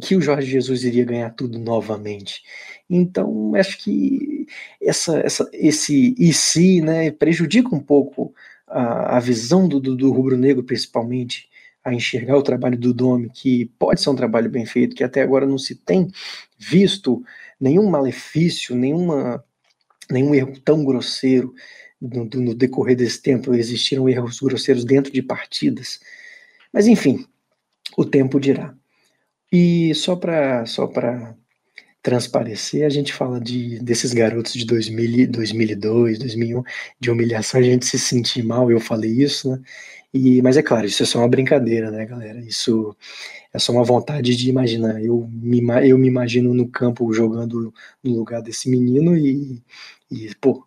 que 0.00 0.16
o 0.16 0.20
Jorge 0.20 0.50
Jesus 0.50 0.84
iria 0.84 1.04
ganhar 1.04 1.30
tudo 1.30 1.58
novamente. 1.58 2.42
Então, 2.88 3.54
acho 3.54 3.78
que 3.78 4.46
essa, 4.80 5.18
essa, 5.20 5.48
esse 5.52 6.14
e 6.18 6.32
se 6.32 6.80
né, 6.80 7.10
prejudica 7.10 7.74
um 7.74 7.80
pouco 7.80 8.34
a, 8.66 9.16
a 9.16 9.20
visão 9.20 9.68
do, 9.68 9.80
do, 9.80 10.12
rubro-negro, 10.12 10.64
principalmente, 10.64 11.48
a 11.84 11.92
enxergar 11.92 12.36
o 12.36 12.42
trabalho 12.42 12.78
do 12.78 12.94
Domi, 12.94 13.30
que 13.30 13.66
pode 13.78 14.00
ser 14.00 14.10
um 14.10 14.16
trabalho 14.16 14.50
bem 14.50 14.64
feito, 14.64 14.96
que 14.96 15.04
até 15.04 15.22
agora 15.22 15.46
não 15.46 15.58
se 15.58 15.74
tem 15.74 16.08
visto 16.58 17.22
nenhum 17.60 17.88
malefício, 17.90 18.74
nenhuma, 18.74 19.44
nenhum 20.10 20.34
erro 20.34 20.58
tão 20.64 20.84
grosseiro 20.84 21.54
no, 22.00 22.24
no 22.24 22.54
decorrer 22.54 22.96
desse 22.96 23.20
tempo. 23.20 23.54
Existiram 23.54 24.08
erros 24.08 24.40
grosseiros 24.40 24.84
dentro 24.84 25.12
de 25.12 25.22
partidas. 25.22 26.00
Mas, 26.72 26.86
enfim, 26.86 27.26
o 27.96 28.04
tempo 28.04 28.40
dirá. 28.40 28.74
E 29.52 29.94
só 29.94 30.16
para 30.16 30.64
só 30.66 30.88
transparecer, 32.02 32.84
a 32.84 32.88
gente 32.88 33.12
fala 33.12 33.40
de, 33.40 33.78
desses 33.80 34.12
garotos 34.12 34.54
de 34.54 34.64
2000, 34.66 35.30
2002, 35.30 36.18
2001, 36.18 36.62
de 36.98 37.10
humilhação, 37.10 37.60
a 37.60 37.62
gente 37.62 37.86
se 37.86 37.98
sentir 37.98 38.42
mal, 38.42 38.70
eu 38.70 38.80
falei 38.80 39.10
isso, 39.10 39.50
né? 39.50 39.60
E, 40.14 40.42
mas 40.42 40.56
é 40.56 40.62
claro, 40.62 40.86
isso 40.86 41.02
é 41.02 41.06
só 41.06 41.20
uma 41.20 41.28
brincadeira, 41.28 41.90
né, 41.90 42.04
galera? 42.04 42.40
Isso 42.40 42.94
é 43.52 43.58
só 43.58 43.72
uma 43.72 43.84
vontade 43.84 44.36
de 44.36 44.50
imaginar. 44.50 45.02
Eu 45.02 45.28
me, 45.30 45.60
eu 45.88 45.98
me 45.98 46.08
imagino 46.08 46.52
no 46.54 46.68
campo 46.68 47.12
jogando 47.12 47.72
no 48.02 48.14
lugar 48.14 48.42
desse 48.42 48.68
menino 48.68 49.16
e, 49.16 49.62
e 50.10 50.34
pô, 50.40 50.66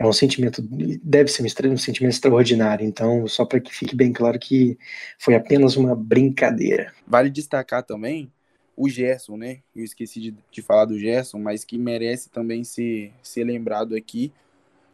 é 0.00 0.06
um 0.06 0.14
sentimento, 0.14 0.62
deve 1.02 1.30
ser 1.30 1.42
um, 1.42 1.72
um 1.72 1.76
sentimento 1.76 2.14
extraordinário. 2.14 2.86
Então, 2.86 3.28
só 3.28 3.44
para 3.44 3.60
que 3.60 3.70
fique 3.70 3.94
bem 3.94 4.14
claro 4.14 4.38
que 4.38 4.78
foi 5.18 5.34
apenas 5.34 5.76
uma 5.76 5.94
brincadeira. 5.94 6.90
Vale 7.06 7.28
destacar 7.28 7.82
também 7.82 8.32
o 8.74 8.88
Gerson, 8.88 9.36
né? 9.36 9.58
Eu 9.76 9.84
esqueci 9.84 10.18
de, 10.18 10.34
de 10.50 10.62
falar 10.62 10.86
do 10.86 10.98
Gerson, 10.98 11.38
mas 11.38 11.66
que 11.66 11.76
merece 11.76 12.30
também 12.30 12.64
ser, 12.64 13.12
ser 13.22 13.44
lembrado 13.44 13.94
aqui, 13.94 14.32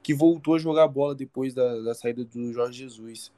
que 0.02 0.12
voltou 0.12 0.57
a 0.57 0.59
jogar 0.59 0.88
bola 0.88 1.14
depois 1.14 1.54
da, 1.54 1.82
da 1.82 1.94
saída 1.94 2.24
do 2.24 2.52
Jorge 2.52 2.80
Jesus. 2.80 3.30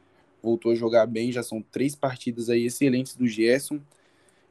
Voltou 0.43 0.73
a 0.73 0.75
jogar 0.75 1.05
bem, 1.05 1.31
já 1.31 1.43
são 1.43 1.61
três 1.61 1.95
partidas 1.95 2.49
aí 2.49 2.65
excelentes 2.65 3.15
do 3.15 3.29
Gerson. 3.29 3.79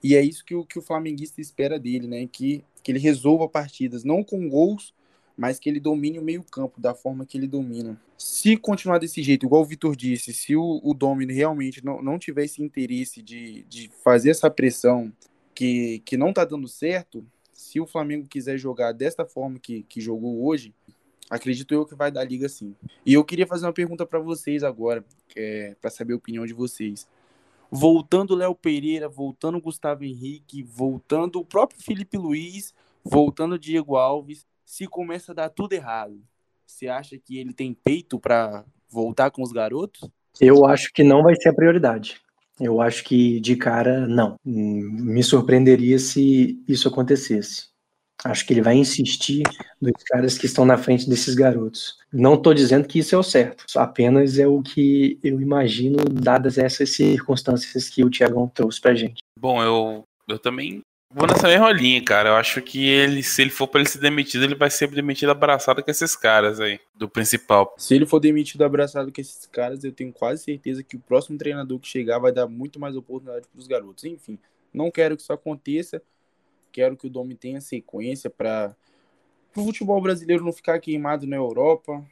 E 0.03 0.15
é 0.15 0.21
isso 0.21 0.45
que 0.45 0.53
o, 0.53 0.63
que 0.63 0.77
o 0.77 0.83
flamenguista 0.83 1.41
espera 1.41 1.79
dele, 1.79 2.05
né? 2.05 2.29
Que, 2.31 2.63
que 2.83 2.91
ele 2.91 2.99
resolva 2.99 3.49
partidas, 3.49 4.03
não 4.03 4.23
com 4.23 4.47
gols, 4.47 4.93
mas 5.37 5.59
que 5.59 5.69
ele 5.69 5.79
domine 5.79 6.17
o 6.17 6.23
meio-campo 6.23 6.81
da 6.81 6.95
forma 6.95 7.25
que 7.25 7.37
ele 7.37 7.47
domina. 7.47 8.01
Se 8.17 8.57
continuar 8.57 8.97
desse 8.97 9.21
jeito, 9.21 9.45
igual 9.45 9.61
o 9.61 9.65
Vitor 9.65 9.95
disse, 9.95 10.33
se 10.33 10.55
o, 10.55 10.81
o 10.83 10.93
Domino 10.95 11.31
realmente 11.31 11.85
não, 11.85 12.01
não 12.01 12.17
tiver 12.17 12.45
esse 12.45 12.63
interesse 12.63 13.21
de, 13.21 13.63
de 13.69 13.91
fazer 14.03 14.31
essa 14.31 14.49
pressão 14.49 15.13
que, 15.53 15.99
que 15.99 16.17
não 16.17 16.33
tá 16.33 16.43
dando 16.43 16.67
certo, 16.67 17.23
se 17.53 17.79
o 17.79 17.85
Flamengo 17.85 18.27
quiser 18.27 18.57
jogar 18.57 18.91
desta 18.91 19.23
forma 19.23 19.59
que, 19.59 19.83
que 19.83 20.01
jogou 20.01 20.43
hoje, 20.43 20.73
acredito 21.29 21.71
eu 21.73 21.85
que 21.85 21.93
vai 21.93 22.11
dar 22.11 22.23
liga 22.23 22.49
sim. 22.49 22.75
E 23.05 23.13
eu 23.13 23.23
queria 23.23 23.45
fazer 23.45 23.67
uma 23.67 23.73
pergunta 23.73 24.05
para 24.05 24.19
vocês 24.19 24.63
agora, 24.63 25.05
é, 25.35 25.75
para 25.79 25.91
saber 25.91 26.13
a 26.13 26.17
opinião 26.17 26.47
de 26.47 26.53
vocês. 26.53 27.07
Voltando 27.69 28.33
Léo 28.33 28.55
Pereira, 28.55 29.07
voltando 29.07 29.61
Gustavo 29.61 30.03
Henrique, 30.03 30.63
voltando 30.63 31.39
o 31.39 31.45
próprio 31.45 31.79
Felipe 31.79 32.17
Luiz, 32.17 32.73
voltando 33.03 33.59
Diego 33.59 33.97
Alves, 33.97 34.45
se 34.67 34.85
começa 34.85 35.31
a 35.31 35.35
dar 35.35 35.49
tudo 35.49 35.71
errado, 35.71 36.21
você 36.65 36.89
acha 36.89 37.17
que 37.17 37.37
ele 37.37 37.53
tem 37.53 37.73
peito 37.73 38.19
para 38.19 38.65
voltar 38.89 39.31
com 39.31 39.41
os 39.41 39.53
garotos? 39.53 40.09
Eu 40.41 40.65
acho 40.65 40.91
que 40.93 41.05
não 41.05 41.23
vai 41.23 41.35
ser 41.37 41.49
a 41.49 41.53
prioridade. 41.53 42.19
Eu 42.59 42.81
acho 42.81 43.05
que 43.05 43.39
de 43.39 43.55
cara, 43.55 44.05
não. 44.05 44.35
Me 44.43 45.23
surpreenderia 45.23 45.97
se 45.97 46.61
isso 46.67 46.89
acontecesse. 46.89 47.69
Acho 48.25 48.45
que 48.45 48.51
ele 48.51 48.61
vai 48.61 48.75
insistir 48.75 49.43
nos 49.79 50.03
caras 50.03 50.37
que 50.37 50.47
estão 50.47 50.65
na 50.65 50.77
frente 50.77 51.09
desses 51.09 51.33
garotos. 51.33 51.97
Não 52.11 52.33
estou 52.33 52.53
dizendo 52.53 52.87
que 52.87 52.99
isso 52.99 53.15
é 53.15 53.17
o 53.17 53.23
certo, 53.23 53.63
apenas 53.77 54.37
é 54.37 54.47
o 54.47 54.61
que 54.61 55.17
eu 55.23 55.39
imagino, 55.39 55.97
dadas 56.11 56.57
essas 56.57 56.93
circunstâncias 56.93 57.87
que 57.87 58.03
o 58.03 58.09
Tiagão 58.09 58.49
trouxe 58.49 58.81
pra 58.81 58.95
gente. 58.95 59.19
Bom, 59.39 59.63
eu, 59.63 60.03
eu 60.27 60.39
também 60.39 60.81
Vou 61.17 61.25
nessa 61.25 61.47
mesma 61.47 61.71
linha, 61.71 61.99
cara. 62.03 62.29
Eu 62.29 62.35
acho 62.35 62.61
que 62.61 62.87
ele, 62.87 63.23
se 63.23 63.41
ele 63.41 63.49
for 63.49 63.67
para 63.67 63.81
ele 63.81 63.89
ser 63.89 63.97
demitido, 63.97 64.43
ele 64.43 64.53
vai 64.53 64.69
ser 64.69 64.87
demitido 64.91 65.31
abraçado 65.31 65.83
com 65.83 65.89
esses 65.89 66.15
caras 66.15 66.59
aí, 66.59 66.79
do 66.93 67.09
principal. 67.09 67.73
Se 67.75 67.95
ele 67.95 68.05
for 68.05 68.19
demitido 68.19 68.63
abraçado 68.63 69.11
com 69.11 69.19
esses 69.19 69.47
caras, 69.47 69.83
eu 69.83 69.91
tenho 69.91 70.13
quase 70.13 70.43
certeza 70.43 70.83
que 70.83 70.95
o 70.95 70.99
próximo 70.99 71.35
treinador 71.35 71.79
que 71.79 71.87
chegar 71.87 72.19
vai 72.19 72.31
dar 72.31 72.45
muito 72.45 72.79
mais 72.79 72.95
oportunidade 72.95 73.47
para 73.47 73.59
os 73.59 73.65
garotos. 73.65 74.03
Enfim, 74.03 74.37
não 74.71 74.91
quero 74.91 75.17
que 75.17 75.23
isso 75.23 75.33
aconteça. 75.33 75.99
Quero 76.71 76.95
que 76.95 77.07
o 77.07 77.09
Domi 77.09 77.33
tenha 77.33 77.59
sequência 77.61 78.29
para 78.29 78.75
o 79.55 79.65
futebol 79.65 79.99
brasileiro 79.99 80.45
não 80.45 80.53
ficar 80.53 80.77
queimado 80.77 81.25
na 81.25 81.35
Europa, 81.35 82.05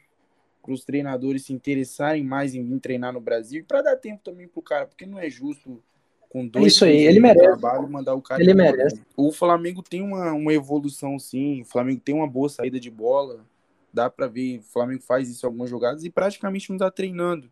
para 0.60 0.72
os 0.72 0.84
treinadores 0.84 1.44
se 1.44 1.52
interessarem 1.52 2.24
mais 2.24 2.56
em 2.56 2.64
vir 2.64 2.80
treinar 2.80 3.12
no 3.12 3.20
Brasil 3.20 3.60
e 3.60 3.62
para 3.62 3.82
dar 3.82 3.96
tempo 3.96 4.24
também 4.24 4.48
para 4.48 4.58
o 4.58 4.62
cara, 4.62 4.84
porque 4.84 5.06
não 5.06 5.16
é 5.16 5.30
justo 5.30 5.80
com 6.28 6.46
dois 6.46 6.72
Isso 6.72 6.84
aí, 6.84 6.98
ele 6.98 7.20
merece. 7.20 7.44
trabalho 7.44 7.88
mandar 7.88 8.14
o 8.14 8.22
cara 8.22 8.42
ele 8.42 8.54
merece. 8.54 9.00
O 9.16 9.32
Flamengo 9.32 9.82
tem 9.82 10.02
uma, 10.02 10.32
uma 10.32 10.52
evolução 10.52 11.18
sim, 11.18 11.62
o 11.62 11.64
Flamengo 11.64 12.00
tem 12.00 12.14
uma 12.14 12.26
boa 12.26 12.48
saída 12.48 12.78
de 12.78 12.90
bola, 12.90 13.44
dá 13.92 14.10
para 14.10 14.26
ver, 14.26 14.58
o 14.58 14.62
Flamengo 14.62 15.02
faz 15.02 15.28
isso 15.28 15.44
em 15.44 15.48
algumas 15.48 15.70
jogadas 15.70 16.04
e 16.04 16.10
praticamente 16.10 16.70
não 16.70 16.78
tá 16.78 16.90
treinando. 16.90 17.50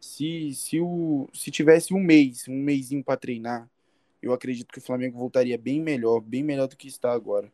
Se, 0.00 0.54
se, 0.54 0.80
o, 0.80 1.28
se 1.32 1.50
tivesse 1.50 1.92
um 1.92 2.00
mês, 2.00 2.46
um 2.48 2.62
mêsinho 2.62 3.04
para 3.04 3.18
treinar, 3.18 3.68
eu 4.22 4.32
acredito 4.32 4.72
que 4.72 4.78
o 4.78 4.82
Flamengo 4.82 5.18
voltaria 5.18 5.58
bem 5.58 5.80
melhor, 5.80 6.20
bem 6.20 6.42
melhor 6.42 6.68
do 6.68 6.76
que 6.76 6.88
está 6.88 7.12
agora. 7.12 7.50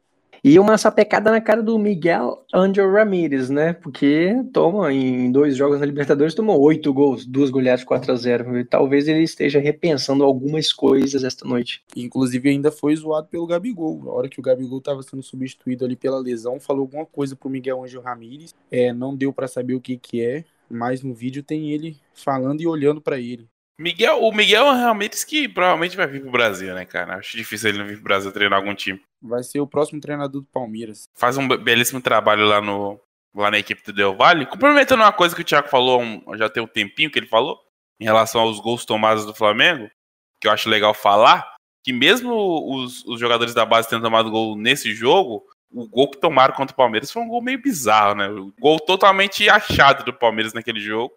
E 0.48 0.60
uma 0.60 0.78
sapecada 0.78 1.28
na 1.28 1.40
cara 1.40 1.60
do 1.60 1.76
Miguel 1.76 2.46
Angel 2.54 2.88
Ramirez, 2.88 3.50
né? 3.50 3.72
Porque 3.72 4.32
toma, 4.52 4.92
em 4.92 5.28
dois 5.32 5.56
jogos 5.56 5.80
na 5.80 5.86
Libertadores, 5.86 6.36
tomou 6.36 6.60
oito 6.60 6.94
gols, 6.94 7.26
duas 7.26 7.50
goleadas 7.50 7.82
4 7.82 8.12
a 8.12 8.14
0 8.14 8.58
E 8.60 8.64
talvez 8.64 9.08
ele 9.08 9.24
esteja 9.24 9.58
repensando 9.58 10.22
algumas 10.22 10.72
coisas 10.72 11.24
esta 11.24 11.44
noite. 11.44 11.82
Inclusive, 11.96 12.48
ainda 12.48 12.70
foi 12.70 12.94
zoado 12.94 13.26
pelo 13.26 13.44
Gabigol. 13.44 14.04
Na 14.04 14.12
hora 14.12 14.28
que 14.28 14.38
o 14.38 14.42
Gabigol 14.42 14.78
estava 14.78 15.02
sendo 15.02 15.20
substituído 15.20 15.84
ali 15.84 15.96
pela 15.96 16.20
lesão, 16.20 16.60
falou 16.60 16.82
alguma 16.82 17.06
coisa 17.06 17.34
pro 17.34 17.50
Miguel 17.50 17.82
Angel 17.82 18.00
Ramirez. 18.00 18.54
É, 18.70 18.92
não 18.92 19.16
deu 19.16 19.32
para 19.32 19.48
saber 19.48 19.74
o 19.74 19.80
que, 19.80 19.96
que 19.96 20.24
é, 20.24 20.44
mas 20.70 21.02
no 21.02 21.12
vídeo 21.12 21.42
tem 21.42 21.72
ele 21.72 21.96
falando 22.14 22.60
e 22.60 22.68
olhando 22.68 23.00
para 23.00 23.18
ele. 23.18 23.48
Miguel, 23.78 24.22
o 24.22 24.32
Miguel 24.32 24.66
é 24.68 24.76
realmente 24.78 25.24
que 25.26 25.48
provavelmente 25.48 25.96
vai 25.96 26.06
vir 26.06 26.22
pro 26.22 26.30
Brasil, 26.30 26.74
né, 26.74 26.86
cara? 26.86 27.16
Acho 27.16 27.36
difícil 27.36 27.68
ele 27.68 27.78
não 27.78 27.86
vir 27.86 27.96
pro 27.96 28.04
Brasil 28.04 28.32
treinar 28.32 28.58
algum 28.58 28.74
time. 28.74 29.00
Vai 29.20 29.42
ser 29.42 29.60
o 29.60 29.66
próximo 29.66 30.00
treinador 30.00 30.40
do 30.40 30.46
Palmeiras. 30.46 31.08
Faz 31.14 31.36
um 31.36 31.46
belíssimo 31.46 32.00
trabalho 32.00 32.46
lá 32.46 32.60
no 32.60 32.98
lá 33.34 33.50
na 33.50 33.58
equipe 33.58 33.82
do 33.84 33.92
Del 33.92 34.16
Valle. 34.16 34.46
Complementando 34.46 35.02
uma 35.02 35.12
coisa 35.12 35.34
que 35.34 35.42
o 35.42 35.44
Thiago 35.44 35.68
falou, 35.68 36.02
já 36.36 36.48
tem 36.48 36.62
um 36.62 36.66
tempinho 36.66 37.10
que 37.10 37.18
ele 37.18 37.26
falou. 37.26 37.60
em 38.00 38.04
relação 38.04 38.40
aos 38.40 38.60
gols 38.60 38.84
tomados 38.84 39.24
do 39.24 39.34
Flamengo, 39.34 39.90
que 40.40 40.48
eu 40.48 40.52
acho 40.52 40.68
legal 40.68 40.92
falar, 40.92 41.56
que 41.84 41.92
mesmo 41.92 42.34
os, 42.74 43.04
os 43.06 43.20
jogadores 43.20 43.54
da 43.54 43.64
base 43.64 43.88
tendo 43.88 44.02
tomado 44.02 44.30
gol 44.30 44.56
nesse 44.56 44.94
jogo, 44.94 45.44
o 45.70 45.88
gol 45.88 46.10
que 46.10 46.20
tomaram 46.20 46.54
contra 46.54 46.74
o 46.74 46.76
Palmeiras 46.76 47.10
foi 47.10 47.22
um 47.22 47.28
gol 47.28 47.42
meio 47.42 47.60
bizarro, 47.60 48.14
né? 48.14 48.28
O 48.28 48.52
gol 48.58 48.78
totalmente 48.80 49.48
achado 49.48 50.04
do 50.04 50.12
Palmeiras 50.12 50.52
naquele 50.52 50.80
jogo. 50.80 51.12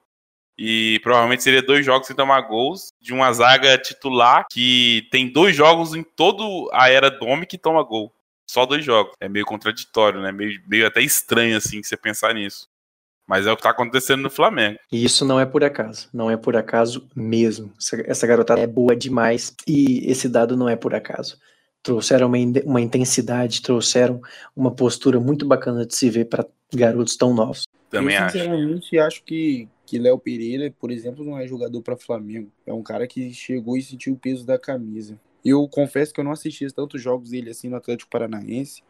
E 0.61 0.99
provavelmente 0.99 1.41
seria 1.41 1.61
dois 1.61 1.85
jogos 1.85 2.05
sem 2.05 2.13
tomar 2.13 2.41
gols 2.41 2.91
de 2.99 3.13
uma 3.13 3.31
zaga 3.31 3.77
titular 3.77 4.45
que 4.51 5.07
tem 5.09 5.31
dois 5.31 5.55
jogos 5.55 5.95
em 5.95 6.03
toda 6.03 6.43
a 6.73 6.89
era 6.89 7.09
Domi 7.09 7.45
que 7.45 7.57
toma 7.57 7.81
gol. 7.81 8.13
Só 8.45 8.65
dois 8.65 8.83
jogos. 8.83 9.13
É 9.21 9.29
meio 9.29 9.45
contraditório, 9.45 10.21
né? 10.21 10.33
Meio, 10.33 10.59
meio 10.67 10.85
até 10.85 11.01
estranho, 11.01 11.55
assim, 11.55 11.81
você 11.81 11.95
pensar 11.95 12.33
nisso. 12.33 12.67
Mas 13.25 13.47
é 13.47 13.51
o 13.53 13.55
que 13.55 13.63
tá 13.63 13.69
acontecendo 13.69 14.21
no 14.21 14.29
Flamengo. 14.29 14.77
E 14.91 15.05
isso 15.05 15.23
não 15.23 15.39
é 15.39 15.45
por 15.45 15.63
acaso. 15.63 16.09
Não 16.11 16.29
é 16.29 16.35
por 16.35 16.57
acaso 16.57 17.07
mesmo. 17.15 17.71
Essa, 17.79 18.03
essa 18.05 18.27
garotada 18.27 18.59
é 18.59 18.67
boa 18.67 18.93
demais. 18.97 19.55
E 19.65 20.11
esse 20.11 20.27
dado 20.27 20.57
não 20.57 20.67
é 20.67 20.75
por 20.75 20.93
acaso. 20.93 21.37
Trouxeram 21.81 22.27
uma, 22.27 22.37
uma 22.65 22.81
intensidade, 22.81 23.61
trouxeram 23.61 24.19
uma 24.53 24.71
postura 24.75 25.21
muito 25.21 25.45
bacana 25.45 25.85
de 25.85 25.95
se 25.95 26.09
ver 26.09 26.25
para 26.25 26.45
garotos 26.73 27.15
tão 27.15 27.33
novos. 27.33 27.63
Também 27.89 28.15
eu, 28.15 28.23
acho. 28.23 28.37
sinceramente, 28.37 28.97
acho 28.99 29.23
que, 29.23 29.67
que 29.85 29.97
Léo 29.97 30.19
Pereira, 30.19 30.73
por 30.79 30.91
exemplo, 30.91 31.25
não 31.25 31.37
é 31.37 31.47
jogador 31.47 31.81
para 31.81 31.97
Flamengo. 31.97 32.51
É 32.65 32.73
um 32.73 32.83
cara 32.83 33.07
que 33.07 33.33
chegou 33.33 33.75
e 33.77 33.81
sentiu 33.81 34.13
o 34.13 34.17
peso 34.17 34.45
da 34.45 34.59
camisa. 34.59 35.19
Eu 35.43 35.67
confesso 35.67 36.13
que 36.13 36.19
eu 36.19 36.23
não 36.23 36.31
assisti 36.31 36.71
tantos 36.71 37.01
jogos 37.01 37.31
dele 37.31 37.49
assim 37.49 37.69
no 37.69 37.77
Atlético 37.77 38.11
Paranaense, 38.11 38.83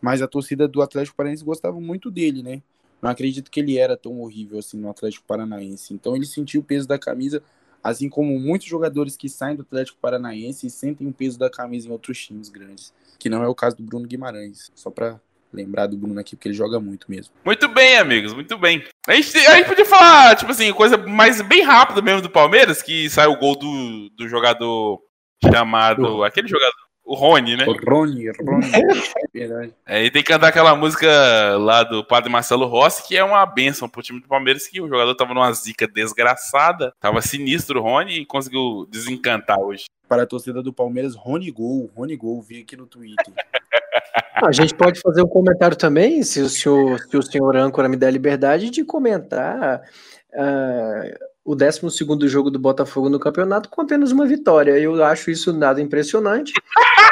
mas 0.00 0.20
a 0.20 0.26
torcida 0.26 0.66
do 0.66 0.82
Atlético 0.82 1.16
Paranaense 1.16 1.44
gostava 1.44 1.80
muito 1.80 2.10
dele, 2.10 2.42
né? 2.42 2.62
Não 3.00 3.10
acredito 3.10 3.50
que 3.50 3.60
ele 3.60 3.78
era 3.78 3.96
tão 3.96 4.20
horrível 4.20 4.58
assim 4.58 4.78
no 4.78 4.90
Atlético 4.90 5.26
Paranaense. 5.26 5.92
Então 5.94 6.16
ele 6.16 6.26
sentiu 6.26 6.62
o 6.62 6.64
peso 6.64 6.88
da 6.88 6.98
camisa, 6.98 7.42
assim 7.82 8.08
como 8.08 8.38
muitos 8.40 8.66
jogadores 8.66 9.16
que 9.16 9.28
saem 9.28 9.54
do 9.54 9.62
Atlético 9.62 9.98
Paranaense 10.00 10.66
e 10.66 10.70
sentem 10.70 11.06
o 11.06 11.12
peso 11.12 11.38
da 11.38 11.50
camisa 11.50 11.86
em 11.86 11.92
outros 11.92 12.18
times 12.18 12.48
grandes, 12.48 12.92
que 13.18 13.28
não 13.28 13.42
é 13.42 13.48
o 13.48 13.54
caso 13.54 13.76
do 13.76 13.82
Bruno 13.82 14.08
Guimarães. 14.08 14.72
Só 14.74 14.90
para 14.90 15.20
lembrar 15.54 15.86
do 15.86 15.96
Bruno 15.96 16.18
aqui, 16.20 16.36
porque 16.36 16.48
ele 16.48 16.54
joga 16.54 16.80
muito 16.80 17.10
mesmo. 17.10 17.32
Muito 17.44 17.68
bem, 17.68 17.96
amigos, 17.98 18.34
muito 18.34 18.58
bem. 18.58 18.84
A 19.06 19.14
gente, 19.14 19.36
a 19.38 19.56
gente 19.56 19.68
podia 19.68 19.84
falar, 19.84 20.36
tipo 20.36 20.50
assim, 20.50 20.72
coisa 20.72 20.96
mais 20.96 21.40
bem 21.40 21.62
rápida 21.62 22.02
mesmo 22.02 22.20
do 22.20 22.30
Palmeiras, 22.30 22.82
que 22.82 23.08
saiu 23.08 23.32
o 23.32 23.38
gol 23.38 23.56
do, 23.56 24.10
do 24.10 24.28
jogador 24.28 25.00
chamado. 25.42 26.24
Aquele 26.24 26.48
jogador. 26.48 26.83
O 27.04 27.14
Rony, 27.14 27.56
né? 27.56 27.66
O 27.66 27.72
Rony, 27.72 28.30
Rony. 28.30 28.66
Verdade. 29.32 29.74
É, 29.86 30.04
e 30.04 30.10
tem 30.10 30.22
que 30.22 30.32
cantar 30.32 30.48
aquela 30.48 30.74
música 30.74 31.06
lá 31.58 31.82
do 31.82 32.02
padre 32.02 32.30
Marcelo 32.30 32.66
Rossi, 32.66 33.06
que 33.06 33.16
é 33.16 33.22
uma 33.22 33.44
benção 33.44 33.88
pro 33.88 34.02
time 34.02 34.20
do 34.20 34.26
Palmeiras, 34.26 34.66
que 34.66 34.80
o 34.80 34.88
jogador 34.88 35.14
tava 35.14 35.34
numa 35.34 35.52
zica 35.52 35.86
desgraçada, 35.86 36.94
tava 36.98 37.20
sinistro 37.20 37.80
o 37.80 37.82
Rony 37.82 38.20
e 38.20 38.26
conseguiu 38.26 38.86
desencantar 38.90 39.58
hoje. 39.60 39.84
Para 40.08 40.22
a 40.22 40.26
torcida 40.26 40.62
do 40.62 40.72
Palmeiras, 40.72 41.14
Rony 41.14 41.50
Gol, 41.50 41.90
Rony 41.94 42.16
Gol, 42.16 42.40
vi 42.40 42.62
aqui 42.62 42.76
no 42.76 42.86
Twitter. 42.86 43.34
A 44.36 44.52
gente 44.52 44.74
pode 44.74 45.00
fazer 45.00 45.22
um 45.22 45.28
comentário 45.28 45.76
também, 45.76 46.22
se 46.22 46.40
o 46.40 46.48
senhor, 46.48 46.98
se 46.98 47.16
o 47.16 47.22
senhor 47.22 47.56
âncora 47.56 47.88
me 47.88 47.96
der 47.96 48.08
a 48.08 48.10
liberdade 48.10 48.68
de 48.68 48.84
comentar 48.84 49.80
uh, 50.32 51.33
o 51.44 51.54
12 51.54 51.80
jogo 52.26 52.50
do 52.50 52.58
Botafogo 52.58 53.08
no 53.08 53.20
campeonato 53.20 53.68
com 53.68 53.82
apenas 53.82 54.10
uma 54.10 54.26
vitória. 54.26 54.78
Eu 54.78 55.02
acho 55.04 55.30
isso 55.30 55.52
nada 55.52 55.80
impressionante. 55.80 56.52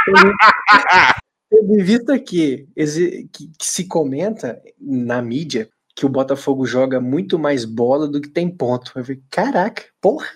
Tendo 1.51 1.79
em 1.79 1.83
vista 1.83 2.19
que, 2.19 2.67
que, 2.75 3.47
que 3.59 3.67
se 3.67 3.85
comenta 3.85 4.61
na 4.81 5.21
mídia 5.21 5.69
que 5.95 6.07
o 6.07 6.09
Botafogo 6.09 6.65
joga 6.65 6.99
muito 6.99 7.39
mais 7.39 7.67
bola 7.67 8.09
do 8.09 8.21
que 8.21 8.29
tem 8.29 8.49
ponto. 8.49 8.93
Eu 8.97 9.05
falei, 9.05 9.23
caraca, 9.31 9.85
porra! 10.01 10.27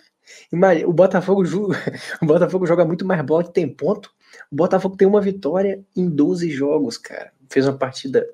O 0.87 0.93
Botafogo, 0.93 1.43
o 2.21 2.27
Botafogo 2.27 2.67
joga 2.67 2.85
muito 2.85 3.07
mais 3.07 3.25
bola 3.25 3.45
que 3.45 3.55
tem 3.55 3.67
ponto. 3.67 4.11
O 4.51 4.57
Botafogo 4.57 4.97
tem 4.97 5.09
uma 5.09 5.21
vitória 5.23 5.83
em 5.97 6.09
12 6.09 6.51
jogos, 6.51 6.99
cara. 6.99 7.33
Fez 7.49 7.67
uma 7.67 7.79
partida 7.79 8.27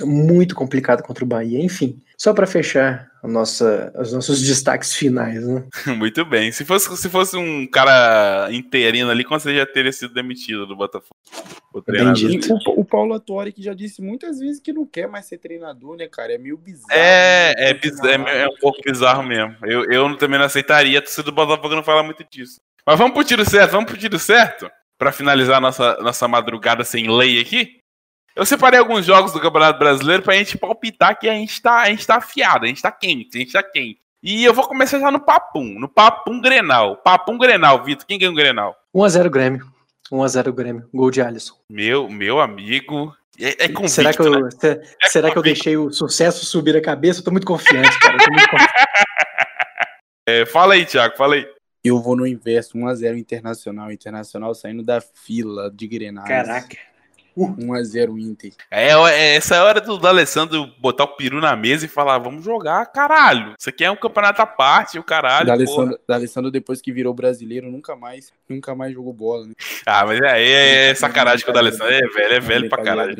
muito 0.00 0.54
complicada 0.54 1.02
contra 1.02 1.24
o 1.24 1.28
Bahia. 1.28 1.62
Enfim, 1.62 2.00
só 2.20 2.34
para 2.34 2.46
fechar 2.46 3.10
a 3.22 3.26
nossa, 3.26 3.90
os 3.98 4.12
nossos 4.12 4.42
destaques 4.42 4.94
finais, 4.94 5.42
né? 5.42 5.64
Muito 5.96 6.22
bem. 6.22 6.52
Se 6.52 6.66
fosse, 6.66 6.94
se 6.94 7.08
fosse 7.08 7.34
um 7.34 7.66
cara 7.66 8.48
interino 8.52 9.10
ali, 9.10 9.24
quando 9.24 9.40
você 9.40 9.56
já 9.56 9.64
teria 9.64 9.90
sido 9.90 10.12
demitido 10.12 10.66
do 10.66 10.76
Botafogo? 10.76 11.16
O, 11.72 11.80
treinador. 11.80 12.30
o 12.76 12.84
Paulo 12.84 13.14
Atori 13.14 13.54
que 13.54 13.62
já 13.62 13.72
disse 13.72 14.02
muitas 14.02 14.38
vezes 14.38 14.60
que 14.60 14.70
não 14.70 14.84
quer 14.84 15.08
mais 15.08 15.24
ser 15.24 15.38
treinador, 15.38 15.96
né, 15.96 16.08
cara? 16.08 16.34
É 16.34 16.36
meio 16.36 16.58
bizarro. 16.58 16.92
É, 16.92 17.54
né? 17.56 17.70
é, 17.70 17.72
biz 17.72 17.98
é, 18.04 18.42
é, 18.42 18.48
um 18.48 18.56
pouco 18.60 18.82
bizarro 18.84 19.22
mesmo. 19.22 19.56
Eu, 19.62 19.90
eu 19.90 20.16
também 20.18 20.38
não 20.38 20.44
aceitaria. 20.44 20.98
A 20.98 21.02
torcida 21.02 21.22
do 21.22 21.32
Botafogo 21.32 21.74
não 21.74 21.82
fala 21.82 22.02
muito 22.02 22.22
disso. 22.30 22.60
Mas 22.86 22.98
vamos 22.98 23.14
pro 23.14 23.24
tiro 23.24 23.48
certo, 23.48 23.70
vamos 23.70 23.90
pro 23.90 23.98
tiro 23.98 24.18
certo? 24.18 24.70
Para 24.98 25.10
finalizar 25.10 25.58
nossa, 25.58 25.96
nossa 26.02 26.28
madrugada 26.28 26.84
sem 26.84 27.10
lei 27.10 27.40
aqui. 27.40 27.79
Eu 28.40 28.46
separei 28.46 28.80
alguns 28.80 29.04
jogos 29.04 29.34
do 29.34 29.40
Campeonato 29.40 29.78
Brasileiro 29.78 30.22
pra 30.22 30.32
gente 30.32 30.56
palpitar 30.56 31.18
que 31.18 31.28
a 31.28 31.34
gente 31.34 31.60
tá, 31.60 31.80
a 31.80 31.90
gente 31.90 32.06
tá 32.06 32.16
afiado, 32.16 32.64
a 32.64 32.68
gente 32.68 32.80
tá 32.80 32.90
quente, 32.90 33.36
a 33.36 33.38
gente 33.38 33.52
tá 33.52 33.62
quente. 33.62 33.98
E 34.22 34.42
eu 34.42 34.54
vou 34.54 34.66
começar 34.66 34.98
já 34.98 35.10
no 35.10 35.20
Papum, 35.20 35.78
no 35.78 35.86
Papum 35.86 36.40
Grenal. 36.40 36.96
Papum 36.96 37.36
Grenal, 37.36 37.84
Vitor, 37.84 38.06
quem 38.06 38.18
ganhou 38.18 38.32
o 38.32 38.36
Grenal? 38.36 38.74
1x0 38.96 39.28
Grêmio. 39.28 39.70
1x0 40.10 40.52
Grêmio. 40.52 40.88
Gol 40.90 41.10
de 41.10 41.20
Alisson. 41.20 41.54
Meu, 41.68 42.08
meu 42.08 42.40
amigo. 42.40 43.14
É, 43.38 43.66
é 43.66 43.68
convicto, 43.68 43.90
será 43.90 44.14
que 44.14 44.22
eu, 44.22 44.30
né? 44.30 44.48
é 45.02 45.08
será 45.08 45.30
que 45.30 45.36
eu 45.36 45.42
deixei 45.42 45.76
o 45.76 45.92
sucesso 45.92 46.46
subir 46.46 46.74
a 46.74 46.80
cabeça? 46.80 47.20
Eu 47.20 47.24
tô 47.24 47.30
muito 47.30 47.46
confiante, 47.46 47.98
cara. 47.98 48.16
Muito 48.16 48.50
confiante. 48.50 48.72
é, 50.26 50.46
fala 50.46 50.72
aí, 50.72 50.86
Thiago, 50.86 51.14
fala 51.14 51.34
aí. 51.34 51.46
Eu 51.84 52.00
vou 52.00 52.16
no 52.16 52.26
inverso, 52.26 52.78
1x0 52.78 53.18
Internacional. 53.18 53.92
Internacional 53.92 54.54
saindo 54.54 54.82
da 54.82 54.98
fila 55.02 55.70
de 55.70 55.86
Grenal. 55.86 56.24
Caraca. 56.24 56.89
1x0 57.48 58.18
Inter. 58.18 58.52
É, 58.70 58.90
é, 58.90 59.36
essa 59.36 59.54
é 59.54 59.58
a 59.58 59.64
hora 59.64 59.80
do, 59.80 59.96
do 59.96 60.06
Alessandro 60.06 60.66
botar 60.78 61.04
o 61.04 61.16
peru 61.16 61.40
na 61.40 61.56
mesa 61.56 61.84
e 61.84 61.88
falar: 61.88 62.18
vamos 62.18 62.44
jogar, 62.44 62.86
caralho. 62.86 63.54
Isso 63.58 63.68
aqui 63.68 63.84
é 63.84 63.90
um 63.90 63.96
campeonato 63.96 64.42
à 64.42 64.46
parte, 64.46 64.98
o 64.98 65.02
caralho. 65.02 65.46
Da 65.46 65.52
Alessandro, 65.52 65.98
da 66.06 66.14
Alessandro, 66.14 66.50
depois 66.50 66.80
que 66.80 66.92
virou 66.92 67.14
brasileiro, 67.14 67.70
nunca 67.70 67.96
mais, 67.96 68.32
nunca 68.48 68.74
mais 68.74 68.92
jogou 68.92 69.12
bola, 69.12 69.46
né? 69.46 69.52
Ah, 69.86 70.04
mas 70.06 70.20
é, 70.20 70.42
é, 70.42 70.90
é 70.90 70.94
sacanagem 70.94 71.44
com 71.44 71.50
o 71.50 71.54
D'Alessandro. 71.54 71.92
É 71.92 72.00
velho, 72.00 72.34
é 72.34 72.40
velho 72.40 72.68
pra 72.68 72.82
caralho. 72.82 73.16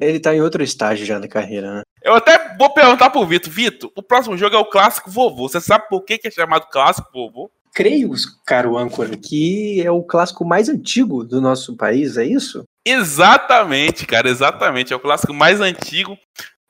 Ele 0.00 0.20
tá 0.20 0.34
em 0.34 0.40
outro 0.40 0.62
estágio 0.62 1.04
já 1.04 1.18
na 1.18 1.28
carreira, 1.28 1.74
né? 1.74 1.82
Eu 2.02 2.14
até 2.14 2.56
vou 2.56 2.72
perguntar 2.72 3.10
pro 3.10 3.26
Vitor: 3.26 3.52
Vitor, 3.52 3.90
o 3.94 4.02
próximo 4.02 4.36
jogo 4.36 4.56
é 4.56 4.58
o 4.58 4.64
clássico 4.64 5.10
vovô. 5.10 5.48
Você 5.48 5.60
sabe 5.60 5.88
por 5.88 6.02
que, 6.02 6.18
que 6.18 6.28
é 6.28 6.30
chamado 6.30 6.66
clássico 6.70 7.10
vovô? 7.12 7.50
creio, 7.74 8.12
caro 8.46 8.78
âncora, 8.78 9.16
que 9.16 9.82
é 9.82 9.90
o 9.90 10.02
clássico 10.02 10.44
mais 10.44 10.68
antigo 10.68 11.24
do 11.24 11.40
nosso 11.40 11.76
país, 11.76 12.16
é 12.16 12.24
isso? 12.24 12.64
Exatamente, 12.86 14.06
cara, 14.06 14.28
exatamente. 14.28 14.92
É 14.92 14.96
o 14.96 15.00
clássico 15.00 15.32
mais 15.32 15.60
antigo 15.60 16.18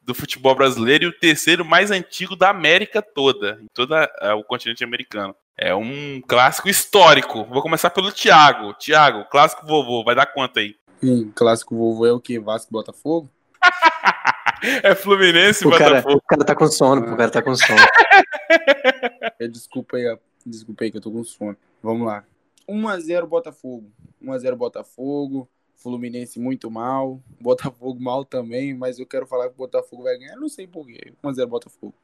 do 0.01 0.15
futebol 0.15 0.55
brasileiro 0.55 1.05
e 1.05 1.09
o 1.09 1.19
terceiro 1.19 1.65
mais 1.65 1.91
antigo 1.91 2.37
da 2.37 2.51
América 2.51 3.03
toda, 3.03 3.59
em 3.63 3.67
todo 3.73 3.95
é, 3.95 4.33
o 4.35 4.45
continente 4.45 4.85
americano. 4.85 5.35
É 5.57 5.75
um 5.75 6.21
clássico 6.27 6.69
histórico. 6.69 7.45
Vou 7.45 7.63
começar 7.63 7.91
pelo 7.91 8.13
Thiago. 8.13 8.75
Thiago, 8.75 9.25
clássico 9.31 9.67
vovô, 9.67 10.05
vai 10.05 10.15
dar 10.15 10.27
quanto 10.27 10.59
aí? 10.59 10.77
Hum, 11.03 11.31
clássico 11.35 11.77
vovô 11.77 12.07
é 12.07 12.13
o 12.13 12.21
que? 12.21 12.39
Vasco 12.39 12.73
Botafogo? 12.73 13.29
é 14.83 14.95
Fluminense 14.95 15.67
e 15.67 15.71
Botafogo. 15.71 16.17
O 16.17 16.23
cara 16.23 16.45
tá 16.45 16.55
com 16.55 16.67
sono, 16.67 17.07
ah. 17.07 17.13
o 17.13 17.17
cara 17.17 17.31
tá 17.31 17.43
com 17.43 17.55
sono. 17.55 17.79
é, 19.39 19.49
desculpa 19.49 19.97
aí, 19.97 20.19
desculpa 20.45 20.85
aí 20.85 20.91
que 20.91 20.97
eu 20.97 21.01
tô 21.01 21.11
com 21.11 21.25
sono. 21.25 21.57
Vamos 21.83 22.07
lá. 22.07 22.25
1x0 22.69 23.27
Botafogo. 23.27 23.91
1x0 24.23 24.57
Botafogo. 24.57 25.49
Fluminense 25.77 26.39
muito 26.39 26.71
mal. 26.71 27.21
Botafogo 27.41 28.01
mal 28.01 28.25
também, 28.25 28.75
mas 28.75 28.99
eu 28.99 29.07
quero 29.07 29.27
falar 29.27 29.49
que 29.49 29.55
o 29.55 29.59
Botafogo 29.59 30.03
vai 30.03 30.19
ganhar. 30.19 30.37
Não 30.37 30.49
sei 30.49 30.67
porquê. 30.67 31.13
1x0 31.23 31.47
Botafogo. 31.47 31.95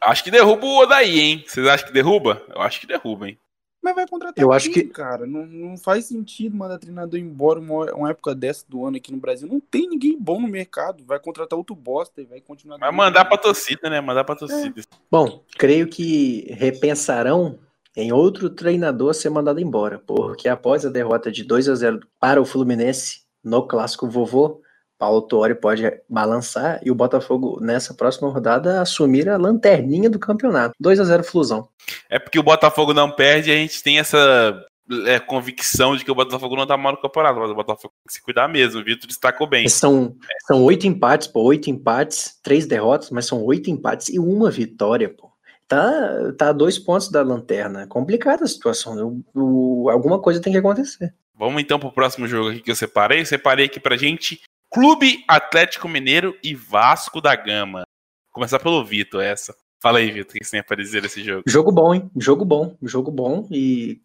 Acho 0.00 0.22
que 0.22 0.30
derruba 0.30 0.64
o 0.64 0.82
Odaí, 0.82 1.18
hein? 1.18 1.44
Vocês 1.46 1.66
acham 1.66 1.86
que 1.86 1.92
derruba? 1.92 2.42
Eu 2.54 2.60
acho 2.60 2.80
que 2.80 2.86
derruba, 2.86 3.28
hein? 3.28 3.38
Mas 3.82 3.94
vai 3.94 4.08
contratar 4.08 4.42
eu 4.42 4.52
acho 4.52 4.70
que 4.70 4.84
cara. 4.84 5.24
Não, 5.26 5.46
não 5.46 5.76
faz 5.76 6.06
sentido 6.06 6.56
mandar 6.56 6.78
treinador 6.78 7.18
embora 7.18 7.60
uma, 7.60 7.92
uma 7.94 8.10
época 8.10 8.34
dessa 8.34 8.64
do 8.68 8.84
ano 8.84 8.96
aqui 8.96 9.12
no 9.12 9.18
Brasil. 9.18 9.48
Não 9.48 9.60
tem 9.60 9.88
ninguém 9.88 10.16
bom 10.18 10.40
no 10.40 10.48
mercado. 10.48 11.04
Vai 11.04 11.18
contratar 11.18 11.56
outro 11.56 11.76
bosta 11.76 12.20
e 12.20 12.26
vai 12.26 12.40
continuar. 12.40 12.78
Vai 12.78 12.90
mandar 12.90 13.24
pra 13.24 13.38
torcida, 13.38 13.88
né? 13.88 14.00
Mandar 14.00 14.24
pra 14.24 14.34
torcida. 14.34 14.80
É. 14.80 14.84
Bom, 15.10 15.44
creio 15.56 15.88
que 15.88 16.52
repensarão 16.52 17.58
em 17.96 18.12
outro 18.12 18.50
treinador 18.50 19.14
ser 19.14 19.30
mandado 19.30 19.60
embora, 19.60 19.98
porque 19.98 20.48
após 20.48 20.84
a 20.84 20.90
derrota 20.90 21.32
de 21.32 21.44
2 21.44 21.68
a 21.68 21.74
0 21.74 22.00
para 22.20 22.40
o 22.40 22.44
Fluminense 22.44 23.22
no 23.42 23.66
clássico 23.66 24.08
vovô, 24.08 24.60
Paulo 24.98 25.22
Tuori 25.22 25.54
pode 25.54 25.82
balançar 26.08 26.80
e 26.84 26.90
o 26.90 26.94
Botafogo 26.94 27.58
nessa 27.60 27.94
próxima 27.94 28.28
rodada 28.28 28.80
assumir 28.80 29.28
a 29.28 29.36
lanterninha 29.36 30.10
do 30.10 30.18
campeonato. 30.18 30.74
2 30.80 31.00
a 31.00 31.04
0 31.04 31.22
Flusão. 31.22 31.68
É 32.10 32.18
porque 32.18 32.38
o 32.38 32.42
Botafogo 32.42 32.92
não 32.92 33.10
perde, 33.10 33.50
a 33.50 33.54
gente 33.54 33.82
tem 33.82 34.00
essa 34.00 34.66
é, 35.06 35.20
convicção 35.20 35.96
de 35.96 36.04
que 36.04 36.10
o 36.10 36.14
Botafogo 36.14 36.56
não 36.56 36.66
tá 36.66 36.76
mal 36.76 36.92
no 36.92 37.00
campeonato, 37.00 37.38
mas 37.38 37.50
o 37.50 37.54
Botafogo 37.54 37.94
tem 37.94 38.06
que 38.08 38.12
se 38.14 38.22
cuidar 38.22 38.48
mesmo. 38.48 38.80
O 38.80 38.84
Vitor 38.84 39.06
destacou 39.06 39.46
bem. 39.46 39.68
São, 39.68 40.16
são 40.46 40.64
oito 40.64 40.86
empates, 40.86 41.28
pô, 41.28 41.42
oito 41.42 41.70
empates, 41.70 42.38
três 42.42 42.66
derrotas, 42.66 43.10
mas 43.10 43.26
são 43.26 43.42
oito 43.44 43.70
empates 43.70 44.08
e 44.08 44.18
uma 44.18 44.50
vitória, 44.50 45.08
pô. 45.08 45.27
Tá, 45.68 46.32
tá 46.36 46.48
a 46.48 46.52
dois 46.52 46.78
pontos 46.78 47.10
da 47.10 47.22
lanterna. 47.22 47.86
Complicada 47.86 48.44
a 48.44 48.48
situação. 48.48 49.22
O, 49.34 49.84
o, 49.84 49.90
alguma 49.90 50.18
coisa 50.18 50.40
tem 50.40 50.52
que 50.52 50.58
acontecer. 50.58 51.14
Vamos 51.38 51.62
então 51.62 51.78
pro 51.78 51.92
próximo 51.92 52.26
jogo 52.26 52.50
aqui 52.50 52.60
que 52.60 52.70
eu 52.70 52.76
separei. 52.76 53.20
Eu 53.20 53.26
separei 53.26 53.66
aqui 53.66 53.78
pra 53.78 53.96
gente 53.96 54.40
Clube 54.70 55.24
Atlético 55.28 55.88
Mineiro 55.88 56.36
e 56.42 56.54
Vasco 56.54 57.20
da 57.20 57.36
Gama. 57.36 57.80
Vou 58.26 58.34
começar 58.34 58.58
pelo 58.58 58.84
Vitor, 58.84 59.22
essa. 59.22 59.54
Fala 59.80 59.98
aí, 59.98 60.10
Vitor, 60.10 60.36
o 60.36 60.38
que 60.38 60.44
você 60.44 60.52
tem 60.52 60.62
pra 60.62 60.76
dizer 60.76 61.02
desse 61.02 61.22
jogo? 61.22 61.44
Jogo 61.46 61.70
bom, 61.70 61.94
hein? 61.94 62.10
Jogo 62.18 62.44
bom, 62.44 62.76
jogo 62.82 63.10
bom 63.10 63.46
e 63.50 64.00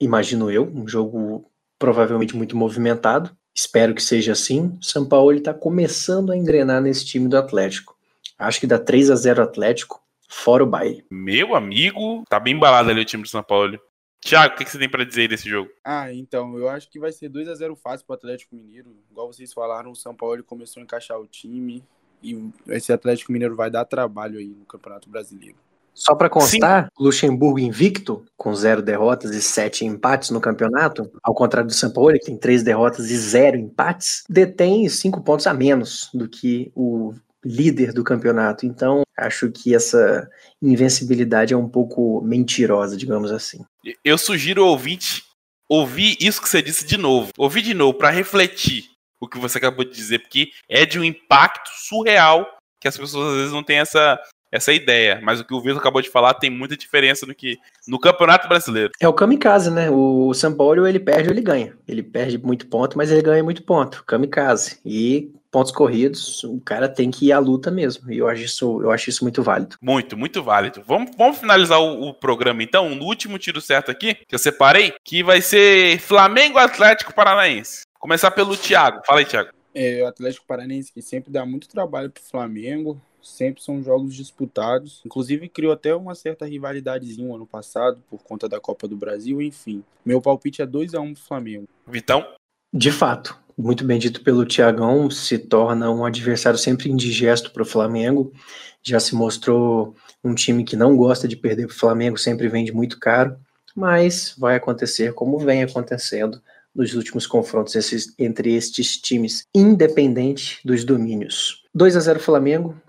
imagino 0.00 0.50
eu, 0.50 0.64
um 0.64 0.88
jogo 0.88 1.50
provavelmente 1.78 2.34
muito 2.34 2.56
movimentado. 2.56 3.30
Espero 3.54 3.94
que 3.94 4.02
seja 4.02 4.32
assim. 4.32 4.78
O 4.80 4.84
São 4.84 5.04
Paulo 5.04 5.32
está 5.32 5.52
começando 5.52 6.32
a 6.32 6.36
engrenar 6.36 6.80
nesse 6.80 7.04
time 7.04 7.28
do 7.28 7.36
Atlético. 7.36 7.96
Acho 8.38 8.60
que 8.60 8.66
dá 8.66 8.78
3 8.78 9.10
a 9.10 9.16
0 9.16 9.42
Atlético, 9.42 10.00
fora 10.28 10.62
o 10.62 10.66
baile. 10.66 11.04
Meu 11.10 11.54
amigo, 11.54 12.24
tá 12.28 12.38
bem 12.38 12.54
embalado 12.54 12.90
ali 12.90 13.00
o 13.00 13.04
time 13.04 13.22
do 13.22 13.28
São 13.28 13.42
Paulo. 13.42 13.78
Thiago, 14.20 14.54
o 14.54 14.58
que, 14.58 14.68
você 14.68 14.78
tem 14.78 14.88
para 14.88 15.04
dizer 15.04 15.28
desse 15.28 15.48
jogo? 15.48 15.70
Ah, 15.84 16.12
então, 16.12 16.58
eu 16.58 16.68
acho 16.68 16.90
que 16.90 16.98
vai 16.98 17.12
ser 17.12 17.28
2 17.28 17.48
a 17.48 17.54
0 17.54 17.76
fácil 17.76 18.04
pro 18.04 18.16
Atlético 18.16 18.54
Mineiro. 18.54 18.96
Igual 19.10 19.32
vocês 19.32 19.52
falaram, 19.52 19.92
o 19.92 19.96
São 19.96 20.14
Paulo 20.14 20.42
começou 20.42 20.80
a 20.80 20.84
encaixar 20.84 21.18
o 21.18 21.26
time 21.26 21.84
e 22.22 22.50
esse 22.68 22.92
Atlético 22.92 23.32
Mineiro 23.32 23.54
vai 23.54 23.70
dar 23.70 23.84
trabalho 23.84 24.38
aí 24.38 24.48
no 24.48 24.64
Campeonato 24.64 25.08
Brasileiro. 25.08 25.56
Só 25.94 26.14
para 26.14 26.30
constar, 26.30 26.84
Sim. 26.84 26.90
Luxemburgo 27.04 27.58
invicto, 27.58 28.24
com 28.36 28.54
zero 28.54 28.80
derrotas 28.80 29.32
e 29.32 29.42
sete 29.42 29.84
empates 29.84 30.30
no 30.30 30.40
campeonato, 30.40 31.10
ao 31.24 31.34
contrário 31.34 31.66
do 31.66 31.74
São 31.74 31.92
Paulo, 31.92 32.12
que 32.12 32.26
tem 32.26 32.36
três 32.36 32.62
derrotas 32.62 33.10
e 33.10 33.16
zero 33.16 33.56
empates, 33.56 34.22
detém 34.28 34.88
cinco 34.88 35.20
pontos 35.22 35.48
a 35.48 35.54
menos 35.54 36.08
do 36.14 36.28
que 36.28 36.70
o 36.74 37.14
líder 37.44 37.92
do 37.92 38.04
campeonato. 38.04 38.66
Então, 38.66 39.02
acho 39.16 39.50
que 39.50 39.74
essa 39.74 40.28
invencibilidade 40.62 41.54
é 41.54 41.56
um 41.56 41.68
pouco 41.68 42.20
mentirosa, 42.22 42.96
digamos 42.96 43.30
assim. 43.30 43.64
Eu 44.04 44.18
sugiro 44.18 44.62
ao 44.62 44.70
ouvinte 44.70 45.24
ouvir 45.68 46.16
isso 46.20 46.40
que 46.40 46.48
você 46.48 46.62
disse 46.62 46.86
de 46.86 46.96
novo. 46.96 47.30
Ouvir 47.36 47.62
de 47.62 47.74
novo 47.74 47.94
para 47.94 48.10
refletir 48.10 48.84
o 49.20 49.28
que 49.28 49.38
você 49.38 49.58
acabou 49.58 49.84
de 49.84 49.94
dizer, 49.94 50.20
porque 50.20 50.50
é 50.68 50.86
de 50.86 50.98
um 50.98 51.04
impacto 51.04 51.70
surreal 51.88 52.46
que 52.80 52.88
as 52.88 52.96
pessoas 52.96 53.32
às 53.32 53.36
vezes 53.36 53.52
não 53.52 53.62
têm 53.62 53.78
essa 53.78 54.18
essa 54.50 54.72
ideia. 54.72 55.20
Mas 55.22 55.40
o 55.40 55.44
que 55.44 55.54
o 55.54 55.60
Vitor 55.60 55.78
acabou 55.78 56.00
de 56.00 56.08
falar 56.08 56.34
tem 56.34 56.50
muita 56.50 56.76
diferença 56.76 57.26
no 57.26 57.34
que 57.34 57.58
no 57.86 57.98
Campeonato 57.98 58.48
Brasileiro. 58.48 58.92
É 59.00 59.06
o 59.06 59.12
kamikaze, 59.12 59.70
né? 59.70 59.90
O 59.90 60.32
São 60.34 60.54
Paulo 60.54 60.86
ele 60.86 60.98
perde 60.98 61.28
ou 61.28 61.34
ele 61.34 61.42
ganha. 61.42 61.76
Ele 61.86 62.02
perde 62.02 62.38
muito 62.38 62.66
ponto, 62.66 62.96
mas 62.96 63.10
ele 63.10 63.22
ganha 63.22 63.44
muito 63.44 63.62
ponto. 63.62 64.02
Kamikaze. 64.06 64.78
E 64.84 65.30
pontos 65.50 65.72
corridos, 65.72 66.42
o 66.44 66.60
cara 66.60 66.88
tem 66.88 67.10
que 67.10 67.26
ir 67.26 67.32
à 67.32 67.38
luta 67.38 67.70
mesmo. 67.70 68.10
E 68.12 68.18
eu 68.18 68.28
acho 68.28 68.42
isso, 68.42 68.82
eu 68.82 68.90
acho 68.90 69.10
isso 69.10 69.24
muito 69.24 69.42
válido. 69.42 69.76
Muito, 69.80 70.16
muito 70.16 70.42
válido. 70.42 70.82
Vamos, 70.86 71.10
vamos 71.16 71.38
finalizar 71.38 71.80
o, 71.80 72.08
o 72.08 72.14
programa 72.14 72.62
então. 72.62 72.94
No 72.94 73.04
último 73.04 73.38
tiro 73.38 73.60
certo 73.60 73.90
aqui, 73.90 74.14
que 74.14 74.34
eu 74.34 74.38
separei, 74.38 74.94
que 75.04 75.22
vai 75.22 75.40
ser 75.40 75.98
Flamengo 76.00 76.58
Atlético 76.58 77.14
Paranaense. 77.14 77.82
Começar 77.98 78.30
pelo 78.30 78.56
Thiago. 78.56 79.00
Fala 79.06 79.20
aí, 79.20 79.26
Thiago. 79.26 79.50
É, 79.74 80.02
o 80.02 80.06
Atlético 80.06 80.46
Paranaense 80.46 80.92
que 80.92 81.02
sempre 81.02 81.30
dá 81.30 81.44
muito 81.44 81.68
trabalho 81.68 82.10
pro 82.10 82.22
Flamengo 82.22 83.00
sempre 83.22 83.62
são 83.62 83.82
jogos 83.82 84.14
disputados. 84.14 85.02
Inclusive 85.04 85.48
criou 85.48 85.72
até 85.72 85.94
uma 85.94 86.14
certa 86.14 86.46
rivalidadezinha 86.46 87.34
ano 87.34 87.46
passado 87.46 88.02
por 88.08 88.22
conta 88.22 88.48
da 88.48 88.60
Copa 88.60 88.88
do 88.88 88.96
Brasil, 88.96 89.40
enfim. 89.42 89.84
Meu 90.04 90.20
palpite 90.20 90.62
é 90.62 90.66
2 90.66 90.94
a 90.94 91.00
1 91.00 91.14
pro 91.14 91.22
Flamengo. 91.22 91.68
Vitão? 91.86 92.26
De 92.72 92.90
fato, 92.90 93.38
muito 93.58 93.84
bem 93.84 93.98
dito 93.98 94.22
pelo 94.22 94.46
Tiagão, 94.46 95.10
se 95.10 95.36
torna 95.36 95.90
um 95.90 96.04
adversário 96.04 96.56
sempre 96.56 96.88
indigesto 96.88 97.50
para 97.50 97.62
o 97.64 97.66
Flamengo. 97.66 98.32
Já 98.80 99.00
se 99.00 99.16
mostrou 99.16 99.96
um 100.22 100.32
time 100.32 100.62
que 100.62 100.76
não 100.76 100.96
gosta 100.96 101.26
de 101.26 101.36
perder 101.36 101.66
para 101.66 101.74
o 101.74 101.78
Flamengo, 101.78 102.16
sempre 102.16 102.48
vende 102.48 102.70
muito 102.70 103.00
caro, 103.00 103.36
mas 103.74 104.32
vai 104.38 104.54
acontecer 104.54 105.12
como 105.12 105.38
vem 105.38 105.64
acontecendo 105.64 106.40
nos 106.72 106.94
últimos 106.94 107.26
confrontos 107.26 107.74
esses, 107.74 108.14
entre 108.16 108.54
estes 108.54 108.96
times, 108.96 109.44
independente 109.52 110.60
dos 110.64 110.84
domínios. 110.84 111.64
2 111.74 111.96
a 111.96 112.00
0 112.00 112.20
Flamengo, 112.20 112.80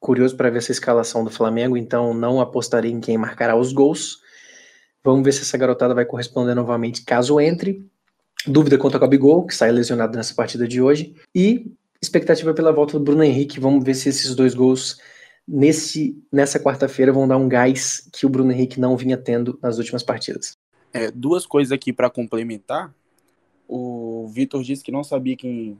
curioso 0.00 0.34
para 0.36 0.48
ver 0.48 0.58
essa 0.58 0.72
escalação 0.72 1.22
do 1.22 1.30
Flamengo, 1.30 1.76
então 1.76 2.14
não 2.14 2.40
apostaria 2.40 2.90
em 2.90 3.00
quem 3.00 3.18
marcará 3.18 3.54
os 3.54 3.74
gols. 3.74 4.20
Vamos 5.04 5.22
ver 5.22 5.32
se 5.32 5.42
essa 5.42 5.58
garotada 5.58 5.94
vai 5.94 6.06
corresponder 6.06 6.54
novamente 6.54 7.04
caso 7.04 7.38
entre. 7.38 7.86
Dúvida 8.46 8.78
quanto 8.78 8.94
ao 8.94 9.00
Gabigol, 9.00 9.46
que 9.46 9.54
sai 9.54 9.70
lesionado 9.72 10.16
nessa 10.16 10.34
partida 10.34 10.66
de 10.68 10.80
hoje. 10.80 11.14
E 11.34 11.72
expectativa 12.00 12.52
pela 12.52 12.72
volta 12.72 12.98
do 12.98 13.04
Bruno 13.04 13.24
Henrique. 13.24 13.60
Vamos 13.60 13.84
ver 13.84 13.94
se 13.94 14.08
esses 14.08 14.34
dois 14.34 14.54
gols 14.54 14.98
nesse, 15.46 16.16
nessa 16.30 16.58
quarta-feira 16.60 17.12
vão 17.12 17.26
dar 17.26 17.36
um 17.36 17.48
gás 17.48 18.08
que 18.12 18.26
o 18.26 18.28
Bruno 18.28 18.52
Henrique 18.52 18.80
não 18.80 18.96
vinha 18.96 19.16
tendo 19.16 19.58
nas 19.62 19.78
últimas 19.78 20.02
partidas. 20.02 20.56
É, 20.92 21.10
duas 21.10 21.46
coisas 21.46 21.72
aqui 21.72 21.92
para 21.92 22.10
complementar. 22.10 22.94
O 23.66 24.28
Vitor 24.28 24.62
disse 24.62 24.84
que 24.84 24.92
não 24.92 25.02
sabia 25.02 25.36
quem, 25.36 25.78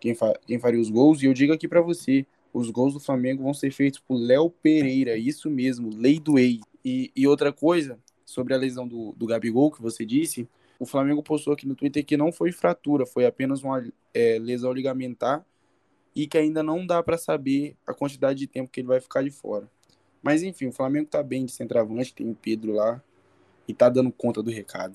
quem, 0.00 0.14
fa 0.14 0.32
quem 0.46 0.58
faria 0.58 0.80
os 0.80 0.88
gols, 0.88 1.20
e 1.20 1.26
eu 1.26 1.34
digo 1.34 1.52
aqui 1.52 1.66
para 1.66 1.80
você: 1.80 2.24
os 2.52 2.70
gols 2.70 2.94
do 2.94 3.00
Flamengo 3.00 3.42
vão 3.42 3.52
ser 3.52 3.72
feitos 3.72 3.98
por 3.98 4.16
Léo 4.16 4.48
Pereira, 4.48 5.16
isso 5.16 5.50
mesmo, 5.50 5.90
lei 5.94 6.20
do 6.20 6.38
ex. 6.38 6.60
E, 6.84 7.10
e 7.16 7.26
outra 7.26 7.52
coisa, 7.52 7.98
sobre 8.24 8.54
a 8.54 8.56
lesão 8.56 8.86
do, 8.86 9.12
do 9.16 9.26
Gabigol, 9.26 9.70
que 9.70 9.82
você 9.82 10.04
disse, 10.04 10.48
o 10.78 10.86
Flamengo 10.86 11.22
postou 11.22 11.52
aqui 11.52 11.66
no 11.66 11.74
Twitter 11.74 12.04
que 12.04 12.16
não 12.16 12.32
foi 12.32 12.52
fratura, 12.52 13.06
foi 13.06 13.26
apenas 13.26 13.62
uma 13.62 13.84
é, 14.12 14.38
lesão 14.38 14.72
ligamentar 14.72 15.44
e 16.14 16.26
que 16.26 16.38
ainda 16.38 16.62
não 16.62 16.86
dá 16.86 17.02
para 17.02 17.18
saber 17.18 17.76
a 17.86 17.92
quantidade 17.92 18.38
de 18.38 18.46
tempo 18.46 18.70
que 18.70 18.80
ele 18.80 18.88
vai 18.88 19.00
ficar 19.00 19.22
de 19.22 19.30
fora. 19.30 19.68
Mas 20.22 20.42
enfim, 20.42 20.66
o 20.66 20.72
Flamengo 20.72 21.08
tá 21.08 21.22
bem 21.22 21.44
de 21.44 21.52
centroavante, 21.52 22.14
tem 22.14 22.28
o 22.30 22.34
Pedro 22.34 22.72
lá 22.72 23.02
e 23.68 23.74
tá 23.74 23.88
dando 23.88 24.10
conta 24.12 24.42
do 24.42 24.50
recado. 24.50 24.94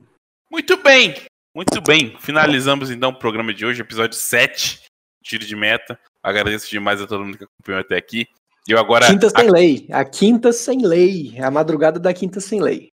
Muito 0.51 0.77
bem, 0.77 1.13
muito 1.55 1.81
bem. 1.81 2.17
Finalizamos 2.19 2.89
então 2.89 3.11
o 3.11 3.19
programa 3.19 3.53
de 3.53 3.65
hoje, 3.65 3.81
episódio 3.81 4.17
7, 4.17 4.83
tiro 5.23 5.45
de 5.45 5.55
meta. 5.55 5.99
Agradeço 6.23 6.69
demais 6.69 7.01
a 7.01 7.07
todo 7.07 7.23
mundo 7.23 7.37
que 7.37 7.43
acompanhou 7.43 7.81
até 7.81 7.97
aqui. 7.97 8.27
Eu 8.67 8.77
agora. 8.77 9.07
Quinta 9.07 9.29
sem 9.29 9.47
a... 9.47 9.51
lei. 9.51 9.87
A 9.91 10.05
quinta 10.05 10.53
sem 10.53 10.85
lei. 10.85 11.39
A 11.39 11.49
madrugada 11.49 11.99
da 11.99 12.13
quinta 12.13 12.39
sem 12.39 12.61
lei. 12.61 12.89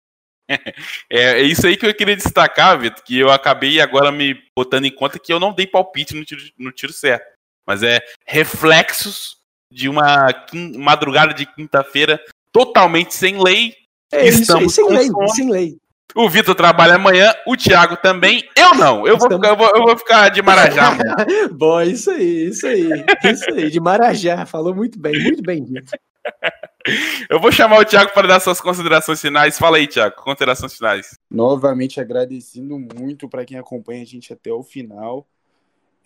É, 0.48 0.62
é, 1.10 1.42
isso 1.42 1.66
aí 1.66 1.76
que 1.76 1.86
eu 1.86 1.94
queria 1.94 2.16
destacar, 2.16 2.78
Vitor, 2.78 3.02
que 3.02 3.18
eu 3.18 3.30
acabei 3.30 3.80
agora 3.80 4.12
me 4.12 4.36
botando 4.56 4.84
em 4.84 4.94
conta 4.94 5.18
que 5.18 5.32
eu 5.32 5.40
não 5.40 5.52
dei 5.52 5.66
palpite 5.66 6.14
no 6.14 6.24
tiro, 6.24 6.42
no 6.58 6.72
tiro 6.72 6.92
certo. 6.92 7.24
Mas 7.66 7.82
é 7.82 8.00
reflexos 8.26 9.36
de 9.70 9.88
uma 9.88 10.32
madrugada 10.76 11.32
de 11.32 11.46
quinta-feira 11.46 12.20
totalmente 12.52 13.14
sem 13.14 13.42
lei. 13.42 13.74
É 14.12 14.28
isso 14.28 14.56
aí, 14.56 14.68
sem 14.68 14.88
lei, 14.88 15.08
sem 15.34 15.50
lei. 15.50 15.76
O 16.14 16.28
Vitor 16.28 16.54
trabalha 16.54 16.94
amanhã, 16.94 17.34
o 17.44 17.56
Thiago 17.56 17.96
também. 17.96 18.48
Eu 18.56 18.74
não. 18.74 19.06
Eu 19.06 19.18
vou, 19.18 19.26
Estamos... 19.26 19.36
ficar, 19.36 19.48
eu 19.48 19.56
vou, 19.56 19.72
eu 19.74 19.82
vou 19.82 19.98
ficar 19.98 20.28
de 20.28 20.42
Marajá. 20.42 20.96
Bom, 21.52 21.80
isso 21.82 22.10
aí, 22.10 22.48
isso 22.48 22.66
aí. 22.66 23.04
Isso 23.24 23.50
aí, 23.50 23.68
de 23.68 23.80
Marajá. 23.80 24.46
Falou 24.46 24.72
muito 24.72 24.96
bem, 24.96 25.20
muito 25.20 25.42
bem 25.42 25.64
dito. 25.64 25.92
Eu 27.30 27.40
vou 27.40 27.50
chamar 27.50 27.80
o 27.80 27.84
Thiago 27.84 28.12
para 28.12 28.28
dar 28.28 28.40
suas 28.40 28.60
considerações 28.60 29.20
finais. 29.20 29.58
Fala 29.58 29.78
aí, 29.78 29.86
Thiago, 29.86 30.16
considerações 30.16 30.74
finais. 30.74 31.18
Novamente 31.30 32.00
agradecendo 32.00 32.78
muito 32.78 33.28
para 33.28 33.44
quem 33.44 33.58
acompanha 33.58 34.02
a 34.02 34.06
gente 34.06 34.32
até 34.32 34.52
o 34.52 34.62
final. 34.62 35.26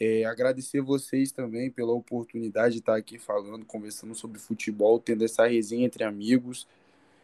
É, 0.01 0.25
agradecer 0.25 0.81
vocês 0.81 1.33
também 1.33 1.71
pela 1.71 1.93
oportunidade 1.93 2.75
de 2.75 2.81
estar 2.81 2.97
aqui 2.97 3.19
falando, 3.19 3.65
conversando 3.65 4.15
sobre 4.15 4.39
futebol, 4.39 5.01
tendo 5.01 5.25
essa 5.25 5.47
resenha 5.47 5.85
entre 5.85 6.05
amigos. 6.05 6.69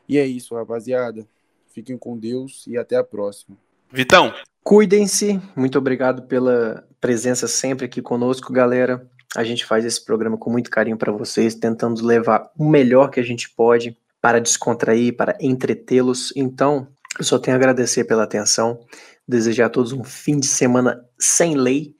E 0.09 0.18
é 0.18 0.26
isso, 0.26 0.57
rapaziada. 0.57 1.24
Fiquem 1.68 1.97
com 1.97 2.18
Deus 2.18 2.66
e 2.66 2.76
até 2.76 2.97
a 2.97 3.05
próxima. 3.05 3.57
Vitão. 3.92 4.34
Cuidem-se. 4.62 5.40
Muito 5.55 5.78
obrigado 5.78 6.22
pela 6.22 6.84
presença 7.01 7.47
sempre 7.47 7.84
aqui 7.84 8.03
conosco, 8.03 8.53
galera. 8.53 9.09
A 9.37 9.43
gente 9.45 9.64
faz 9.64 9.85
esse 9.85 10.05
programa 10.05 10.39
com 10.39 10.51
muito 10.51 10.70
carinho 10.70 10.97
para 10.97 11.12
vocês, 11.12 11.55
tentando 11.55 12.05
levar 12.05 12.51
o 12.57 12.68
melhor 12.68 13.11
que 13.11 13.18
a 13.18 13.22
gente 13.22 13.51
pode 13.51 13.97
para 14.20 14.41
descontrair, 14.41 15.16
para 15.16 15.37
entretê-los. 15.41 16.32
Então, 16.37 16.89
eu 17.18 17.24
só 17.24 17.39
tenho 17.39 17.57
a 17.57 17.59
agradecer 17.59 18.05
pela 18.05 18.24
atenção, 18.24 18.80
desejar 19.26 19.66
a 19.66 19.70
todos 19.70 19.93
um 19.93 20.05
fim 20.05 20.39
de 20.39 20.47
semana 20.47 21.05
sem 21.18 21.55
lei 21.55 21.95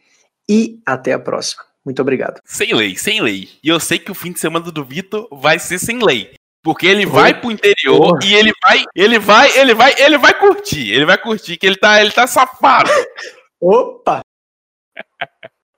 e 0.49 0.81
até 0.87 1.13
a 1.13 1.19
próxima. 1.19 1.65
Muito 1.85 2.01
obrigado. 2.01 2.41
Sem 2.45 2.73
lei, 2.75 2.97
sem 2.97 3.21
lei. 3.21 3.49
E 3.63 3.69
eu 3.69 3.79
sei 3.79 3.99
que 3.99 4.11
o 4.11 4.15
fim 4.15 4.33
de 4.33 4.41
semana 4.41 4.71
do 4.71 4.85
Vitor 4.85 5.29
vai 5.31 5.59
ser 5.59 5.79
sem 5.79 6.03
lei. 6.03 6.35
Porque 6.63 6.87
ele 6.87 7.05
vai 7.05 7.39
pro 7.39 7.51
interior 7.51 8.19
e 8.25 8.33
ele 8.33 8.51
vai, 8.65 8.85
ele 8.97 9.19
vai, 9.19 9.59
ele 9.59 9.75
vai, 9.75 9.95
ele 9.99 10.17
vai 10.17 10.39
curtir. 10.39 10.91
Ele 10.91 11.05
vai 11.05 11.19
curtir, 11.19 11.59
que 11.59 11.67
ele 11.67 11.77
tá, 11.77 12.01
ele 12.01 12.11
tá 12.11 12.27
safado. 12.27 12.91
Opa! 13.61 14.23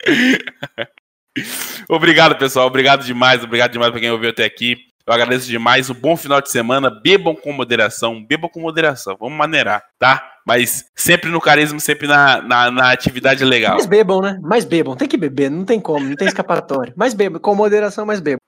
obrigado, 1.89 2.37
pessoal. 2.37 2.67
Obrigado 2.67 3.05
demais. 3.05 3.43
Obrigado 3.43 3.73
demais 3.73 3.91
pra 3.91 4.01
quem 4.01 4.11
ouviu 4.11 4.31
até 4.31 4.45
aqui. 4.45 4.77
Eu 5.07 5.15
agradeço 5.15 5.47
demais. 5.47 5.89
Um 5.89 5.95
bom 5.95 6.17
final 6.17 6.41
de 6.41 6.51
semana. 6.51 6.91
Bebam 6.91 7.35
com 7.35 7.53
moderação. 7.53 8.25
Bebam 8.25 8.51
com 8.51 8.61
moderação. 8.61 9.17
Vamos 9.19 9.39
maneirar, 9.39 9.83
tá? 9.99 10.33
Mas 10.45 10.85
sempre 10.97 11.31
no 11.31 11.41
carisma, 11.41 11.79
sempre 11.79 12.09
na, 12.09 12.43
na, 12.43 12.71
na 12.71 12.91
atividade 12.91 13.45
legal. 13.45 13.75
Mas 13.75 13.87
bebam, 13.87 14.21
né? 14.21 14.39
Mais 14.43 14.65
bebam. 14.65 14.97
Tem 14.97 15.07
que 15.07 15.17
beber. 15.17 15.51
Não 15.51 15.65
tem 15.65 15.81
como. 15.81 16.05
Não 16.05 16.17
tem 16.17 16.27
escapatória. 16.27 16.93
Mais 16.97 17.15
bebam. 17.15 17.41
Com 17.41 17.55
moderação, 17.55 18.05
mais 18.05 18.21
bebam. 18.21 18.41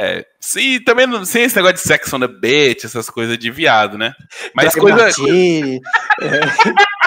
É, 0.00 0.24
sim, 0.38 0.78
também 0.84 1.08
não, 1.08 1.24
sem 1.24 1.42
esse 1.42 1.56
negócio 1.56 1.74
de 1.74 1.80
sex 1.80 2.12
on 2.12 2.20
the 2.20 2.28
beach, 2.28 2.86
essas 2.86 3.10
coisas 3.10 3.36
de 3.36 3.50
viado, 3.50 3.98
né? 3.98 4.12
Mas 4.54 4.72
Draco 4.72 4.80
coisa. 4.82 4.96
Martini, 5.02 5.80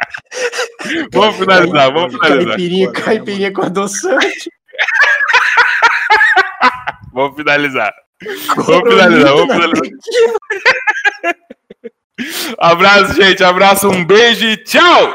vamos 1.12 1.36
finalizar, 1.36 1.92
vamos 1.92 2.14
finalizar. 2.14 2.46
Caipirinha, 2.46 2.92
caipirinha 2.92 3.52
com 3.52 3.62
adoçante. 3.62 4.50
vamos 7.12 7.36
finalizar. 7.36 7.92
Vamos 8.56 8.90
finalizar, 8.90 9.32
vamos 9.32 9.54
finalizar. 9.54 9.90
Abraço, 12.58 13.14
gente. 13.14 13.44
Abraço, 13.44 13.90
um 13.90 14.04
beijo 14.04 14.46
e 14.46 14.56
tchau! 14.56 15.14